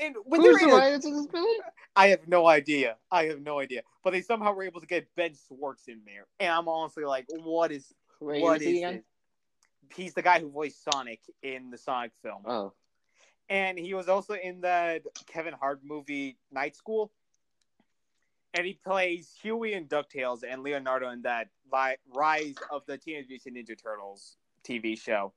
and 0.00 0.16
when 0.24 0.40
Who's 0.40 0.58
they're 0.58 0.68
the 0.68 0.74
writers 0.74 1.04
of 1.04 1.30
this? 1.30 1.60
I 1.94 2.08
have 2.08 2.26
no 2.26 2.48
idea. 2.48 2.96
I 3.12 3.26
have 3.26 3.40
no 3.40 3.60
idea. 3.60 3.82
But 4.02 4.12
they 4.12 4.22
somehow 4.22 4.52
were 4.54 4.64
able 4.64 4.80
to 4.80 4.86
get 4.88 5.06
Ben 5.14 5.34
Schwartz 5.46 5.86
in 5.86 6.00
there, 6.04 6.26
and 6.40 6.50
I'm 6.50 6.66
honestly 6.66 7.04
like, 7.04 7.26
what 7.28 7.70
is 7.70 7.92
Wait, 8.20 8.42
what 8.42 8.60
is 8.60 8.66
he? 8.66 9.00
He's 9.94 10.14
the 10.14 10.22
guy 10.22 10.40
who 10.40 10.50
voiced 10.50 10.82
Sonic 10.82 11.20
in 11.42 11.70
the 11.70 11.78
Sonic 11.78 12.10
film, 12.22 12.42
Oh, 12.44 12.72
and 13.48 13.78
he 13.78 13.94
was 13.94 14.08
also 14.08 14.34
in 14.34 14.60
that 14.62 15.02
Kevin 15.26 15.54
Hart 15.54 15.80
movie 15.84 16.36
Night 16.52 16.76
School. 16.76 17.12
And 18.56 18.64
he 18.64 18.74
plays 18.74 19.32
Huey 19.42 19.72
in 19.72 19.86
Ducktales 19.86 20.44
and 20.48 20.62
Leonardo 20.62 21.10
in 21.10 21.22
that 21.22 21.48
Rise 22.14 22.54
of 22.70 22.82
the 22.86 22.96
Teenage 22.96 23.26
Mutant 23.28 23.56
Ninja 23.56 23.76
Turtles 23.80 24.36
TV 24.64 24.98
show. 24.98 25.32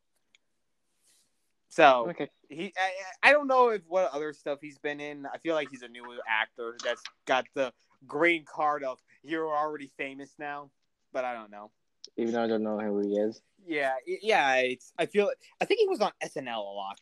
So 1.69 2.07
okay. 2.09 2.29
he 2.49 2.73
I, 2.77 3.29
I 3.29 3.31
don't 3.31 3.47
know 3.47 3.69
if 3.69 3.81
what 3.87 4.11
other 4.13 4.33
stuff 4.33 4.59
he's 4.61 4.77
been 4.77 4.99
in. 4.99 5.25
I 5.25 5.37
feel 5.39 5.55
like 5.55 5.69
he's 5.69 5.81
a 5.81 5.87
new 5.87 6.03
actor 6.27 6.77
that's 6.83 7.01
got 7.25 7.45
the 7.55 7.73
green 8.05 8.45
card 8.45 8.83
of 8.83 8.99
you're 9.23 9.55
already 9.55 9.91
famous 9.97 10.33
now, 10.39 10.69
but 11.11 11.25
I 11.25 11.33
don't 11.33 11.51
know. 11.51 11.71
Even 12.15 12.33
though 12.33 12.43
I 12.43 12.47
don't 12.47 12.63
know 12.63 12.79
who 12.79 12.99
he 13.01 13.17
is. 13.17 13.41
Yeah, 13.65 13.93
yeah, 14.05 14.55
it's 14.55 14.93
I 14.97 15.07
feel 15.07 15.29
I 15.59 15.65
think 15.65 15.81
he 15.81 15.87
was 15.87 15.99
on 15.99 16.11
SNL 16.23 16.57
a 16.57 16.73
lot. 16.73 16.99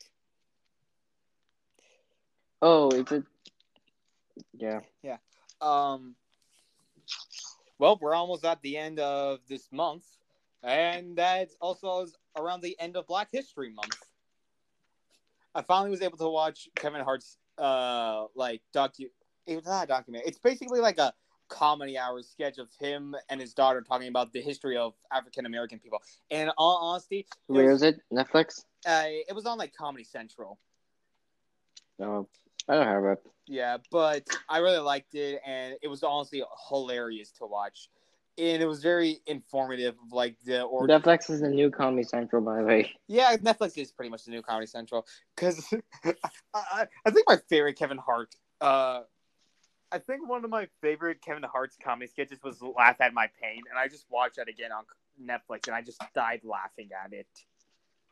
Oh, 2.67 2.89
is 2.89 3.11
it? 3.11 3.23
Yeah. 4.57 4.79
Yeah. 5.03 5.17
Um 5.61 6.15
well, 7.77 7.99
we're 8.01 8.15
almost 8.15 8.43
at 8.43 8.59
the 8.63 8.75
end 8.75 8.99
of 8.99 9.39
this 9.47 9.71
month, 9.71 10.05
and 10.63 11.15
that's 11.15 11.55
also 11.61 12.07
around 12.35 12.61
the 12.63 12.75
end 12.79 12.97
of 12.97 13.05
Black 13.05 13.27
History 13.31 13.69
Month. 13.71 13.99
I 15.53 15.61
finally 15.61 15.91
was 15.91 16.01
able 16.01 16.17
to 16.17 16.27
watch 16.27 16.67
Kevin 16.75 17.01
Hart's 17.01 17.37
uh 17.59 18.25
like 18.35 18.63
docu. 18.75 19.11
It's 19.45 19.67
not 19.67 19.83
a 19.83 19.87
document. 19.87 20.23
It's 20.25 20.39
basically 20.39 20.79
like 20.79 20.97
a 20.97 21.13
comedy 21.49 21.99
hour 21.99 22.23
sketch 22.23 22.57
of 22.57 22.69
him 22.79 23.15
and 23.29 23.39
his 23.39 23.53
daughter 23.53 23.83
talking 23.83 24.07
about 24.07 24.33
the 24.33 24.41
history 24.41 24.75
of 24.75 24.95
African 25.11 25.45
American 25.45 25.77
people. 25.77 26.01
And 26.31 26.49
in 26.49 26.53
all 26.57 26.77
honesty, 26.77 27.27
Where 27.45 27.71
was, 27.71 27.83
is 27.83 27.93
it? 27.93 28.01
Netflix? 28.11 28.65
uh, 28.87 29.03
it 29.05 29.35
was 29.35 29.45
on 29.45 29.59
like 29.59 29.75
Comedy 29.75 30.03
Central. 30.03 30.57
No, 31.99 32.27
I 32.67 32.75
don't 32.75 32.87
have 32.87 33.03
it. 33.05 33.19
Yeah, 33.47 33.77
but 33.91 34.27
I 34.49 34.57
really 34.59 34.79
liked 34.79 35.13
it, 35.13 35.39
and 35.45 35.75
it 35.81 35.87
was 35.87 36.03
honestly 36.03 36.43
hilarious 36.69 37.31
to 37.33 37.45
watch. 37.45 37.89
And 38.37 38.61
it 38.61 38.65
was 38.65 38.81
very 38.81 39.19
informative 39.27 39.95
of 40.03 40.11
like 40.11 40.37
the 40.45 40.63
or 40.63 40.87
Netflix 40.87 41.29
is 41.29 41.41
the 41.41 41.49
new 41.49 41.69
Comedy 41.69 42.03
Central, 42.03 42.41
by 42.41 42.57
the 42.57 42.63
way. 42.63 42.91
yeah, 43.07 43.35
Netflix 43.37 43.77
is 43.77 43.91
pretty 43.91 44.09
much 44.09 44.25
the 44.25 44.31
new 44.31 44.41
Comedy 44.41 44.67
Central 44.67 45.05
because 45.35 45.73
I, 46.03 46.13
I, 46.53 46.87
I 47.05 47.11
think 47.11 47.27
my 47.29 47.37
favorite 47.49 47.77
Kevin 47.77 47.97
Hart. 47.97 48.35
Uh, 48.59 49.01
I 49.91 49.99
think 49.99 50.27
one 50.27 50.43
of 50.43 50.49
my 50.49 50.67
favorite 50.81 51.21
Kevin 51.21 51.43
Hart's 51.43 51.77
comedy 51.81 52.07
sketches 52.07 52.39
was 52.43 52.61
"Laugh 52.61 52.99
at 52.99 53.13
My 53.13 53.29
Pain," 53.41 53.61
and 53.69 53.79
I 53.79 53.87
just 53.87 54.05
watched 54.09 54.35
that 54.37 54.49
again 54.49 54.71
on 54.71 54.83
Netflix, 55.21 55.67
and 55.67 55.75
I 55.75 55.81
just 55.81 56.03
died 56.13 56.41
laughing 56.43 56.89
at 57.05 57.13
it. 57.13 57.27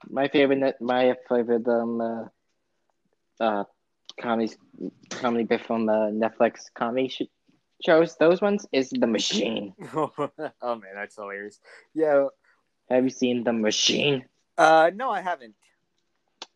My 0.10 0.28
favorite, 0.28 0.80
my 0.80 1.16
favorite 1.28 1.68
um, 1.68 2.00
uh, 2.00 2.26
uh, 3.44 3.64
comedy, 4.20 4.54
comedy 5.10 5.44
bit 5.44 5.66
from 5.66 5.90
uh, 5.90 6.08
Netflix 6.10 6.66
comedy 6.74 7.08
sh- 7.10 7.22
shows. 7.86 8.16
Those 8.18 8.42
ones 8.42 8.66
is 8.72 8.90
The 8.90 9.08
Machine. 9.08 9.74
oh 9.96 10.12
man, 10.62 10.94
that's 10.96 11.16
hilarious. 11.16 11.60
Yeah. 11.94 12.28
Have 12.90 13.04
you 13.04 13.10
seen 13.10 13.44
The 13.44 13.54
Machine? 13.54 14.26
Uh, 14.58 14.92
no, 14.94 15.10
I 15.10 15.22
haven't. 15.22 15.56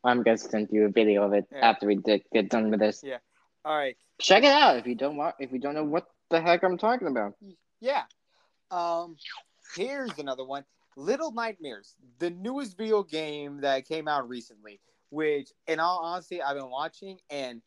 I'm 0.03 0.23
gonna 0.23 0.37
send 0.37 0.69
you 0.71 0.85
a 0.85 0.89
video 0.89 1.23
of 1.23 1.33
it 1.33 1.45
Yeah. 1.51 1.69
after 1.69 1.87
we 1.87 1.95
did, 1.95 2.23
get 2.33 2.49
done 2.49 2.69
with 2.69 2.79
this. 2.79 3.01
Yeah. 3.03 3.17
All 3.65 3.75
right. 3.75 3.97
Check 4.19 4.43
it 4.43 4.51
out 4.51 4.77
if 4.77 4.87
you 4.87 4.95
don't 4.95 5.17
want. 5.17 5.35
If 5.39 5.51
you 5.51 5.59
don't 5.59 5.73
know 5.75 5.83
what 5.83 6.07
the 6.29 6.39
heck 6.41 6.63
I'm 6.63 6.77
talking 6.77 7.07
about. 7.07 7.33
Yeah. 7.79 8.03
Um, 8.71 9.17
here's 9.75 10.17
another 10.17 10.45
one. 10.45 10.63
Little 10.95 11.31
Nightmares, 11.31 11.95
the 12.19 12.29
newest 12.31 12.75
video 12.77 13.03
game 13.03 13.61
that 13.61 13.87
came 13.87 14.07
out 14.07 14.27
recently, 14.27 14.79
which, 15.09 15.51
in 15.67 15.79
all 15.79 16.03
honesty, 16.03 16.41
I've 16.41 16.57
been 16.57 16.69
watching, 16.69 17.19
and 17.29 17.61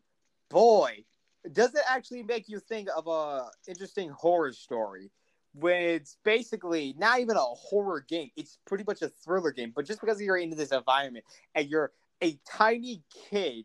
boy, 0.49 1.05
does 1.53 1.75
it 1.75 1.83
actually 1.89 2.23
make 2.23 2.49
you 2.49 2.61
think 2.61 2.89
of 2.95 3.07
a 3.07 3.49
interesting 3.67 4.11
horror 4.11 4.53
story. 4.53 5.11
When 5.53 5.83
it's 5.83 6.17
basically 6.23 6.95
not 6.97 7.19
even 7.19 7.37
a 7.37 7.41
horror 7.41 8.05
game, 8.09 8.31
it's 8.37 8.59
pretty 8.67 8.85
much 8.87 9.03
a 9.03 9.09
thriller 9.09 9.51
game. 9.51 9.73
But 9.75 9.85
just 9.85 10.01
because 10.01 10.23
you're 10.23 10.37
into 10.37 10.55
this 10.55 10.71
environment 10.71 11.25
and 11.57 11.69
you're 11.69 11.91
a 12.23 12.39
tiny 12.49 13.03
kid, 13.29 13.65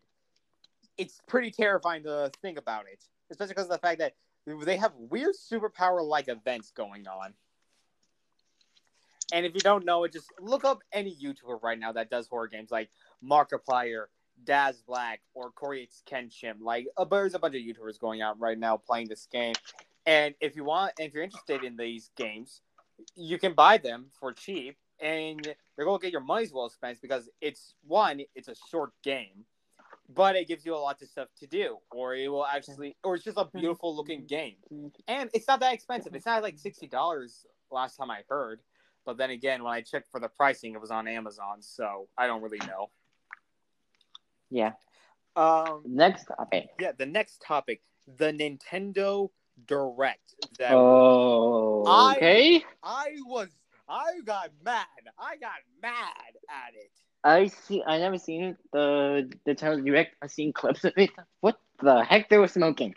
it's 0.97 1.21
pretty 1.28 1.51
terrifying 1.51 2.01
to 2.03 2.32
think 2.41 2.57
about 2.57 2.86
it, 2.91 3.03
especially 3.30 3.51
because 3.51 3.65
of 3.65 3.71
the 3.71 3.78
fact 3.78 3.99
that 3.99 4.13
they 4.65 4.78
have 4.78 4.93
weird 4.95 5.36
superpower 5.36 6.03
like 6.03 6.28
events 6.28 6.71
going 6.71 7.07
on. 7.07 7.36
And 9.32 9.45
if 9.45 9.53
you 9.53 9.59
don't 9.59 9.86
know 9.86 10.03
it, 10.05 10.13
just 10.13 10.32
look 10.39 10.65
up 10.65 10.82
any 10.91 11.15
YouTuber 11.15 11.61
right 11.61 11.78
now 11.78 11.91
that 11.91 12.09
does 12.09 12.28
horror 12.28 12.47
games, 12.47 12.71
like 12.71 12.89
Markiplier, 13.24 14.05
Daz 14.43 14.82
Black, 14.82 15.22
or 15.34 15.51
Cory 15.51 15.89
Kenshin. 16.09 16.61
Like, 16.61 16.88
uh, 16.97 17.05
there's 17.05 17.36
a 17.36 17.39
bunch 17.39 17.55
of 17.55 17.61
YouTubers 17.61 17.99
going 17.99 18.22
out 18.22 18.39
right 18.39 18.57
now 18.57 18.78
playing 18.78 19.07
this 19.07 19.28
game. 19.32 19.55
And 20.05 20.36
if 20.39 20.55
you 20.55 20.63
want, 20.63 20.93
if 20.99 21.13
you're 21.13 21.24
interested 21.24 21.63
in 21.63 21.78
these 21.78 22.11
games, 22.16 22.61
you 23.16 23.38
can 23.38 23.53
buy 23.53 23.78
them 23.78 24.07
for 24.20 24.34
cheap, 24.34 24.78
and 24.99 25.45
you're 25.78 25.86
going 25.86 25.99
to 25.99 26.05
get 26.05 26.11
your 26.11 26.22
money's 26.22 26.53
well 26.53 26.70
spent 26.70 27.01
because 27.01 27.30
it's 27.41 27.74
one, 27.86 28.22
it's 28.36 28.47
a 28.47 28.55
short 28.70 28.91
game, 29.03 29.45
but 30.13 30.36
it 30.36 30.47
gives 30.47 30.66
you 30.66 30.76
a 30.76 30.78
lot 30.78 31.01
of 31.01 31.07
stuff 31.09 31.28
to 31.39 31.47
do, 31.47 31.78
or 31.91 32.16
it 32.16 32.30
will 32.30 32.45
actually, 32.45 32.95
or 33.03 33.16
it's 33.16 33.24
just 33.24 33.38
a 33.38 33.45
beautiful 33.53 33.95
looking 33.95 34.26
game, 34.26 34.55
and 35.07 35.30
it's 35.34 35.47
not 35.47 35.59
that 35.59 35.74
expensive. 35.74 36.16
It's 36.16 36.26
not 36.26 36.43
like 36.43 36.57
sixty 36.57 36.88
dollars 36.88 37.45
last 37.72 37.97
time 37.97 38.11
I 38.11 38.20
heard, 38.30 38.61
but 39.05 39.18
then 39.18 39.32
again, 39.32 39.63
when 39.63 39.74
I 39.74 39.82
checked 39.82 40.09
for 40.11 40.20
the 40.20 40.30
pricing, 40.30 40.74
it 40.74 40.80
was 40.80 40.91
on 40.91 41.07
Amazon, 41.07 41.61
so 41.61 42.07
I 42.18 42.28
don't 42.28 42.41
really 42.41 42.59
know. 42.68 42.91
Yeah. 44.50 44.74
Um, 45.36 45.82
Next 45.86 46.26
topic. 46.26 46.70
yeah, 46.80 46.91
the 46.98 47.06
next 47.06 47.41
topic, 47.41 47.82
the 48.18 48.32
Nintendo 48.32 49.30
Direct. 49.68 50.36
That 50.60 50.72
Oh. 50.74 51.84
I- 51.86 52.16
Okay. 52.16 52.66
I 52.84 53.16
was, 53.26 53.50
I 53.88 54.20
got 54.26 54.52
mad. 54.64 54.86
I 55.18 55.38
got 55.38 55.58
mad 55.82 56.38
at 56.50 56.74
it. 56.76 56.91
I 57.24 57.48
see. 57.48 57.84
I 57.86 57.98
never 57.98 58.18
seen 58.18 58.56
the 58.72 59.30
the 59.46 59.56
Nintendo 59.56 59.84
Direct. 59.84 60.16
I've 60.22 60.32
seen 60.32 60.54
clips 60.54 60.84
of 60.84 60.93
it. 60.98 61.10
What 61.41 61.60
the 61.82 62.04
heck? 62.04 62.30
They 62.30 62.38
were 62.38 62.48
smoking. 62.48 62.93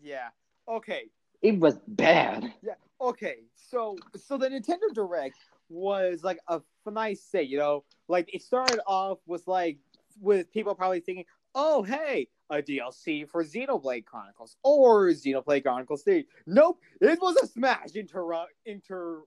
Yeah. 0.00 0.28
Okay. 0.68 1.10
It 1.42 1.58
was 1.58 1.76
bad. 1.88 2.52
Yeah. 2.62 2.74
Okay. 3.00 3.38
So, 3.56 3.96
so 4.16 4.38
the 4.38 4.48
Nintendo 4.48 4.92
Direct 4.94 5.36
was 5.68 6.22
like 6.22 6.38
a 6.48 6.60
nice 6.86 7.20
say, 7.20 7.42
you 7.42 7.58
know, 7.58 7.84
like 8.08 8.32
it 8.32 8.42
started 8.42 8.80
off 8.86 9.18
with 9.26 9.46
like 9.48 9.78
with 10.20 10.52
people 10.52 10.74
probably 10.74 11.00
thinking, 11.00 11.24
oh 11.54 11.82
hey, 11.82 12.28
a 12.50 12.62
DLC 12.62 13.28
for 13.28 13.44
Xenoblade 13.44 14.04
Chronicles 14.04 14.56
or 14.62 15.08
Xenoblade 15.08 15.62
Chronicles 15.62 16.02
3. 16.02 16.26
Nope, 16.46 16.80
it 17.00 17.20
was 17.20 17.36
a 17.36 17.46
Smash 17.46 17.94
inter 17.94 18.46
inter. 18.66 19.22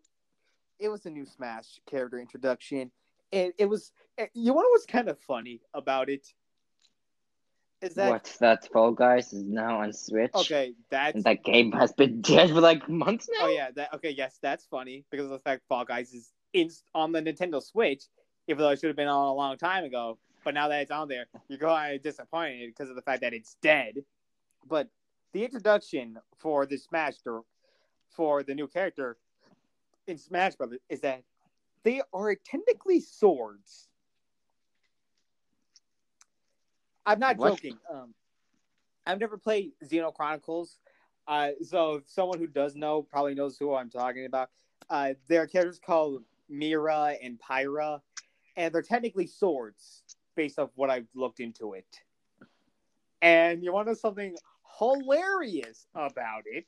It 0.79 0.89
was 0.89 1.05
a 1.05 1.09
new 1.09 1.25
Smash 1.25 1.79
character 1.89 2.19
introduction. 2.19 2.91
And 3.31 3.53
it 3.57 3.65
was, 3.65 3.91
eh, 4.17 4.27
you 4.33 4.47
know, 4.47 4.53
what 4.53 4.71
was 4.71 4.85
kind 4.85 5.09
of 5.09 5.19
funny 5.19 5.61
about 5.73 6.09
it 6.09 6.27
is 7.81 7.93
that 7.95 8.09
What's 8.09 8.37
that? 8.37 8.67
Fall 8.71 8.91
Guys 8.91 9.33
is 9.33 9.43
now 9.43 9.81
on 9.81 9.93
Switch. 9.93 10.31
okay? 10.33 10.73
That's 10.89 11.15
And 11.15 11.23
that 11.25 11.43
game 11.43 11.71
has 11.73 11.93
been 11.93 12.21
dead 12.21 12.49
for 12.49 12.61
like 12.61 12.87
months 12.89 13.29
now. 13.31 13.45
Oh 13.45 13.49
yeah, 13.49 13.69
that 13.75 13.93
okay, 13.95 14.11
yes, 14.11 14.37
that's 14.41 14.65
funny 14.65 15.05
because 15.11 15.25
of 15.25 15.31
the 15.31 15.39
fact 15.39 15.63
Fall 15.67 15.85
Guys 15.85 16.13
is 16.13 16.31
in 16.53 16.69
on 16.93 17.11
the 17.11 17.21
Nintendo 17.21 17.61
Switch, 17.61 18.03
even 18.47 18.59
though 18.59 18.69
it 18.69 18.79
should 18.79 18.87
have 18.87 18.95
been 18.95 19.07
on 19.07 19.27
a 19.27 19.33
long 19.33 19.57
time 19.57 19.83
ago. 19.83 20.17
But 20.45 20.53
now 20.53 20.67
that 20.67 20.83
it's 20.83 20.91
on 20.91 21.07
there, 21.07 21.25
you're 21.49 21.57
going 21.57 21.99
disappointed 22.01 22.67
because 22.67 22.89
of 22.91 22.95
the 22.95 23.01
fact 23.01 23.21
that 23.21 23.33
it's 23.33 23.57
dead. 23.63 23.95
But 24.69 24.87
the 25.33 25.43
introduction 25.43 26.19
for 26.37 26.67
the 26.67 26.77
Smash 26.77 27.15
or 27.25 27.43
for 28.11 28.43
the 28.43 28.53
new 28.53 28.67
character 28.67 29.17
in 30.07 30.19
Smash 30.19 30.55
Brothers 30.55 30.79
is 30.87 31.01
that 31.01 31.23
they 31.83 32.01
are 32.13 32.35
technically 32.35 33.01
swords. 33.01 33.89
I'm 37.07 37.19
not 37.19 37.37
What? 37.37 37.53
joking. 37.53 37.77
Um, 37.91 38.13
I've 39.07 39.19
never 39.19 39.37
played 39.37 39.71
Xeno 39.83 40.13
Chronicles, 40.13 40.77
uh, 41.27 41.49
so 41.63 42.01
someone 42.05 42.37
who 42.37 42.47
does 42.47 42.75
know 42.75 43.01
probably 43.01 43.33
knows 43.33 43.57
who 43.57 43.73
I'm 43.73 43.89
talking 43.89 44.25
about. 44.25 44.49
Uh, 44.91 45.13
there 45.27 45.41
are 45.41 45.47
characters 45.47 45.79
called 45.83 46.23
Mythra 46.51 47.15
and 47.21 47.39
Pyra, 47.39 48.01
and 48.55 48.73
they're 48.73 48.83
technically 48.83 49.25
swords 49.25 50.03
based 50.35 50.59
off 50.59 50.69
what 50.75 50.89
I've 50.89 51.07
looked 51.15 51.39
into 51.39 51.73
it. 51.73 51.87
And 53.21 53.63
you 53.63 53.73
want 53.73 53.87
to 53.87 53.91
know 53.91 53.95
something 53.95 54.35
hilarious 54.79 55.87
about 55.95 56.43
it? 56.45 56.67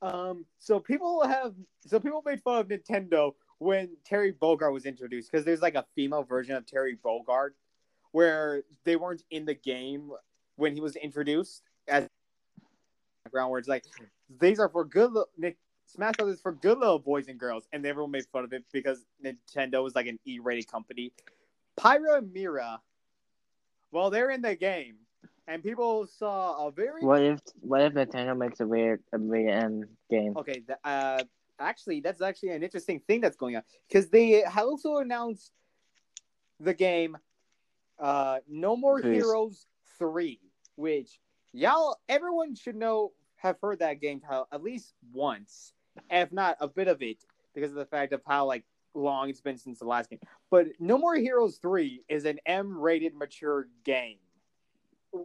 Um, 0.00 0.44
so 0.58 0.80
people 0.80 1.26
have 1.26 1.54
so 1.86 2.00
people 2.00 2.22
made 2.24 2.42
fun 2.42 2.60
of 2.60 2.68
Nintendo 2.68 3.34
when 3.58 3.90
Terry 4.04 4.32
Bogard 4.32 4.72
was 4.72 4.84
introduced 4.84 5.30
because 5.30 5.44
there's 5.44 5.62
like 5.62 5.76
a 5.76 5.84
female 5.94 6.24
version 6.24 6.56
of 6.56 6.66
Terry 6.66 6.98
Bogard 7.04 7.50
where 8.10 8.64
they 8.84 8.96
weren't 8.96 9.22
in 9.30 9.44
the 9.44 9.54
game 9.54 10.10
when 10.56 10.74
he 10.74 10.80
was 10.80 10.96
introduced 10.96 11.62
as 11.86 12.08
background 13.24 13.56
it's 13.56 13.68
like 13.68 13.84
these 14.40 14.58
are 14.58 14.68
for 14.68 14.84
good 14.84 15.12
Nick 15.38 15.56
Smash 15.86 16.14
Brothers 16.16 16.40
for 16.40 16.52
good 16.52 16.78
little 16.78 16.98
boys 16.98 17.28
and 17.28 17.38
girls, 17.38 17.68
and 17.72 17.84
everyone 17.84 18.12
made 18.12 18.24
fun 18.32 18.44
of 18.44 18.52
it 18.52 18.64
because 18.72 19.04
Nintendo 19.24 19.82
was 19.82 19.94
like 19.94 20.06
an 20.06 20.18
E-rated 20.24 20.66
company. 20.66 21.12
Pyra 21.78 22.18
and 22.18 22.34
Mythra, 22.34 22.78
well, 23.90 24.10
they're 24.10 24.30
in 24.30 24.42
the 24.42 24.54
game, 24.56 24.96
and 25.46 25.62
people 25.62 26.06
saw 26.06 26.66
a 26.66 26.70
very 26.70 27.02
What 27.02 27.22
if 27.22 27.40
What 27.60 27.82
if 27.82 27.92
Nintendo 27.94 28.36
makes 28.36 28.60
a 28.60 28.66
weird 28.66 29.02
a 29.12 29.18
weird 29.18 29.64
um, 29.64 29.84
game? 30.10 30.36
okay. 30.36 30.62
Uh, 30.84 31.24
actually, 31.58 32.00
that's 32.00 32.22
actually 32.22 32.50
an 32.50 32.62
interesting 32.62 33.00
thing 33.06 33.20
that's 33.20 33.36
going 33.36 33.56
on 33.56 33.62
because 33.88 34.08
they 34.10 34.44
also 34.44 34.98
announced 34.98 35.52
the 36.60 36.74
game, 36.74 37.16
uh, 37.98 38.38
No 38.48 38.76
More 38.76 39.00
Please. 39.00 39.22
Heroes 39.22 39.66
Three, 39.98 40.40
which 40.76 41.20
y'all, 41.52 41.98
everyone 42.08 42.54
should 42.54 42.76
know, 42.76 43.12
have 43.36 43.56
heard 43.60 43.80
that 43.80 44.00
game 44.00 44.20
title 44.20 44.48
at 44.52 44.62
least 44.62 44.94
once, 45.12 45.72
if 46.10 46.32
not 46.32 46.56
a 46.60 46.68
bit 46.68 46.88
of 46.88 47.02
it, 47.02 47.18
because 47.54 47.70
of 47.70 47.76
the 47.76 47.84
fact 47.86 48.12
of 48.12 48.22
how 48.26 48.46
like 48.46 48.64
long 48.94 49.28
it's 49.28 49.40
been 49.40 49.58
since 49.58 49.78
the 49.78 49.86
last 49.86 50.10
game. 50.10 50.20
But 50.50 50.68
No 50.78 50.98
More 50.98 51.16
Heroes 51.16 51.56
Three 51.56 52.02
is 52.08 52.24
an 52.24 52.38
M-rated 52.46 53.14
mature 53.14 53.68
game. 53.84 54.18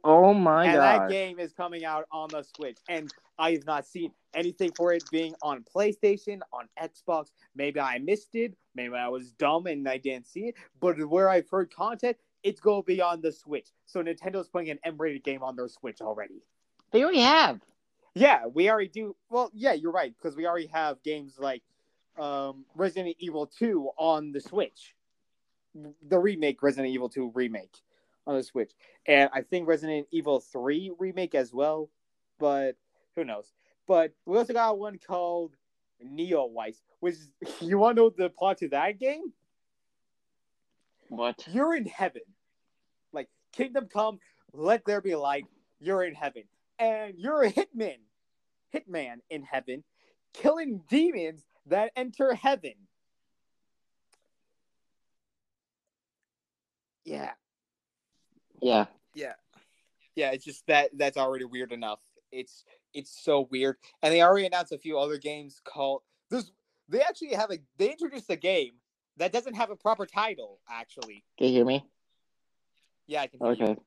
Oh 0.04 0.34
my 0.34 0.66
and 0.66 0.76
that 0.76 1.10
game 1.10 1.40
is 1.40 1.54
coming 1.54 1.86
out 1.86 2.06
on 2.12 2.28
the 2.30 2.44
Switch, 2.44 2.78
and 2.90 3.10
I 3.40 3.52
have 3.52 3.66
not 3.66 3.86
seen 3.86 4.12
anything 4.34 4.72
for 4.76 4.92
it 4.92 5.04
being 5.12 5.34
on 5.42 5.64
PlayStation, 5.64 6.40
on 6.52 6.68
Xbox. 6.82 7.32
Maybe 7.56 7.80
I 7.80 7.98
missed 8.00 8.36
it. 8.36 8.56
Maybe 8.76 8.96
I 8.96 9.08
was 9.08 9.32
dumb 9.32 9.68
and 9.68 9.88
I 9.88 9.98
didn't 9.98 10.28
see 10.28 10.48
it. 10.48 10.56
But 10.80 11.00
where 11.08 11.30
I've 11.30 11.50
heard 11.50 11.74
content, 11.74 12.18
it's 12.44 12.60
going 12.60 12.82
to 12.82 12.86
be 12.86 13.02
on 13.02 13.22
the 13.22 13.32
Switch. 13.32 13.70
So 13.86 14.02
Nintendo's 14.02 14.50
putting 14.50 14.70
an 14.72 14.80
M-rated 14.84 15.24
game 15.24 15.42
on 15.42 15.56
their 15.56 15.68
Switch 15.68 16.02
already. 16.02 16.44
They 16.92 17.04
already 17.04 17.22
have. 17.22 17.62
Yeah, 18.14 18.48
we 18.48 18.70
already 18.70 18.90
do. 18.90 19.16
Well, 19.30 19.52
yeah, 19.54 19.74
you're 19.74 19.92
right 19.92 20.14
because 20.18 20.36
we 20.36 20.48
already 20.48 20.68
have 20.68 21.02
games 21.04 21.38
like 21.40 21.62
um, 22.18 22.66
Resident 22.76 23.16
Evil 23.20 23.48
2 23.48 23.90
on 23.98 24.32
the 24.32 24.42
Switch, 24.42 24.96
the 26.08 26.20
remake 26.20 26.64
Resident 26.64 26.94
Evil 26.94 27.10
2 27.10 27.32
remake 27.34 27.76
on 28.26 28.36
the 28.36 28.44
Switch, 28.44 28.72
and 29.06 29.30
I 29.34 29.42
think 29.42 29.68
Resident 29.68 30.08
Evil 30.12 30.40
3 30.40 30.92
remake 30.98 31.36
as 31.36 31.54
well, 31.54 31.90
but 32.40 32.76
who 33.16 33.24
knows? 33.24 33.52
But 33.88 34.14
we 34.26 34.38
also 34.38 34.54
got 34.54 34.78
one 34.78 35.00
called 35.00 35.56
Neon 36.02 36.54
White, 36.54 36.78
which 37.00 37.16
you 37.62 37.78
want 37.78 37.96
to 37.96 38.04
know 38.04 38.10
the 38.10 38.30
plot 38.30 38.58
to 38.60 38.70
that 38.70 39.00
game? 39.00 39.34
What? 41.10 41.48
You're 41.52 41.76
in 41.76 41.86
heaven, 41.86 42.24
like 43.14 43.30
Kingdom 43.54 43.88
Come, 43.92 44.20
let 44.54 44.84
there 44.86 45.02
be 45.02 45.16
light. 45.16 45.46
You're 45.80 46.04
in 46.04 46.16
heaven, 46.16 46.44
and 46.80 47.14
you're 47.18 47.44
a 47.44 47.52
hitman, 47.52 48.00
hitman 48.74 49.18
in 49.30 49.44
heaven, 49.44 49.84
killing 50.34 50.82
demons 50.90 51.46
that 51.68 51.92
enter 51.96 52.34
heaven. 52.34 52.74
Yeah, 57.06 57.32
Yeah. 58.62 58.86
yeah, 59.14 59.34
yeah. 60.16 60.32
It's 60.32 60.44
just 60.44 60.68
that 60.68 60.90
that's 60.98 61.16
already 61.16 61.46
weird 61.46 61.72
enough. 61.72 62.00
It's 62.34 62.66
it's 62.94 63.24
so 63.24 63.48
weird, 63.50 63.78
and 64.02 64.14
they 64.14 64.22
already 64.22 64.46
announced 64.46 64.74
a 64.74 64.78
few 64.78 65.00
other 65.00 65.18
games 65.18 65.62
called. 65.64 66.02
There's 66.30 66.52
they 66.90 67.00
actually 67.00 67.34
have 67.36 67.50
a 67.52 67.60
they 67.78 67.92
introduced 67.92 68.30
a 68.30 68.36
game 68.36 68.74
that 69.16 69.32
doesn't 69.32 69.54
have 69.54 69.70
a 69.70 69.76
proper 69.78 70.06
title. 70.06 70.60
Actually, 70.70 71.24
Can 71.38 71.48
you 71.48 71.54
hear 71.54 71.66
me? 71.66 71.86
yeah, 73.08 73.22
I 73.22 73.28
can. 73.28 73.40
hear 73.40 73.54
you. 73.54 73.64
Okay. 73.64 73.82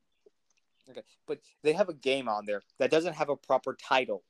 Okay, 0.89 1.03
but 1.27 1.41
they 1.63 1.75
have 1.75 1.91
a 1.91 1.95
game 1.95 2.27
on 2.27 2.47
there 2.47 2.63
that 2.79 2.91
doesn't 2.91 3.13
have 3.15 3.29
a 3.29 3.37
proper 3.37 3.77
title. 3.77 4.25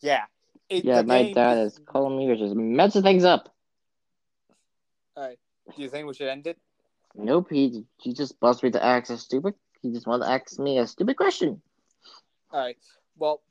Yeah. 0.00 0.24
It, 0.70 0.84
Yeah, 0.84 1.02
my 1.02 1.24
game 1.24 1.34
dad 1.34 1.58
is 1.58 1.80
calling 1.84 2.16
me, 2.16 2.28
which 2.28 2.40
is 2.40 2.54
messing 2.54 3.02
things 3.02 3.24
up. 3.24 3.52
Alright. 5.16 5.38
Do 5.76 5.82
you 5.82 5.88
think 5.88 6.06
we 6.06 6.14
should 6.14 6.28
end 6.28 6.46
it? 6.46 6.58
Nope, 7.14 7.48
he 7.50 7.84
he 7.98 8.12
just 8.14 8.38
buzzed 8.38 8.62
me 8.62 8.70
to 8.70 8.82
ask 8.84 9.10
a 9.10 9.18
stupid. 9.18 9.54
He 9.82 9.90
just 9.90 10.06
wanted 10.06 10.26
to 10.26 10.30
ask 10.30 10.58
me 10.58 10.78
a 10.78 10.86
stupid 10.86 11.16
question. 11.16 11.60
All 12.52 12.60
right. 12.60 12.76
Well, 13.18 13.42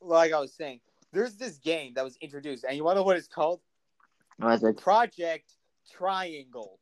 like 0.00 0.32
I 0.32 0.40
was 0.40 0.52
saying, 0.52 0.80
there's 1.12 1.36
this 1.36 1.56
game 1.58 1.94
that 1.94 2.04
was 2.04 2.16
introduced, 2.20 2.64
and 2.64 2.76
you 2.76 2.84
want 2.84 2.96
to 2.96 3.00
know 3.00 3.04
what 3.04 3.16
it's 3.16 3.28
called? 3.28 3.60
I 4.40 4.46
was 4.52 4.62
like, 4.62 4.76
Project 4.76 5.50
Triangle. 5.90 6.78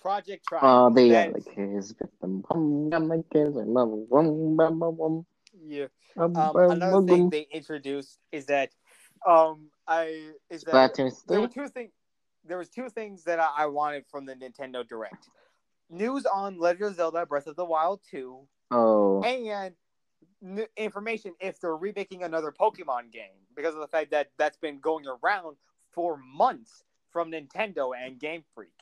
Project 0.00 0.46
oh, 0.46 0.58
Triangle. 0.58 0.86
oh, 0.86 0.94
they 0.94 1.10
That- 1.10 1.28
are 1.28 1.32
like 1.32 1.48
his 1.54 1.94
my 2.22 3.22
kids, 3.32 3.56
I 3.56 3.62
love 3.62 3.90
them. 4.10 5.26
Yeah. 5.66 5.86
bum, 6.16 6.36
Um, 6.36 6.56
another 6.56 6.92
bum, 6.92 7.06
thing 7.06 7.30
they 7.30 7.46
introduced 7.52 8.18
is 8.32 8.46
that 8.46 8.70
Um, 9.26 9.70
I 9.86 10.32
is 10.48 10.62
that 10.64 10.94
Splatoon 10.94 11.26
there 11.26 11.40
were 11.40 11.48
two 11.48 11.68
things. 11.68 11.92
There 12.44 12.56
was 12.56 12.70
two 12.70 12.88
things 12.88 13.24
that 13.24 13.38
I, 13.38 13.50
I 13.58 13.66
wanted 13.66 14.06
from 14.06 14.24
the 14.24 14.34
Nintendo 14.34 14.86
Direct: 14.86 15.28
news 15.90 16.24
on 16.24 16.58
Legend 16.58 16.84
of 16.90 16.94
Zelda: 16.96 17.26
Breath 17.26 17.46
of 17.46 17.56
the 17.56 17.64
Wild 17.66 18.00
2, 18.10 18.48
Oh. 18.70 19.22
and 19.22 19.74
n- 20.42 20.66
information 20.76 21.34
if 21.38 21.60
they're 21.60 21.76
remaking 21.76 22.22
another 22.22 22.50
Pokemon 22.50 23.12
game 23.12 23.36
because 23.54 23.74
of 23.74 23.80
the 23.82 23.88
fact 23.88 24.10
that 24.12 24.30
that's 24.38 24.56
been 24.56 24.80
going 24.80 25.04
around 25.06 25.58
for 25.90 26.16
months 26.16 26.82
from 27.10 27.30
Nintendo 27.30 27.92
and 27.94 28.18
Game 28.18 28.44
Freak, 28.54 28.72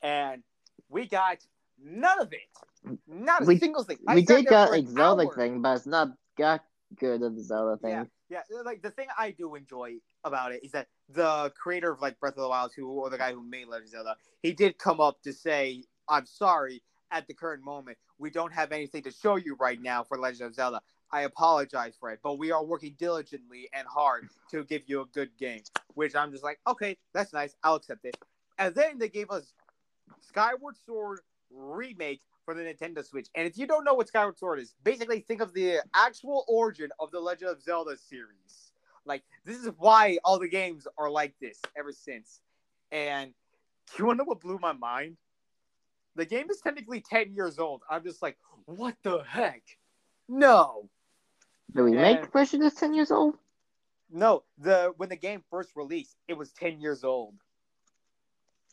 and 0.00 0.42
we 0.88 1.06
got 1.06 1.46
none 1.78 2.18
of 2.18 2.32
it. 2.32 2.98
Not 3.06 3.42
a 3.42 3.44
We- 3.44 3.58
single 3.58 3.82
thing. 3.84 3.98
I 4.08 4.14
We 4.14 4.22
did 4.22 4.46
get 4.46 4.68
for 4.68 4.74
a 4.76 4.86
Zelda 4.86 5.28
thing, 5.34 5.60
but 5.60 5.76
it's 5.76 5.86
not 5.86 6.16
that 6.38 6.64
good 6.98 7.22
of 7.22 7.36
the 7.36 7.42
Zelda 7.42 7.76
thing. 7.78 8.08
Yeah, 8.28 8.42
yeah. 8.50 8.62
Like 8.62 8.82
the 8.82 8.90
thing 8.90 9.08
I 9.18 9.30
do 9.30 9.54
enjoy 9.54 9.94
about 10.24 10.52
it 10.52 10.64
is 10.64 10.72
that 10.72 10.88
the 11.08 11.52
creator 11.60 11.92
of 11.92 12.00
like 12.00 12.18
Breath 12.20 12.36
of 12.36 12.42
the 12.42 12.48
Wild 12.48 12.72
2 12.74 12.86
or 12.86 13.10
the 13.10 13.18
guy 13.18 13.32
who 13.32 13.42
made 13.42 13.68
Legend 13.68 13.88
of 13.88 13.90
Zelda, 13.90 14.16
he 14.42 14.52
did 14.52 14.78
come 14.78 15.00
up 15.00 15.22
to 15.22 15.32
say, 15.32 15.84
"I'm 16.08 16.26
sorry. 16.26 16.82
At 17.10 17.26
the 17.26 17.34
current 17.34 17.62
moment, 17.62 17.98
we 18.18 18.30
don't 18.30 18.54
have 18.54 18.72
anything 18.72 19.02
to 19.02 19.10
show 19.10 19.36
you 19.36 19.54
right 19.60 19.78
now 19.80 20.02
for 20.02 20.16
Legend 20.16 20.48
of 20.48 20.54
Zelda. 20.54 20.80
I 21.10 21.22
apologize 21.22 21.94
for 22.00 22.10
it, 22.10 22.20
but 22.22 22.38
we 22.38 22.52
are 22.52 22.64
working 22.64 22.94
diligently 22.98 23.68
and 23.74 23.86
hard 23.86 24.30
to 24.50 24.64
give 24.64 24.82
you 24.86 25.02
a 25.02 25.06
good 25.06 25.36
game." 25.36 25.60
Which 25.92 26.16
I'm 26.16 26.32
just 26.32 26.42
like, 26.42 26.58
okay, 26.66 26.96
that's 27.12 27.34
nice. 27.34 27.54
I'll 27.62 27.74
accept 27.74 28.06
it. 28.06 28.16
And 28.56 28.74
then 28.74 28.98
they 28.98 29.10
gave 29.10 29.30
us 29.30 29.52
Skyward 30.20 30.76
Sword 30.86 31.20
remake 31.50 32.22
for 32.44 32.54
the 32.54 32.62
Nintendo 32.62 33.04
Switch. 33.04 33.28
And 33.34 33.46
if 33.46 33.56
you 33.56 33.66
don't 33.66 33.84
know 33.84 33.94
what 33.94 34.08
Skyward 34.08 34.38
Sword 34.38 34.58
is, 34.58 34.74
basically 34.84 35.20
think 35.20 35.40
of 35.40 35.52
the 35.52 35.78
actual 35.94 36.44
origin 36.48 36.90
of 36.98 37.10
the 37.10 37.20
Legend 37.20 37.50
of 37.50 37.62
Zelda 37.62 37.96
series. 37.96 38.72
Like 39.04 39.22
this 39.44 39.56
is 39.58 39.70
why 39.78 40.18
all 40.24 40.38
the 40.38 40.48
games 40.48 40.86
are 40.98 41.10
like 41.10 41.34
this 41.40 41.60
ever 41.76 41.92
since. 41.92 42.40
And 42.90 43.32
you 43.98 44.06
wanna 44.06 44.18
know 44.18 44.24
what 44.24 44.40
blew 44.40 44.58
my 44.58 44.72
mind? 44.72 45.16
The 46.14 46.26
game 46.26 46.50
is 46.50 46.60
technically 46.60 47.00
10 47.00 47.34
years 47.34 47.58
old. 47.58 47.82
I'm 47.88 48.04
just 48.04 48.22
like, 48.22 48.36
what 48.66 48.96
the 49.02 49.22
heck? 49.26 49.62
No. 50.28 50.88
The 51.74 51.82
remake 51.82 52.18
And- 52.20 52.32
version 52.32 52.62
is 52.62 52.74
10 52.74 52.94
years 52.94 53.10
old? 53.10 53.38
No, 54.14 54.44
the 54.58 54.92
when 54.98 55.08
the 55.08 55.16
game 55.16 55.42
first 55.48 55.70
released, 55.74 56.16
it 56.28 56.34
was 56.34 56.52
10 56.52 56.80
years 56.80 57.02
old. 57.02 57.34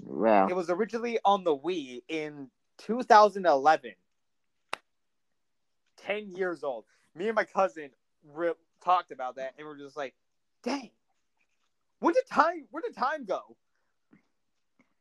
Wow. 0.01 0.47
It 0.47 0.55
was 0.55 0.69
originally 0.69 1.17
on 1.23 1.45
the 1.45 1.55
Wii 1.57 2.03
in 2.09 2.49
2011. 2.79 3.91
10 5.97 6.31
years 6.31 6.63
old. 6.63 6.85
Me 7.15 7.27
and 7.27 7.35
my 7.35 7.43
cousin 7.43 7.89
re- 8.33 8.53
talked 8.83 9.11
about 9.11 9.35
that 9.35 9.53
and 9.57 9.67
we're 9.67 9.77
just 9.77 9.97
like, 9.97 10.15
dang. 10.63 10.89
When 11.99 12.13
did 12.13 12.25
time 12.31 12.65
where 12.71 12.81
did 12.81 12.95
time 12.95 13.25
go? 13.25 13.41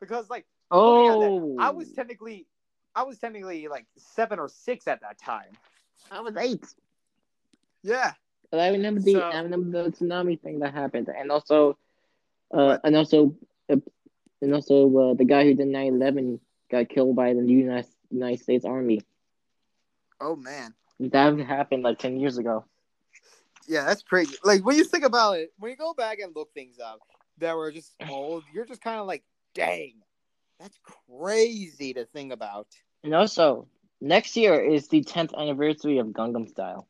Because 0.01 0.29
like 0.29 0.47
Oh. 0.71 1.57
that, 1.57 1.63
I 1.63 1.71
was 1.71 1.93
technically 1.93 2.47
I 2.95 3.05
was 3.05 3.19
technically 3.19 3.69
like 3.69 3.87
7 3.97 4.39
or 4.39 4.49
6 4.49 4.89
at 4.89 5.01
that 5.03 5.19
time. 5.19 5.53
I 6.11 6.21
was 6.21 6.37
eight. 6.37 6.67
Yeah. 7.83 8.13
But 8.51 8.61
I 8.61 8.71
remember 8.71 9.01
the 9.01 9.13
So- 9.13 9.21
I 9.21 9.41
remember 9.41 9.85
the 9.85 9.91
tsunami 9.93 10.41
thing 10.41 10.59
that 10.61 10.75
happened, 10.75 11.09
and 11.09 11.31
also, 11.31 11.79
uh, 12.53 12.79
and 12.83 12.97
also, 12.97 13.37
uh, 13.69 13.77
and 14.43 14.55
also 14.55 14.97
uh, 15.11 15.15
the 15.15 15.25
guy 15.25 15.45
who 15.45 15.55
did 15.55 15.69
9/11 15.69 16.41
got 16.71 16.89
killed 16.89 17.17
by 17.17 17.35
the 17.35 17.45
United 17.45 17.91
United 18.11 18.41
States 18.41 18.65
Army. 18.65 19.01
Oh 20.21 20.37
man. 20.37 20.75
That 21.01 21.39
happened 21.39 21.85
like 21.85 21.99
10 21.99 22.19
years 22.19 22.39
ago. 22.39 22.65
Yeah, 23.69 23.85
that's 23.85 24.03
crazy. 24.03 24.37
Like 24.43 24.65
when 24.65 24.77
you 24.77 24.85
think 24.85 25.05
about 25.05 25.39
it, 25.39 25.53
when 25.59 25.71
you 25.71 25.77
go 25.77 25.95
back 25.95 26.19
and 26.19 26.35
look 26.35 26.53
things 26.55 26.79
up 26.81 27.01
that 27.39 27.57
were 27.57 27.71
just 27.71 27.95
old, 28.09 28.45
you're 28.53 28.65
just 28.65 28.81
kind 28.81 28.99
of 28.99 29.07
like, 29.07 29.23
dang, 29.55 29.95
that's 30.59 30.79
crazy 31.09 31.95
to 31.95 32.05
think 32.07 32.33
about. 32.33 32.67
And 33.05 33.15
also, 33.15 33.69
next 34.01 34.37
year 34.37 34.61
is 34.61 34.89
the 34.89 35.05
10th 35.05 35.37
anniversary 35.37 35.99
of 35.99 36.09
Gangnam 36.09 36.49
Style. 36.49 36.89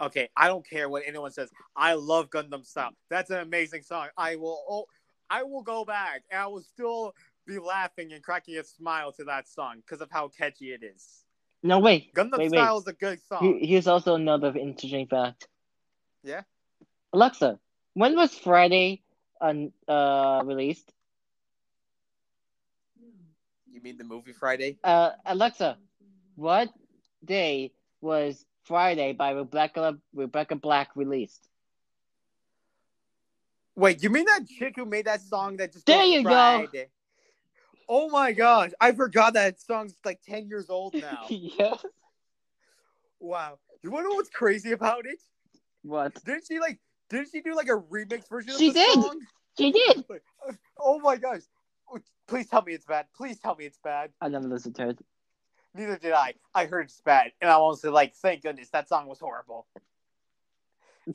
Okay, 0.00 0.28
I 0.36 0.48
don't 0.48 0.68
care 0.68 0.88
what 0.88 1.04
anyone 1.06 1.30
says. 1.30 1.50
I 1.76 1.94
love 1.94 2.28
Gangnam 2.28 2.66
Style. 2.66 2.90
That's 3.08 3.30
an 3.30 3.38
amazing 3.38 3.82
song. 3.82 4.08
I 4.18 4.36
will, 4.36 4.62
oh, 4.68 4.86
I 5.30 5.44
will 5.44 5.62
go 5.62 5.84
back 5.84 6.24
and 6.30 6.40
I 6.40 6.46
will 6.48 6.62
still 6.62 7.14
be 7.46 7.58
laughing 7.58 8.12
and 8.12 8.22
cracking 8.22 8.56
a 8.56 8.64
smile 8.64 9.12
to 9.12 9.24
that 9.24 9.48
song 9.48 9.76
because 9.76 10.00
of 10.00 10.10
how 10.10 10.28
catchy 10.28 10.72
it 10.72 10.82
is. 10.82 11.24
No, 11.62 11.78
wait. 11.78 12.12
Gangnam 12.14 12.38
wait, 12.38 12.50
Style 12.50 12.74
wait. 12.74 12.80
is 12.80 12.86
a 12.88 12.92
good 12.92 13.20
song. 13.26 13.58
Here's 13.60 13.86
also 13.86 14.14
another 14.14 14.54
interesting 14.56 15.06
fact. 15.06 15.48
Yeah? 16.22 16.42
Alexa, 17.12 17.58
when 17.94 18.16
was 18.16 18.34
Friday 18.34 19.02
un- 19.40 19.72
uh, 19.88 20.42
released? 20.44 20.92
You 23.70 23.80
mean 23.80 23.96
the 23.96 24.04
movie 24.04 24.32
Friday? 24.32 24.78
Uh, 24.84 25.10
Alexa, 25.24 25.78
what 26.36 26.70
day 27.24 27.72
was 28.00 28.44
Friday 28.64 29.12
by 29.12 29.30
Rebecca 29.30 29.98
Rebecca 30.14 30.56
Black 30.56 30.90
released? 30.94 31.48
Wait, 33.76 34.02
you 34.02 34.10
mean 34.10 34.24
that 34.26 34.46
chick 34.46 34.74
who 34.76 34.84
made 34.84 35.06
that 35.06 35.20
song 35.20 35.56
that 35.56 35.72
just 35.72 35.86
There 35.86 35.98
goes 36.02 36.12
you 36.12 36.22
go. 36.22 36.68
Oh 37.88 38.08
my 38.10 38.32
gosh, 38.32 38.70
I 38.80 38.92
forgot 38.92 39.34
that 39.34 39.60
song's 39.60 39.96
like 40.04 40.20
10 40.26 40.48
years 40.48 40.70
old 40.70 40.94
now. 41.00 41.26
yes. 41.28 41.84
wow. 43.20 43.58
You 43.82 43.90
wanna 43.90 44.08
know 44.08 44.14
what's 44.14 44.30
crazy 44.30 44.72
about 44.72 45.06
it? 45.06 45.20
What? 45.82 46.14
Didn't 46.24 46.44
she 46.48 46.58
like 46.58 46.78
didn't 47.10 47.28
she 47.30 47.40
do 47.42 47.54
like 47.54 47.68
a 47.68 47.78
remix 47.78 48.28
version 48.28 48.54
She 48.56 48.68
of 48.68 48.74
the 48.74 48.80
did. 48.80 49.02
song? 49.02 49.20
She 49.58 49.72
did. 49.72 50.04
Oh 50.78 50.98
my 51.00 51.16
gosh. 51.16 51.40
Oh, 51.90 51.98
please 52.26 52.46
tell 52.48 52.60
me 52.62 52.74
it's 52.74 52.84
bad. 52.84 53.06
Please 53.16 53.38
tell 53.38 53.54
me 53.54 53.64
it's 53.64 53.78
bad. 53.78 54.10
I 54.20 54.28
never 54.28 54.46
listened 54.46 54.74
to 54.76 54.90
it. 54.90 54.98
Neither 55.74 55.96
did 55.96 56.12
I. 56.12 56.34
I 56.54 56.66
heard 56.66 56.86
it's 56.86 57.00
bad. 57.00 57.32
And 57.40 57.50
I 57.50 57.56
was 57.56 57.82
like, 57.84 58.14
thank 58.16 58.42
goodness 58.42 58.68
that 58.70 58.88
song 58.88 59.06
was 59.06 59.18
horrible. 59.18 59.66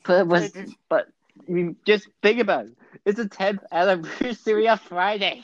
But 0.04 0.20
it 0.20 0.26
was. 0.26 0.52
But 0.88 1.08
I 1.48 1.52
mean, 1.52 1.76
just 1.86 2.08
think 2.22 2.40
about 2.40 2.66
it. 2.66 2.72
It's 3.04 3.18
a 3.20 3.26
10th 3.28 3.62
anniversary 3.70 4.68
of 4.68 4.80
Friday. 4.80 5.42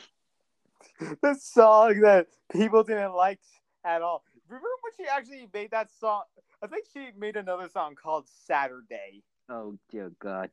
the 1.22 1.34
song 1.34 2.00
that 2.00 2.28
people 2.52 2.82
didn't 2.82 3.14
like 3.14 3.40
at 3.84 4.02
all. 4.02 4.22
Remember 4.48 4.68
when 4.82 4.92
she 4.96 5.10
actually 5.10 5.48
made 5.52 5.70
that 5.72 5.90
song? 5.90 6.22
I 6.62 6.66
think 6.66 6.86
she 6.92 7.08
made 7.18 7.36
another 7.36 7.68
song 7.68 7.94
called 7.94 8.26
Saturday. 8.46 9.22
Oh 9.48 9.76
dear 9.90 10.12
God. 10.18 10.50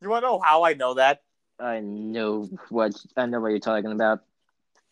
You 0.00 0.08
want 0.08 0.24
to 0.24 0.28
know 0.28 0.40
how 0.40 0.64
I 0.64 0.74
know 0.74 0.94
that? 0.94 1.22
I 1.58 1.80
know 1.80 2.48
what 2.68 2.94
I 3.16 3.26
know 3.26 3.40
what 3.40 3.48
you're 3.48 3.60
talking 3.60 3.92
about. 3.92 4.20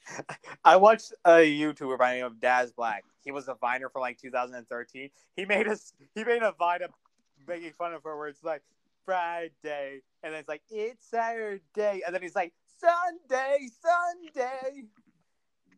I 0.64 0.76
watched 0.76 1.12
a 1.24 1.38
YouTuber 1.38 1.98
by 1.98 2.12
the 2.12 2.16
name 2.18 2.26
of 2.26 2.40
Daz 2.40 2.72
Black. 2.72 3.04
He 3.24 3.32
was 3.32 3.48
a 3.48 3.54
viner 3.54 3.88
for 3.88 4.00
like 4.00 4.18
2013. 4.18 5.10
He 5.36 5.44
made 5.44 5.68
us. 5.68 5.92
He 6.14 6.24
made 6.24 6.42
a 6.42 6.52
vine 6.52 6.82
of 6.82 6.90
making 7.46 7.72
fun 7.72 7.92
of 7.92 8.02
her 8.04 8.16
where 8.16 8.28
it's 8.28 8.44
like 8.44 8.62
Friday, 9.04 10.02
and 10.22 10.32
then 10.32 10.40
it's 10.40 10.48
like 10.48 10.62
it's 10.70 11.04
Saturday, 11.06 12.02
and 12.06 12.14
then 12.14 12.22
he's 12.22 12.36
like 12.36 12.52
Sunday, 12.83 13.68
Sunday. 13.80 14.85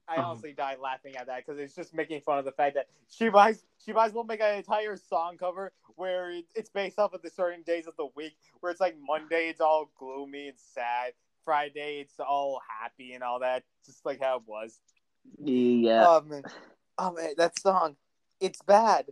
I 0.06 0.16
Oh. 0.16 0.22
honestly 0.22 0.52
died 0.52 0.78
laughing 0.80 1.16
at 1.16 1.26
that 1.26 1.44
because 1.46 1.58
it's 1.58 1.74
just 1.74 1.94
making 1.94 2.20
fun 2.20 2.38
of 2.38 2.44
the 2.44 2.52
fact 2.52 2.74
that 2.74 2.88
she 3.08 3.30
might 3.30 3.56
she 3.84 3.92
might 3.92 4.06
as 4.06 4.12
well 4.12 4.24
make 4.24 4.40
an 4.40 4.56
entire 4.56 4.96
song 4.96 5.38
cover 5.38 5.72
where 5.96 6.30
it's 6.54 6.68
based 6.70 6.98
off 6.98 7.14
of 7.14 7.22
the 7.22 7.30
certain 7.30 7.62
days 7.62 7.86
of 7.86 7.96
the 7.96 8.08
week 8.14 8.36
where 8.60 8.70
it's 8.70 8.80
like 8.80 8.96
Monday 9.00 9.48
it's 9.48 9.60
all 9.62 9.90
gloomy 9.98 10.48
and 10.48 10.58
sad, 10.58 11.12
Friday 11.42 12.00
it's 12.00 12.20
all 12.20 12.60
happy 12.80 13.12
and 13.14 13.22
all 13.22 13.40
that, 13.40 13.64
just 13.86 14.04
like 14.04 14.20
how 14.20 14.36
it 14.36 14.42
was. 14.46 14.78
Yeah. 15.38 16.04
Oh 16.06 16.20
man, 16.20 16.42
oh 16.98 17.12
man, 17.12 17.34
that 17.38 17.58
song, 17.58 17.96
it's 18.40 18.60
bad. 18.60 19.06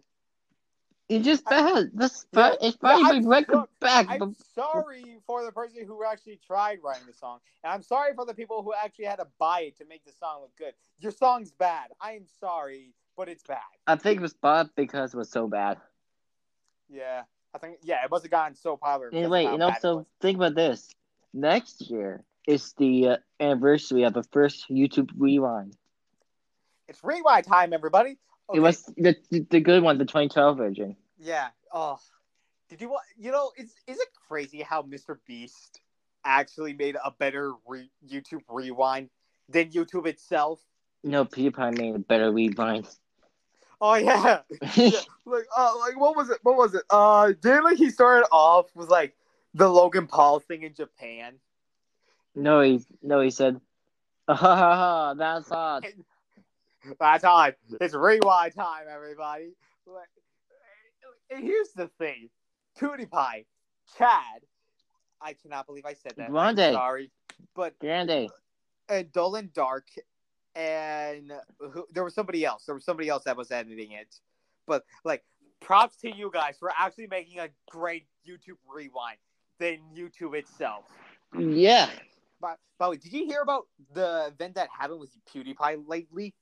It's 1.08 1.24
just 1.24 1.44
bad. 1.44 1.90
That's 1.94 2.24
bad. 2.32 2.56
It's 2.62 2.76
yeah, 2.82 2.96
Friday 2.98 3.18
I'm 3.18 3.24
by 3.24 3.42
so- 3.42 3.68
back. 3.80 4.06
I'm 4.08 4.34
sorry 4.54 5.18
for 5.26 5.44
the 5.44 5.52
person 5.52 5.84
who 5.86 6.04
actually 6.04 6.40
tried 6.46 6.78
writing 6.82 7.06
the 7.06 7.12
song, 7.12 7.40
and 7.64 7.72
I'm 7.72 7.82
sorry 7.82 8.14
for 8.14 8.24
the 8.24 8.34
people 8.34 8.62
who 8.62 8.72
actually 8.74 9.06
had 9.06 9.16
to 9.16 9.26
buy 9.38 9.62
it 9.62 9.78
to 9.78 9.84
make 9.84 10.04
the 10.04 10.12
song 10.12 10.40
look 10.42 10.56
good. 10.56 10.74
Your 11.00 11.12
song's 11.12 11.50
bad. 11.50 11.88
I 12.00 12.12
am 12.12 12.26
sorry, 12.40 12.94
but 13.16 13.28
it's 13.28 13.42
bad. 13.42 13.58
I 13.86 13.96
think 13.96 14.18
it 14.18 14.22
was 14.22 14.34
bad 14.34 14.70
because 14.76 15.12
it 15.14 15.16
was 15.16 15.30
so 15.30 15.48
bad. 15.48 15.78
Yeah, 16.88 17.22
I 17.54 17.58
think 17.58 17.78
yeah, 17.82 18.04
it 18.04 18.10
must 18.10 18.24
have 18.24 18.30
gotten 18.30 18.54
so 18.54 18.76
popular. 18.76 19.10
because 19.10 19.18
And 19.18 19.26
of 19.26 19.30
wait, 19.32 19.46
how 19.46 19.52
and 19.54 19.60
bad 19.60 19.74
also 19.74 20.06
think 20.20 20.36
about 20.36 20.54
this. 20.54 20.94
Next 21.34 21.90
year 21.90 22.22
is 22.46 22.74
the 22.78 23.08
uh, 23.08 23.16
anniversary 23.40 24.02
of 24.02 24.12
the 24.14 24.22
first 24.24 24.66
YouTube 24.70 25.10
rewind. 25.16 25.76
it's 26.88 27.02
rewind 27.02 27.46
time, 27.46 27.72
everybody. 27.72 28.18
Okay, 28.50 28.58
It 28.58 28.60
was 28.60 28.82
the 28.96 29.16
the 29.50 29.60
good 29.60 29.82
one, 29.82 29.98
the 29.98 30.04
2012 30.04 30.56
version. 30.56 30.96
yeah. 31.18 31.48
Oh, 31.72 31.98
did 32.68 32.80
you 32.80 32.88
want? 32.90 33.04
You 33.16 33.30
know, 33.32 33.50
is 33.56 33.74
is 33.86 33.98
it 33.98 34.08
crazy 34.28 34.60
how 34.62 34.82
Mr. 34.82 35.16
Beast 35.26 35.80
actually 36.24 36.74
made 36.74 36.96
a 37.02 37.10
better 37.10 37.54
re- 37.66 37.90
YouTube 38.06 38.42
rewind 38.48 39.08
than 39.48 39.70
YouTube 39.70 40.06
itself? 40.06 40.60
No, 41.02 41.24
PewDiePie 41.24 41.78
made 41.78 41.94
a 41.94 41.98
better 41.98 42.30
rewind. 42.30 42.88
Oh 43.80 43.94
yeah. 43.94 44.40
yeah, 44.76 44.90
like 45.24 45.44
uh, 45.56 45.72
like 45.80 45.98
what 45.98 46.14
was 46.16 46.30
it? 46.30 46.38
What 46.42 46.56
was 46.56 46.74
it? 46.74 46.82
Uh, 46.90 47.32
didn't 47.40 47.64
like 47.64 47.78
he 47.78 47.90
started 47.90 48.26
off 48.30 48.66
was 48.76 48.88
like 48.88 49.14
the 49.54 49.68
Logan 49.68 50.06
Paul 50.06 50.38
thing 50.40 50.62
in 50.62 50.74
Japan. 50.74 51.34
No, 52.34 52.60
he 52.60 52.80
no, 53.02 53.20
he 53.20 53.30
said, 53.30 53.60
"Ha 54.28 54.34
ha 54.34 54.56
ha, 54.56 55.14
that's 55.14 55.48
hot." 55.48 55.84
That's 56.98 57.22
time. 57.22 57.54
It's 57.80 57.94
rewind 57.94 58.54
time, 58.54 58.86
everybody. 58.92 59.54
And 61.30 61.44
here's 61.44 61.70
the 61.70 61.88
thing, 61.98 62.28
PewDiePie, 62.78 63.46
Chad. 63.96 64.42
I 65.20 65.32
cannot 65.34 65.66
believe 65.66 65.86
I 65.86 65.94
said 65.94 66.12
that. 66.16 66.28
I'm 66.28 66.32
Grandayy. 66.32 66.72
sorry, 66.72 67.10
but 67.54 67.78
Grandayy. 67.78 68.28
and 68.88 69.10
Dolan 69.12 69.50
Dark, 69.54 69.86
and 70.54 71.32
who, 71.58 71.86
there 71.92 72.04
was 72.04 72.14
somebody 72.14 72.44
else. 72.44 72.64
There 72.66 72.74
was 72.74 72.84
somebody 72.84 73.08
else 73.08 73.24
that 73.24 73.36
was 73.36 73.50
editing 73.50 73.92
it. 73.92 74.14
But 74.66 74.84
like, 75.04 75.22
props 75.60 75.96
to 75.98 76.14
you 76.14 76.30
guys 76.32 76.56
for 76.58 76.70
actually 76.78 77.06
making 77.06 77.38
a 77.38 77.48
great 77.70 78.06
YouTube 78.28 78.56
rewind 78.72 79.16
than 79.58 79.78
YouTube 79.96 80.34
itself. 80.34 80.84
Yeah. 81.38 81.88
By, 82.40 82.56
by 82.78 82.86
the 82.86 82.90
way, 82.90 82.96
did 82.96 83.12
you 83.12 83.24
hear 83.24 83.40
about 83.40 83.68
the 83.94 84.26
event 84.26 84.56
that 84.56 84.68
happened 84.76 85.00
with 85.00 85.10
PewDiePie 85.32 85.84
lately? 85.86 86.34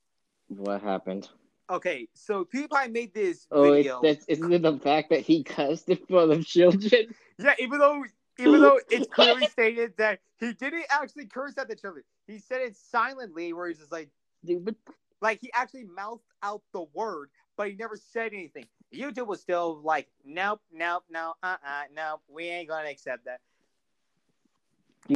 What 0.57 0.81
happened? 0.81 1.29
Okay, 1.69 2.09
so 2.13 2.43
PewDiePie 2.43 2.91
made 2.91 3.13
this 3.13 3.47
Oh, 3.51 3.71
video. 3.71 4.01
it's, 4.03 4.25
isn't 4.27 4.51
it 4.51 4.61
the 4.61 4.77
fact 4.77 5.09
that 5.11 5.21
he 5.21 5.43
cussed 5.43 5.87
in 5.87 5.97
front 6.09 6.31
of 6.31 6.45
children? 6.45 7.13
Yeah, 7.39 7.55
even 7.57 7.79
though 7.79 8.03
even 8.37 8.61
though 8.61 8.79
it's 8.91 9.07
clearly 9.07 9.47
stated 9.47 9.93
that 9.97 10.19
he 10.39 10.53
didn't 10.53 10.85
actually 10.91 11.25
curse 11.25 11.57
at 11.57 11.67
the 11.67 11.75
children, 11.75 12.03
he 12.27 12.37
said 12.37 12.61
it 12.61 12.75
silently, 12.75 13.51
where 13.51 13.67
he's 13.67 13.79
just 13.79 13.91
like, 13.91 14.09
Dude, 14.45 14.75
like 15.21 15.39
he 15.41 15.51
actually 15.53 15.85
mouthed 15.85 16.21
out 16.43 16.61
the 16.71 16.85
word, 16.93 17.29
but 17.57 17.69
he 17.69 17.75
never 17.75 17.95
said 17.97 18.33
anything. 18.33 18.65
YouTube 18.93 19.25
was 19.25 19.41
still 19.41 19.81
like, 19.81 20.07
nope, 20.23 20.61
nope, 20.71 21.03
no, 21.09 21.33
uh, 21.41 21.55
uh 21.65 21.83
no, 21.95 22.19
we 22.27 22.43
ain't 22.43 22.69
gonna 22.69 22.89
accept 22.89 23.25
that. 23.25 23.39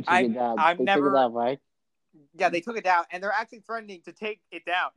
I-. 0.07 0.21
I've 0.57 0.77
They 0.79 0.85
took 0.85 0.85
never- 0.85 1.09
it 1.09 1.19
down, 1.19 1.33
right? 1.33 1.59
Yeah, 2.33 2.49
they 2.49 2.61
took 2.61 2.77
it 2.77 2.83
down, 2.83 3.03
and 3.11 3.21
they're 3.21 3.31
actually 3.31 3.59
threatening 3.59 4.01
to 4.05 4.13
take 4.13 4.39
it 4.51 4.65
down. 4.65 4.89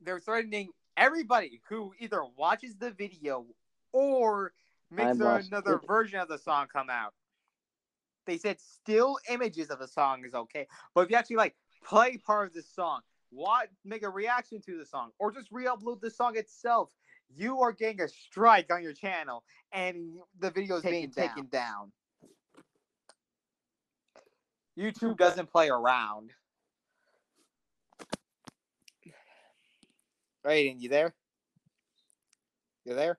They're 0.00 0.20
threatening 0.20 0.70
everybody 0.96 1.60
who 1.68 1.92
either 1.98 2.22
watches 2.36 2.76
the 2.76 2.90
video 2.90 3.46
or 3.92 4.52
makes 4.90 5.18
another 5.18 5.76
it. 5.76 5.86
version 5.86 6.18
of 6.18 6.28
the 6.28 6.38
song 6.38 6.66
come 6.72 6.90
out. 6.90 7.14
They 8.26 8.38
said 8.38 8.60
still 8.60 9.18
images 9.28 9.70
of 9.70 9.78
the 9.78 9.88
song 9.88 10.24
is 10.24 10.34
okay, 10.34 10.66
but 10.94 11.02
if 11.02 11.10
you 11.10 11.16
actually 11.16 11.36
like 11.36 11.56
play 11.84 12.16
part 12.16 12.48
of 12.48 12.54
the 12.54 12.62
song, 12.62 13.00
what 13.30 13.68
make 13.84 14.02
a 14.02 14.08
reaction 14.08 14.60
to 14.66 14.78
the 14.78 14.84
song, 14.84 15.10
or 15.18 15.32
just 15.32 15.48
re-upload 15.50 16.00
the 16.00 16.10
song 16.10 16.36
itself, 16.36 16.90
you 17.34 17.60
are 17.60 17.72
getting 17.72 18.00
a 18.02 18.08
strike 18.08 18.72
on 18.72 18.82
your 18.82 18.92
channel, 18.92 19.42
and 19.72 20.18
the 20.38 20.50
video 20.50 20.76
is 20.76 20.82
being 20.82 21.10
Taken 21.10 21.28
taken 21.28 21.48
down. 21.50 21.92
YouTube 24.78 25.16
doesn't 25.16 25.50
play 25.50 25.68
around. 25.68 26.30
Aiden, 30.46 30.80
you 30.80 30.88
there? 30.88 31.14
You 32.84 32.94
there? 32.94 33.18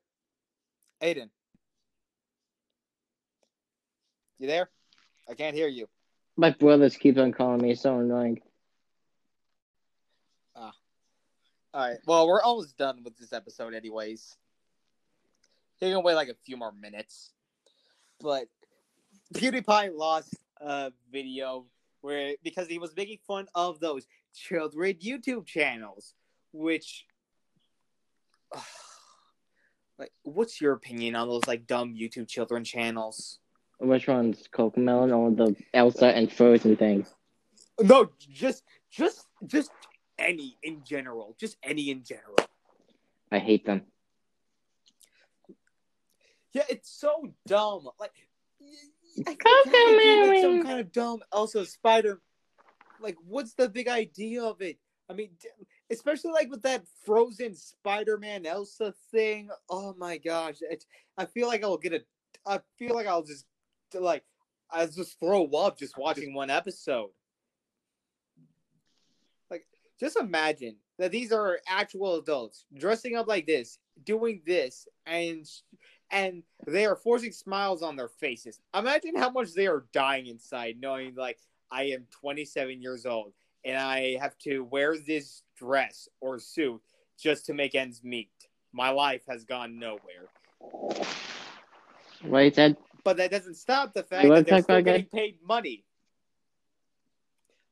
Aiden. 1.01 1.29
You 4.39 4.47
there? 4.47 4.69
I 5.29 5.35
can't 5.35 5.55
hear 5.55 5.67
you. 5.67 5.87
My 6.35 6.49
brothers 6.49 6.97
keep 6.97 7.17
on 7.17 7.31
calling 7.31 7.61
me. 7.61 7.71
It's 7.71 7.81
so 7.81 7.99
annoying. 7.99 8.41
Ah. 10.55 10.73
All 11.73 11.87
right. 11.89 11.99
Well, 12.05 12.27
we're 12.27 12.41
almost 12.41 12.77
done 12.77 13.03
with 13.03 13.17
this 13.17 13.33
episode, 13.33 13.73
anyways. 13.73 14.35
You're 15.79 15.91
gonna 15.91 16.01
wait 16.01 16.15
like 16.15 16.29
a 16.29 16.35
few 16.45 16.57
more 16.57 16.71
minutes, 16.71 17.31
but 18.19 18.45
PewDiePie 19.33 19.95
lost 19.95 20.35
a 20.59 20.91
video 21.11 21.65
where 22.01 22.35
because 22.43 22.67
he 22.67 22.77
was 22.77 22.95
making 22.95 23.17
fun 23.25 23.47
of 23.55 23.79
those 23.79 24.05
children 24.35 24.93
YouTube 24.95 25.47
channels, 25.47 26.13
which, 26.51 27.05
like, 29.97 30.11
what's 30.23 30.59
your 30.61 30.73
opinion 30.73 31.15
on 31.15 31.27
those 31.27 31.45
like 31.47 31.67
dumb 31.67 31.93
YouTube 31.95 32.27
children 32.27 32.63
channels? 32.63 33.39
Which 33.79 34.07
one's 34.07 34.47
Cocomelon 34.53 35.15
or 35.15 35.31
the 35.31 35.55
Elsa 35.73 36.07
and 36.15 36.31
Frozen 36.31 36.75
thing? 36.77 37.05
No, 37.79 38.09
just, 38.19 38.63
just, 38.91 39.25
just 39.47 39.71
any 40.19 40.57
in 40.61 40.83
general, 40.83 41.35
just 41.39 41.57
any 41.63 41.89
in 41.89 42.03
general. 42.03 42.35
I 43.31 43.39
hate 43.39 43.65
them. 43.65 43.81
Yeah, 46.53 46.63
it's 46.69 46.91
so 46.91 47.31
dumb. 47.47 47.89
Like, 47.99 48.11
y- 48.59 48.67
I 49.25 49.33
Coco 49.35 49.71
can't 49.71 50.01
do, 50.01 50.27
like, 50.27 50.41
some 50.41 50.63
kind 50.63 50.79
of 50.79 50.91
dumb 50.91 51.21
Elsa 51.33 51.65
Spider. 51.65 52.21
Like, 52.99 53.17
what's 53.25 53.53
the 53.53 53.69
big 53.69 53.87
idea 53.87 54.43
of 54.43 54.61
it? 54.61 54.77
I 55.09 55.13
mean, 55.13 55.29
d- 55.39 55.47
especially 55.91 56.31
like 56.31 56.49
with 56.49 56.61
that 56.63 56.83
Frozen 57.05 57.55
Spider-Man 57.55 58.45
Elsa 58.45 58.93
thing. 59.11 59.49
Oh 59.69 59.93
my 59.97 60.17
gosh, 60.17 60.57
it, 60.61 60.85
I 61.17 61.25
feel 61.25 61.47
like 61.47 61.63
I'll 61.63 61.77
get 61.77 61.93
a. 61.93 62.01
I 62.45 62.59
feel 62.77 62.95
like 62.95 63.07
I'll 63.07 63.23
just 63.23 63.45
like 63.93 64.23
I'll 64.71 64.87
just 64.87 65.19
throw 65.19 65.45
up 65.47 65.77
just 65.77 65.97
watching 65.97 66.33
one 66.33 66.49
episode. 66.49 67.09
Like, 69.49 69.65
just 69.99 70.17
imagine 70.17 70.77
that 70.97 71.11
these 71.11 71.31
are 71.31 71.59
actual 71.67 72.15
adults 72.15 72.65
dressing 72.77 73.15
up 73.15 73.27
like 73.27 73.45
this, 73.45 73.79
doing 74.05 74.41
this, 74.45 74.87
and 75.05 75.45
and 76.09 76.43
they 76.67 76.85
are 76.85 76.95
forcing 76.95 77.31
smiles 77.31 77.81
on 77.81 77.95
their 77.95 78.09
faces. 78.09 78.59
Imagine 78.77 79.15
how 79.15 79.29
much 79.29 79.53
they 79.53 79.67
are 79.67 79.85
dying 79.93 80.27
inside, 80.27 80.77
knowing 80.79 81.15
like 81.15 81.39
I 81.69 81.83
am 81.83 82.05
27 82.11 82.81
years 82.81 83.05
old 83.05 83.33
and 83.63 83.77
I 83.77 84.17
have 84.19 84.37
to 84.39 84.63
wear 84.63 84.97
this 84.97 85.43
dress 85.65 86.09
or 86.19 86.39
suit 86.39 86.81
just 87.17 87.45
to 87.45 87.53
make 87.53 87.75
ends 87.75 88.03
meet. 88.03 88.31
My 88.73 88.89
life 88.89 89.21
has 89.29 89.43
gone 89.43 89.77
nowhere. 89.77 90.27
Wait, 92.23 92.55
Ted. 92.55 92.77
But 93.03 93.17
that 93.17 93.31
doesn't 93.31 93.55
stop 93.55 93.93
the 93.93 94.03
fact 94.03 94.27
that 94.27 94.45
they're 94.45 94.61
still 94.61 94.81
getting 94.81 95.05
paid 95.05 95.37
money. 95.45 95.85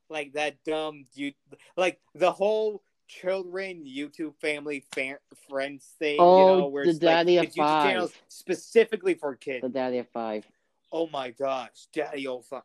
Like 0.09 0.33
that 0.33 0.63
dumb 0.65 1.05
you 1.13 1.33
like 1.77 1.99
the 2.15 2.31
whole 2.31 2.81
children 3.07 3.85
YouTube 3.85 4.33
family 4.41 4.83
fan, 4.93 5.17
friends 5.47 5.87
thing, 5.99 6.17
Oh, 6.19 6.39
you 6.39 6.45
know, 6.45 6.67
where 6.67 6.83
the 6.85 6.89
it's 6.91 6.99
Daddy 6.99 7.37
like 7.37 7.47
of 7.49 7.53
YouTube 7.53 7.57
Five. 7.57 7.83
channels 7.91 8.13
specifically 8.27 9.13
for 9.13 9.35
kids. 9.35 9.61
The 9.61 9.69
Daddy 9.69 9.99
of 9.99 10.07
Five. 10.09 10.45
Oh 10.91 11.07
my 11.07 11.29
gosh, 11.29 11.87
Daddy 11.93 12.27
O 12.27 12.41
Five. 12.41 12.63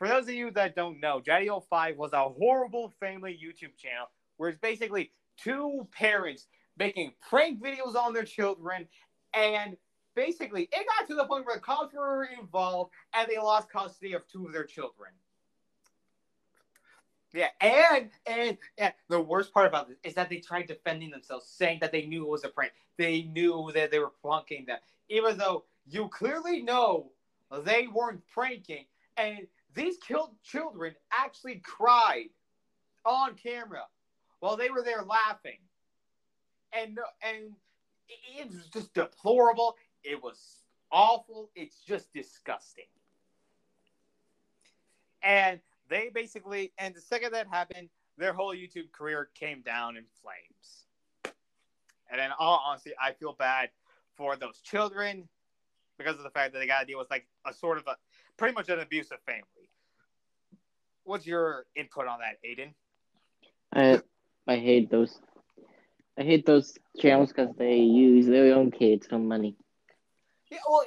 For 0.00 0.08
those 0.08 0.24
of 0.28 0.30
you 0.34 0.50
that 0.52 0.74
don't 0.74 0.98
know, 0.98 1.20
Daddy 1.20 1.50
O 1.50 1.60
Five 1.60 1.98
was 1.98 2.14
a 2.14 2.26
horrible 2.26 2.90
family 2.98 3.38
YouTube 3.38 3.76
channel 3.76 4.06
where 4.38 4.48
it's 4.48 4.58
basically 4.58 5.10
two 5.36 5.86
parents 5.92 6.46
making 6.78 7.12
prank 7.28 7.62
videos 7.62 7.94
on 7.94 8.14
their 8.14 8.24
children, 8.24 8.88
and 9.34 9.76
basically 10.14 10.70
it 10.72 10.86
got 10.98 11.06
to 11.06 11.14
the 11.14 11.26
point 11.26 11.44
where 11.44 11.56
the 11.56 11.60
cops 11.60 11.92
were 11.94 12.26
involved 12.40 12.92
and 13.12 13.28
they 13.28 13.36
lost 13.36 13.68
custody 13.68 14.14
of 14.14 14.26
two 14.26 14.46
of 14.46 14.54
their 14.54 14.64
children. 14.64 15.10
Yeah, 17.34 17.48
and 17.60 18.08
and 18.24 18.56
and 18.78 18.94
the 19.10 19.20
worst 19.20 19.52
part 19.52 19.66
about 19.66 19.86
this 19.86 19.98
is 20.02 20.14
that 20.14 20.30
they 20.30 20.38
tried 20.38 20.66
defending 20.66 21.10
themselves, 21.10 21.46
saying 21.46 21.80
that 21.82 21.92
they 21.92 22.06
knew 22.06 22.22
it 22.22 22.30
was 22.30 22.44
a 22.44 22.48
prank. 22.48 22.72
They 22.96 23.24
knew 23.24 23.70
that 23.74 23.90
they 23.90 23.98
were 23.98 24.12
pranking 24.24 24.64
them, 24.64 24.78
even 25.10 25.36
though 25.36 25.64
you 25.86 26.08
clearly 26.08 26.62
know 26.62 27.10
they 27.64 27.86
weren't 27.86 28.26
pranking. 28.32 28.86
And 29.18 29.46
these 29.74 29.96
killed 29.98 30.30
children 30.42 30.94
actually 31.12 31.56
cried 31.64 32.30
on 33.04 33.34
camera 33.34 33.84
while 34.40 34.56
they 34.56 34.70
were 34.70 34.82
there 34.82 35.02
laughing, 35.02 35.58
and 36.72 36.98
and 37.22 37.52
it, 38.38 38.50
was 38.50 38.66
just 38.72 38.92
deplorable. 38.94 39.76
It 40.02 40.22
was 40.22 40.64
awful. 40.90 41.50
It's 41.54 41.80
just 41.80 42.12
disgusting. 42.12 42.84
And 45.22 45.60
they 45.88 46.10
basically, 46.12 46.72
and 46.78 46.94
the 46.94 47.00
second 47.00 47.32
that 47.32 47.46
happened, 47.46 47.90
their 48.16 48.32
whole 48.32 48.54
YouTube 48.54 48.90
career 48.92 49.28
came 49.34 49.60
down 49.62 49.96
in 49.96 50.04
flames. 50.22 51.34
And 52.10 52.20
in 52.20 52.30
all 52.38 52.62
honesty, 52.66 52.92
I 53.00 53.12
feel 53.12 53.34
bad 53.34 53.70
for 54.16 54.36
those 54.36 54.60
children 54.60 55.28
because 55.98 56.16
of 56.16 56.22
the 56.22 56.30
fact 56.30 56.52
that 56.52 56.58
they 56.58 56.66
got 56.66 56.80
to 56.80 56.86
deal 56.86 56.98
with 56.98 57.10
like 57.10 57.26
a 57.46 57.52
sort 57.52 57.78
of 57.78 57.86
a 57.86 57.96
pretty 58.36 58.54
much 58.54 58.68
an 58.68 58.80
abusive 58.80 59.18
family. 59.26 59.59
What's 61.04 61.26
your 61.26 61.66
input 61.74 62.06
on 62.06 62.20
that, 62.20 62.36
Aiden? 62.46 62.74
I 63.72 64.00
I 64.46 64.56
hate 64.56 64.90
those. 64.90 65.20
I 66.18 66.22
hate 66.22 66.44
those 66.44 66.76
channels 66.98 67.32
because 67.32 67.54
they 67.56 67.76
use 67.78 68.26
their 68.26 68.54
own 68.54 68.70
kids 68.70 69.06
for 69.06 69.18
money. 69.18 69.56
Yeah, 70.50 70.58
well, 70.68 70.84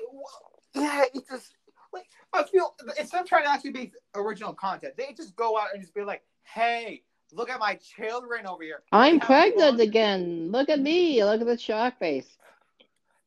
yeah, 0.76 1.06
it's 1.14 1.30
just 1.30 1.56
like 1.94 2.06
I 2.34 2.44
feel 2.44 2.76
instead 3.00 3.22
of 3.22 3.28
trying 3.28 3.44
to 3.44 3.50
actually 3.50 3.72
be 3.72 3.94
original 4.16 4.54
content, 4.54 4.96
they 4.98 5.14
just 5.16 5.36
go 5.36 5.58
out 5.58 5.68
and 5.74 5.82
just 5.82 5.94
be 5.94 6.04
like, 6.04 6.24
"Hey, 6.44 7.04
look 7.32 7.50
at 7.50 7.60
my 7.60 7.76
children 7.76 8.46
over 8.46 8.64
here." 8.64 8.84
I'm 8.92 9.20
pregnant 9.20 9.80
again. 9.80 10.52
Look 10.52 10.70
at 10.70 10.80
me. 10.80 11.24
Look 11.24 11.42
at 11.42 11.48
the 11.48 11.58
shark 11.58 11.98
face. 12.00 12.38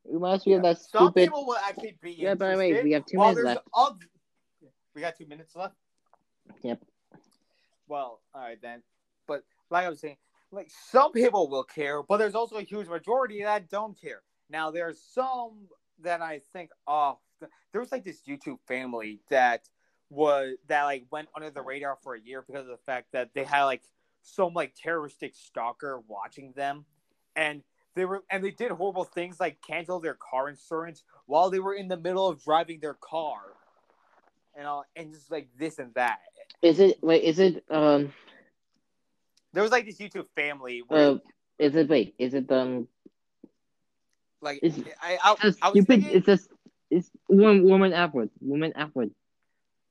reminds 0.05 0.45
me 0.47 0.53
of 0.53 0.61
that 0.61 0.77
Some 0.77 1.11
stupid. 1.11 1.25
people 1.25 1.45
will 1.45 1.57
actually 1.57 1.97
be 2.01 2.11
Yeah, 2.11 2.35
by 2.35 2.53
the 2.53 2.57
way, 2.57 2.83
we 2.83 2.91
have 2.93 3.05
two 3.05 3.17
minutes 3.17 3.43
left. 3.43 3.67
We 4.95 5.01
got 5.01 5.17
two 5.17 5.27
minutes 5.27 5.55
left. 5.55 5.75
Yep. 6.63 6.81
Well, 7.87 8.21
all 8.33 8.41
right 8.41 8.61
then. 8.61 8.83
But 9.27 9.43
like 9.69 9.85
I 9.85 9.89
was 9.89 9.99
saying, 9.99 10.17
like 10.51 10.71
some 10.91 11.11
people 11.11 11.49
will 11.49 11.63
care, 11.63 12.03
but 12.03 12.17
there's 12.17 12.35
also 12.35 12.57
a 12.57 12.63
huge 12.63 12.87
majority 12.87 13.43
that 13.43 13.69
don't 13.69 13.99
care. 13.99 14.21
Now 14.49 14.71
there's 14.71 15.01
some 15.01 15.67
that 16.03 16.21
I 16.21 16.41
think, 16.53 16.71
oh, 16.87 17.19
th- 17.39 17.51
there 17.71 17.81
was 17.81 17.91
like 17.91 18.03
this 18.03 18.21
YouTube 18.27 18.59
family 18.67 19.19
that 19.29 19.67
was 20.09 20.55
that 20.67 20.83
like 20.83 21.05
went 21.11 21.27
under 21.35 21.49
the 21.49 21.61
radar 21.61 21.97
for 22.01 22.15
a 22.15 22.21
year 22.21 22.43
because 22.45 22.61
of 22.61 22.71
the 22.71 22.83
fact 22.85 23.07
that 23.11 23.31
they 23.33 23.43
had 23.43 23.65
like 23.65 23.81
some 24.21 24.53
like 24.53 24.73
terroristic 24.75 25.35
stalker 25.35 26.01
watching 26.07 26.53
them, 26.55 26.85
and 27.35 27.63
they 27.95 28.05
were 28.05 28.23
and 28.31 28.43
they 28.43 28.51
did 28.51 28.71
horrible 28.71 29.03
things 29.03 29.39
like 29.39 29.59
cancel 29.65 29.99
their 29.99 30.15
car 30.15 30.49
insurance 30.49 31.03
while 31.25 31.49
they 31.49 31.59
were 31.59 31.73
in 31.73 31.87
the 31.87 31.97
middle 31.97 32.27
of 32.27 32.41
driving 32.43 32.79
their 32.79 32.93
car, 32.95 33.39
and 34.55 34.65
all 34.65 34.85
and 34.95 35.13
just 35.13 35.29
like 35.31 35.49
this 35.57 35.79
and 35.79 35.93
that. 35.95 36.19
Is 36.61 36.79
it 36.79 36.97
wait? 37.03 37.23
Is 37.23 37.39
it 37.39 37.63
um? 37.69 38.13
There 39.53 39.63
was 39.63 39.71
like 39.71 39.85
this 39.85 39.97
YouTube 39.97 40.27
family 40.35 40.83
where 40.87 41.11
Uh, 41.11 41.17
is 41.59 41.75
it 41.75 41.89
wait? 41.89 42.15
Is 42.17 42.33
it 42.33 42.51
um? 42.51 42.87
like 44.41 44.59
it's- 44.61 44.93
I, 45.01 45.17
I, 45.23 45.35
I 45.39 45.45
was 45.45 45.55
stupid. 45.57 45.87
thinking, 45.87 46.11
It's 46.15 46.27
a. 46.27 46.39
It's 46.89 47.11
woman. 47.27 47.63
Woman 47.65 47.93
Upward. 47.93 48.29
Woman 48.39 48.71
Upward. 48.75 49.11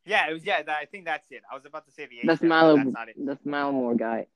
yeah, 0.07 0.29
it 0.31 0.33
was 0.33 0.45
yeah. 0.45 0.63
That, 0.63 0.79
I 0.81 0.87
think 0.87 1.05
that's 1.05 1.31
it. 1.31 1.43
I 1.51 1.55
was 1.55 1.67
about 1.67 1.85
to 1.87 1.93
say 1.93 2.07
the 2.07 2.21
That's 2.25 2.43
Milo. 2.43 2.77
that's 2.77 2.91
not 2.93 3.09
it. 3.09 3.17
That's 3.19 3.45
Milo 3.45 3.73
Moore 3.73 3.95
guy. 3.95 4.27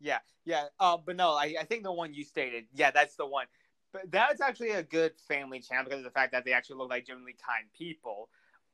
Yeah, 0.00 0.18
yeah. 0.44 0.66
Um, 0.78 1.00
but 1.04 1.16
no, 1.16 1.30
I, 1.32 1.54
I 1.60 1.64
think 1.64 1.82
the 1.82 1.92
one 1.92 2.12
you 2.14 2.22
stated, 2.22 2.66
yeah, 2.74 2.90
that's 2.90 3.16
the 3.16 3.26
one. 3.26 3.46
But 3.92 4.10
that's 4.10 4.40
actually 4.42 4.70
a 4.70 4.82
good 4.82 5.12
family 5.26 5.60
channel 5.60 5.84
because 5.84 5.98
of 6.00 6.04
the 6.04 6.10
fact 6.10 6.32
that 6.32 6.44
they 6.44 6.52
actually 6.52 6.76
look 6.76 6.90
like 6.90 7.06
genuinely 7.06 7.34
kind 7.44 7.64
people. 7.76 8.28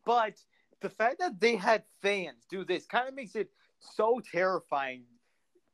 But 0.04 0.34
the 0.82 0.90
fact 0.90 1.18
that 1.20 1.40
they 1.40 1.56
had 1.56 1.84
fans 2.02 2.44
do 2.50 2.64
this 2.64 2.84
kind 2.86 3.08
of 3.08 3.14
makes 3.14 3.34
it 3.34 3.50
so 3.80 4.20
terrifying. 4.30 5.04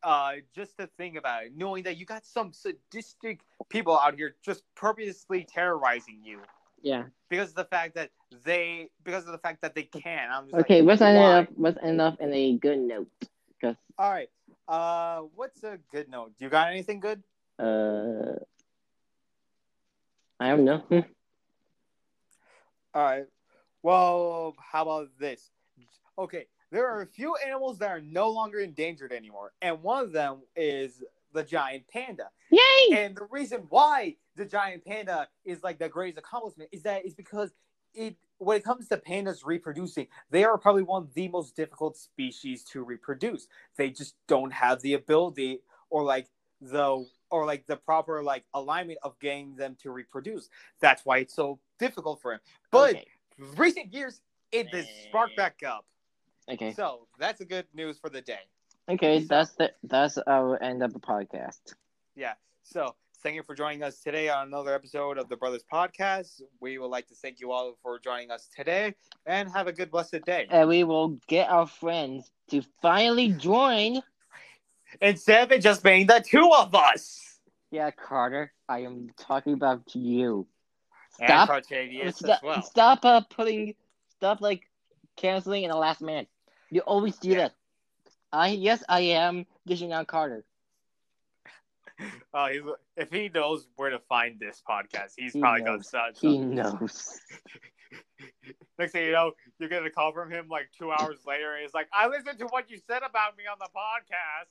Uh, 0.01 0.35
just 0.55 0.79
to 0.79 0.87
think 0.97 1.17
about 1.17 1.43
it, 1.43 1.53
knowing 1.57 1.83
that 1.83 1.97
you 1.97 2.07
got 2.07 2.25
some 2.25 2.53
sadistic 2.53 3.41
people 3.69 3.99
out 3.99 4.15
here 4.15 4.37
just 4.45 4.63
purposely 4.77 5.43
terrorizing 5.43 6.21
you 6.23 6.39
Yeah. 6.83 7.07
because 7.29 7.49
of 7.49 7.57
the 7.57 7.65
fact 7.65 7.97
that 7.97 8.13
they 8.45 8.91
because 9.03 9.27
of 9.27 9.33
the 9.33 9.39
fact 9.39 9.61
that 9.63 9.75
they 9.75 9.83
can. 9.83 10.31
I'm 10.31 10.45
just 10.45 10.55
Okay. 10.61 10.83
like, 10.83 10.87
let's 10.87 11.03
end 11.03 11.17
it 11.17 11.23
up. 11.25 11.49
Let's 11.57 11.79
end 11.83 12.01
up 12.01 12.21
in 12.21 12.33
a 12.33 12.57
good 12.59 12.79
note. 12.79 13.09
Cause 13.61 13.75
All 13.99 14.09
right. 14.13 14.31
Uh, 14.69 15.23
what's 15.35 15.65
a 15.65 15.81
good 15.91 16.09
note? 16.09 16.33
You 16.39 16.49
got 16.49 16.71
anything 16.71 17.01
good? 17.01 17.25
uh, 17.59 18.37
I 20.39 20.51
don't 20.51 20.65
know. 20.65 20.85
All 22.95 23.03
right. 23.03 23.25
Well, 23.83 24.55
how 24.59 24.83
about 24.83 25.09
this? 25.19 25.51
Okay, 26.19 26.47
there 26.71 26.87
are 26.89 27.03
a 27.03 27.07
few 27.07 27.37
animals 27.47 27.79
that 27.79 27.91
are 27.91 28.01
no 28.01 28.29
longer 28.31 28.61
endangered 28.61 29.13
anymore, 29.13 29.53
and 29.63 29.83
one 29.83 30.05
of 30.05 30.13
them 30.13 30.43
is 30.57 31.03
the 31.33 31.45
giant 31.45 31.85
panda. 31.89 32.31
Yay! 32.51 32.97
And 32.97 33.17
the 33.17 33.27
reason 33.31 33.67
why 33.69 34.17
the 34.37 34.45
giant 34.45 34.85
panda 34.85 35.29
is 35.45 35.63
like 35.63 35.79
the 35.79 35.89
greatest 35.89 36.19
accomplishment 36.19 36.71
is 36.73 36.83
that 36.83 37.05
is 37.07 37.15
because 37.15 37.53
it 37.95 38.17
when 38.39 38.57
it 38.57 38.65
comes 38.65 38.89
to 38.89 38.97
pandas 38.97 39.45
reproducing, 39.45 40.07
they 40.31 40.45
are 40.45 40.57
probably 40.59 40.83
one 40.83 41.03
of 41.03 41.15
the 41.15 41.29
most 41.29 41.57
difficult 41.57 41.97
species 41.97 42.63
to 42.65 42.85
reproduce. 42.85 43.49
They 43.77 43.91
just 43.91 44.15
don't 44.27 44.53
have 44.53 44.81
the 44.81 44.95
ability 44.95 45.61
or 45.91 46.05
like 46.05 46.29
the 46.61 47.05
or 47.31 47.47
like 47.47 47.67
the 47.67 47.77
proper 47.77 48.23
like 48.23 48.45
alignment 48.55 48.99
of 49.03 49.19
getting 49.21 49.57
them 49.57 49.77
to 49.83 49.91
reproduce. 49.91 50.49
That's 50.81 51.05
why 51.05 51.19
it's 51.19 51.35
so 51.35 51.59
difficult 51.79 52.23
for 52.23 52.35
him. 52.35 52.41
But 52.71 52.91
okay. 52.91 53.07
Recent 53.57 53.93
years 53.93 54.21
it 54.53 54.69
has 54.75 54.87
sparked 55.09 55.37
back 55.37 55.61
up. 55.67 55.85
Okay. 56.51 56.73
So 56.73 57.07
that's 57.19 57.41
a 57.41 57.45
good 57.45 57.67
news 57.75 57.99
for 57.99 58.09
the 58.11 58.21
day. 58.21 58.41
Okay. 58.89 59.21
That's 59.21 59.53
the. 59.53 59.73
That's 59.83 60.19
our 60.19 60.63
end 60.63 60.83
of 60.83 60.93
the 60.93 61.01
podcast. 61.01 61.75
Yeah. 62.17 62.35
So 62.65 62.95
thank 63.23 63.35
you 63.37 63.43
for 63.43 63.55
joining 63.55 63.83
us 63.83 64.01
today 64.01 64.29
on 64.29 64.47
another 64.47 64.75
episode 64.75 65.19
of 65.19 65.29
the 65.29 65.37
Brothers 65.37 65.65
Podcast. 65.71 66.41
We 66.61 66.79
would 66.79 66.89
like 66.89 67.07
to 67.09 67.15
thank 67.15 67.41
you 67.41 67.53
all 67.53 67.77
for 67.83 67.99
joining 67.99 68.31
us 68.31 68.49
today 68.55 68.95
and 69.27 69.51
have 69.53 69.67
a 69.67 69.73
good 69.73 69.91
blessed 69.91 70.25
day. 70.25 70.47
And 70.51 70.69
we 70.69 70.85
will 70.85 71.19
get 71.27 71.51
our 71.51 71.67
friends 71.67 72.31
to 72.51 72.63
finally 72.81 73.33
join. 73.33 74.01
Instead 75.03 75.45
of 75.45 75.53
it 75.53 75.61
just 75.61 75.83
being 75.83 76.07
the 76.07 76.25
two 76.27 76.51
of 76.57 76.75
us. 76.75 77.39
Yeah, 77.71 77.91
Carter. 77.91 78.53
I 78.69 78.81
am 78.81 79.11
talking 79.19 79.53
about 79.53 79.83
you. 79.95 80.47
And 81.21 81.29
Stop. 81.29 81.51
As 81.51 82.43
well. 82.43 82.63
stop 82.63 83.05
uh, 83.05 83.21
putting 83.23 83.75
stop 84.17 84.41
like 84.41 84.63
canceling 85.17 85.65
in 85.65 85.71
the 85.71 85.77
last 85.77 86.01
minute. 86.01 86.29
You 86.71 86.81
always 86.83 87.17
do 87.19 87.31
Yeah. 87.31 87.37
that. 87.39 87.55
I 88.33 88.49
yes, 88.49 88.85
I 88.89 89.01
am 89.01 89.47
dishing 89.67 89.93
out 89.93 90.07
Carter. 90.07 90.45
Oh, 92.33 92.47
he's, 92.47 92.63
if 92.97 93.11
he 93.11 93.29
knows 93.29 93.67
where 93.75 93.91
to 93.91 93.99
find 93.99 94.39
this 94.39 94.63
podcast, 94.69 95.15
he's 95.17 95.33
He 95.33 95.41
probably 95.41 95.63
gonna 95.63 95.83
start. 95.83 96.17
He 96.21 96.39
knows. 96.39 97.19
Next 98.79 98.93
thing 98.93 99.07
you 99.07 99.13
know, 99.13 99.33
you're 99.59 99.85
a 99.85 99.91
call 99.91 100.13
from 100.13 100.31
him 100.31 100.47
like 100.49 100.71
two 100.79 100.93
hours 100.93 101.19
later, 101.27 101.55
and 101.55 101.63
he's 101.63 101.75
like, 101.75 101.89
"I 101.93 102.07
listened 102.07 102.39
to 102.39 102.47
what 102.47 102.71
you 102.71 102.79
said 102.87 103.03
about 103.03 103.37
me 103.37 103.45
on 103.51 103.57
the 103.59 103.69
podcast." 103.75 104.47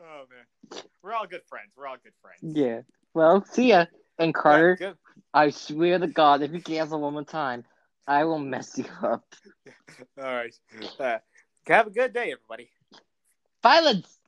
Oh 0.00 0.24
man, 0.28 0.82
we're 1.02 1.12
all 1.12 1.26
good 1.26 1.44
friends. 1.46 1.72
We're 1.76 1.86
all 1.86 1.96
good 2.02 2.14
friends. 2.20 2.40
Yeah. 2.42 2.80
Well, 3.14 3.44
see 3.44 3.68
ya. 3.68 3.86
And 4.18 4.34
Carter, 4.34 4.76
good. 4.76 4.96
I 5.34 5.50
swear 5.50 5.98
to 5.98 6.06
God, 6.06 6.42
if 6.42 6.52
you 6.52 6.60
cancel 6.60 7.00
one 7.00 7.12
more 7.12 7.24
time, 7.24 7.64
I 8.06 8.24
will 8.24 8.38
mess 8.38 8.78
you 8.78 8.86
up. 9.02 9.24
All 10.18 10.24
right. 10.24 10.54
Uh, 10.98 11.18
have 11.66 11.86
a 11.86 11.90
good 11.90 12.12
day, 12.12 12.32
everybody. 12.32 12.70
Violence. 13.62 14.18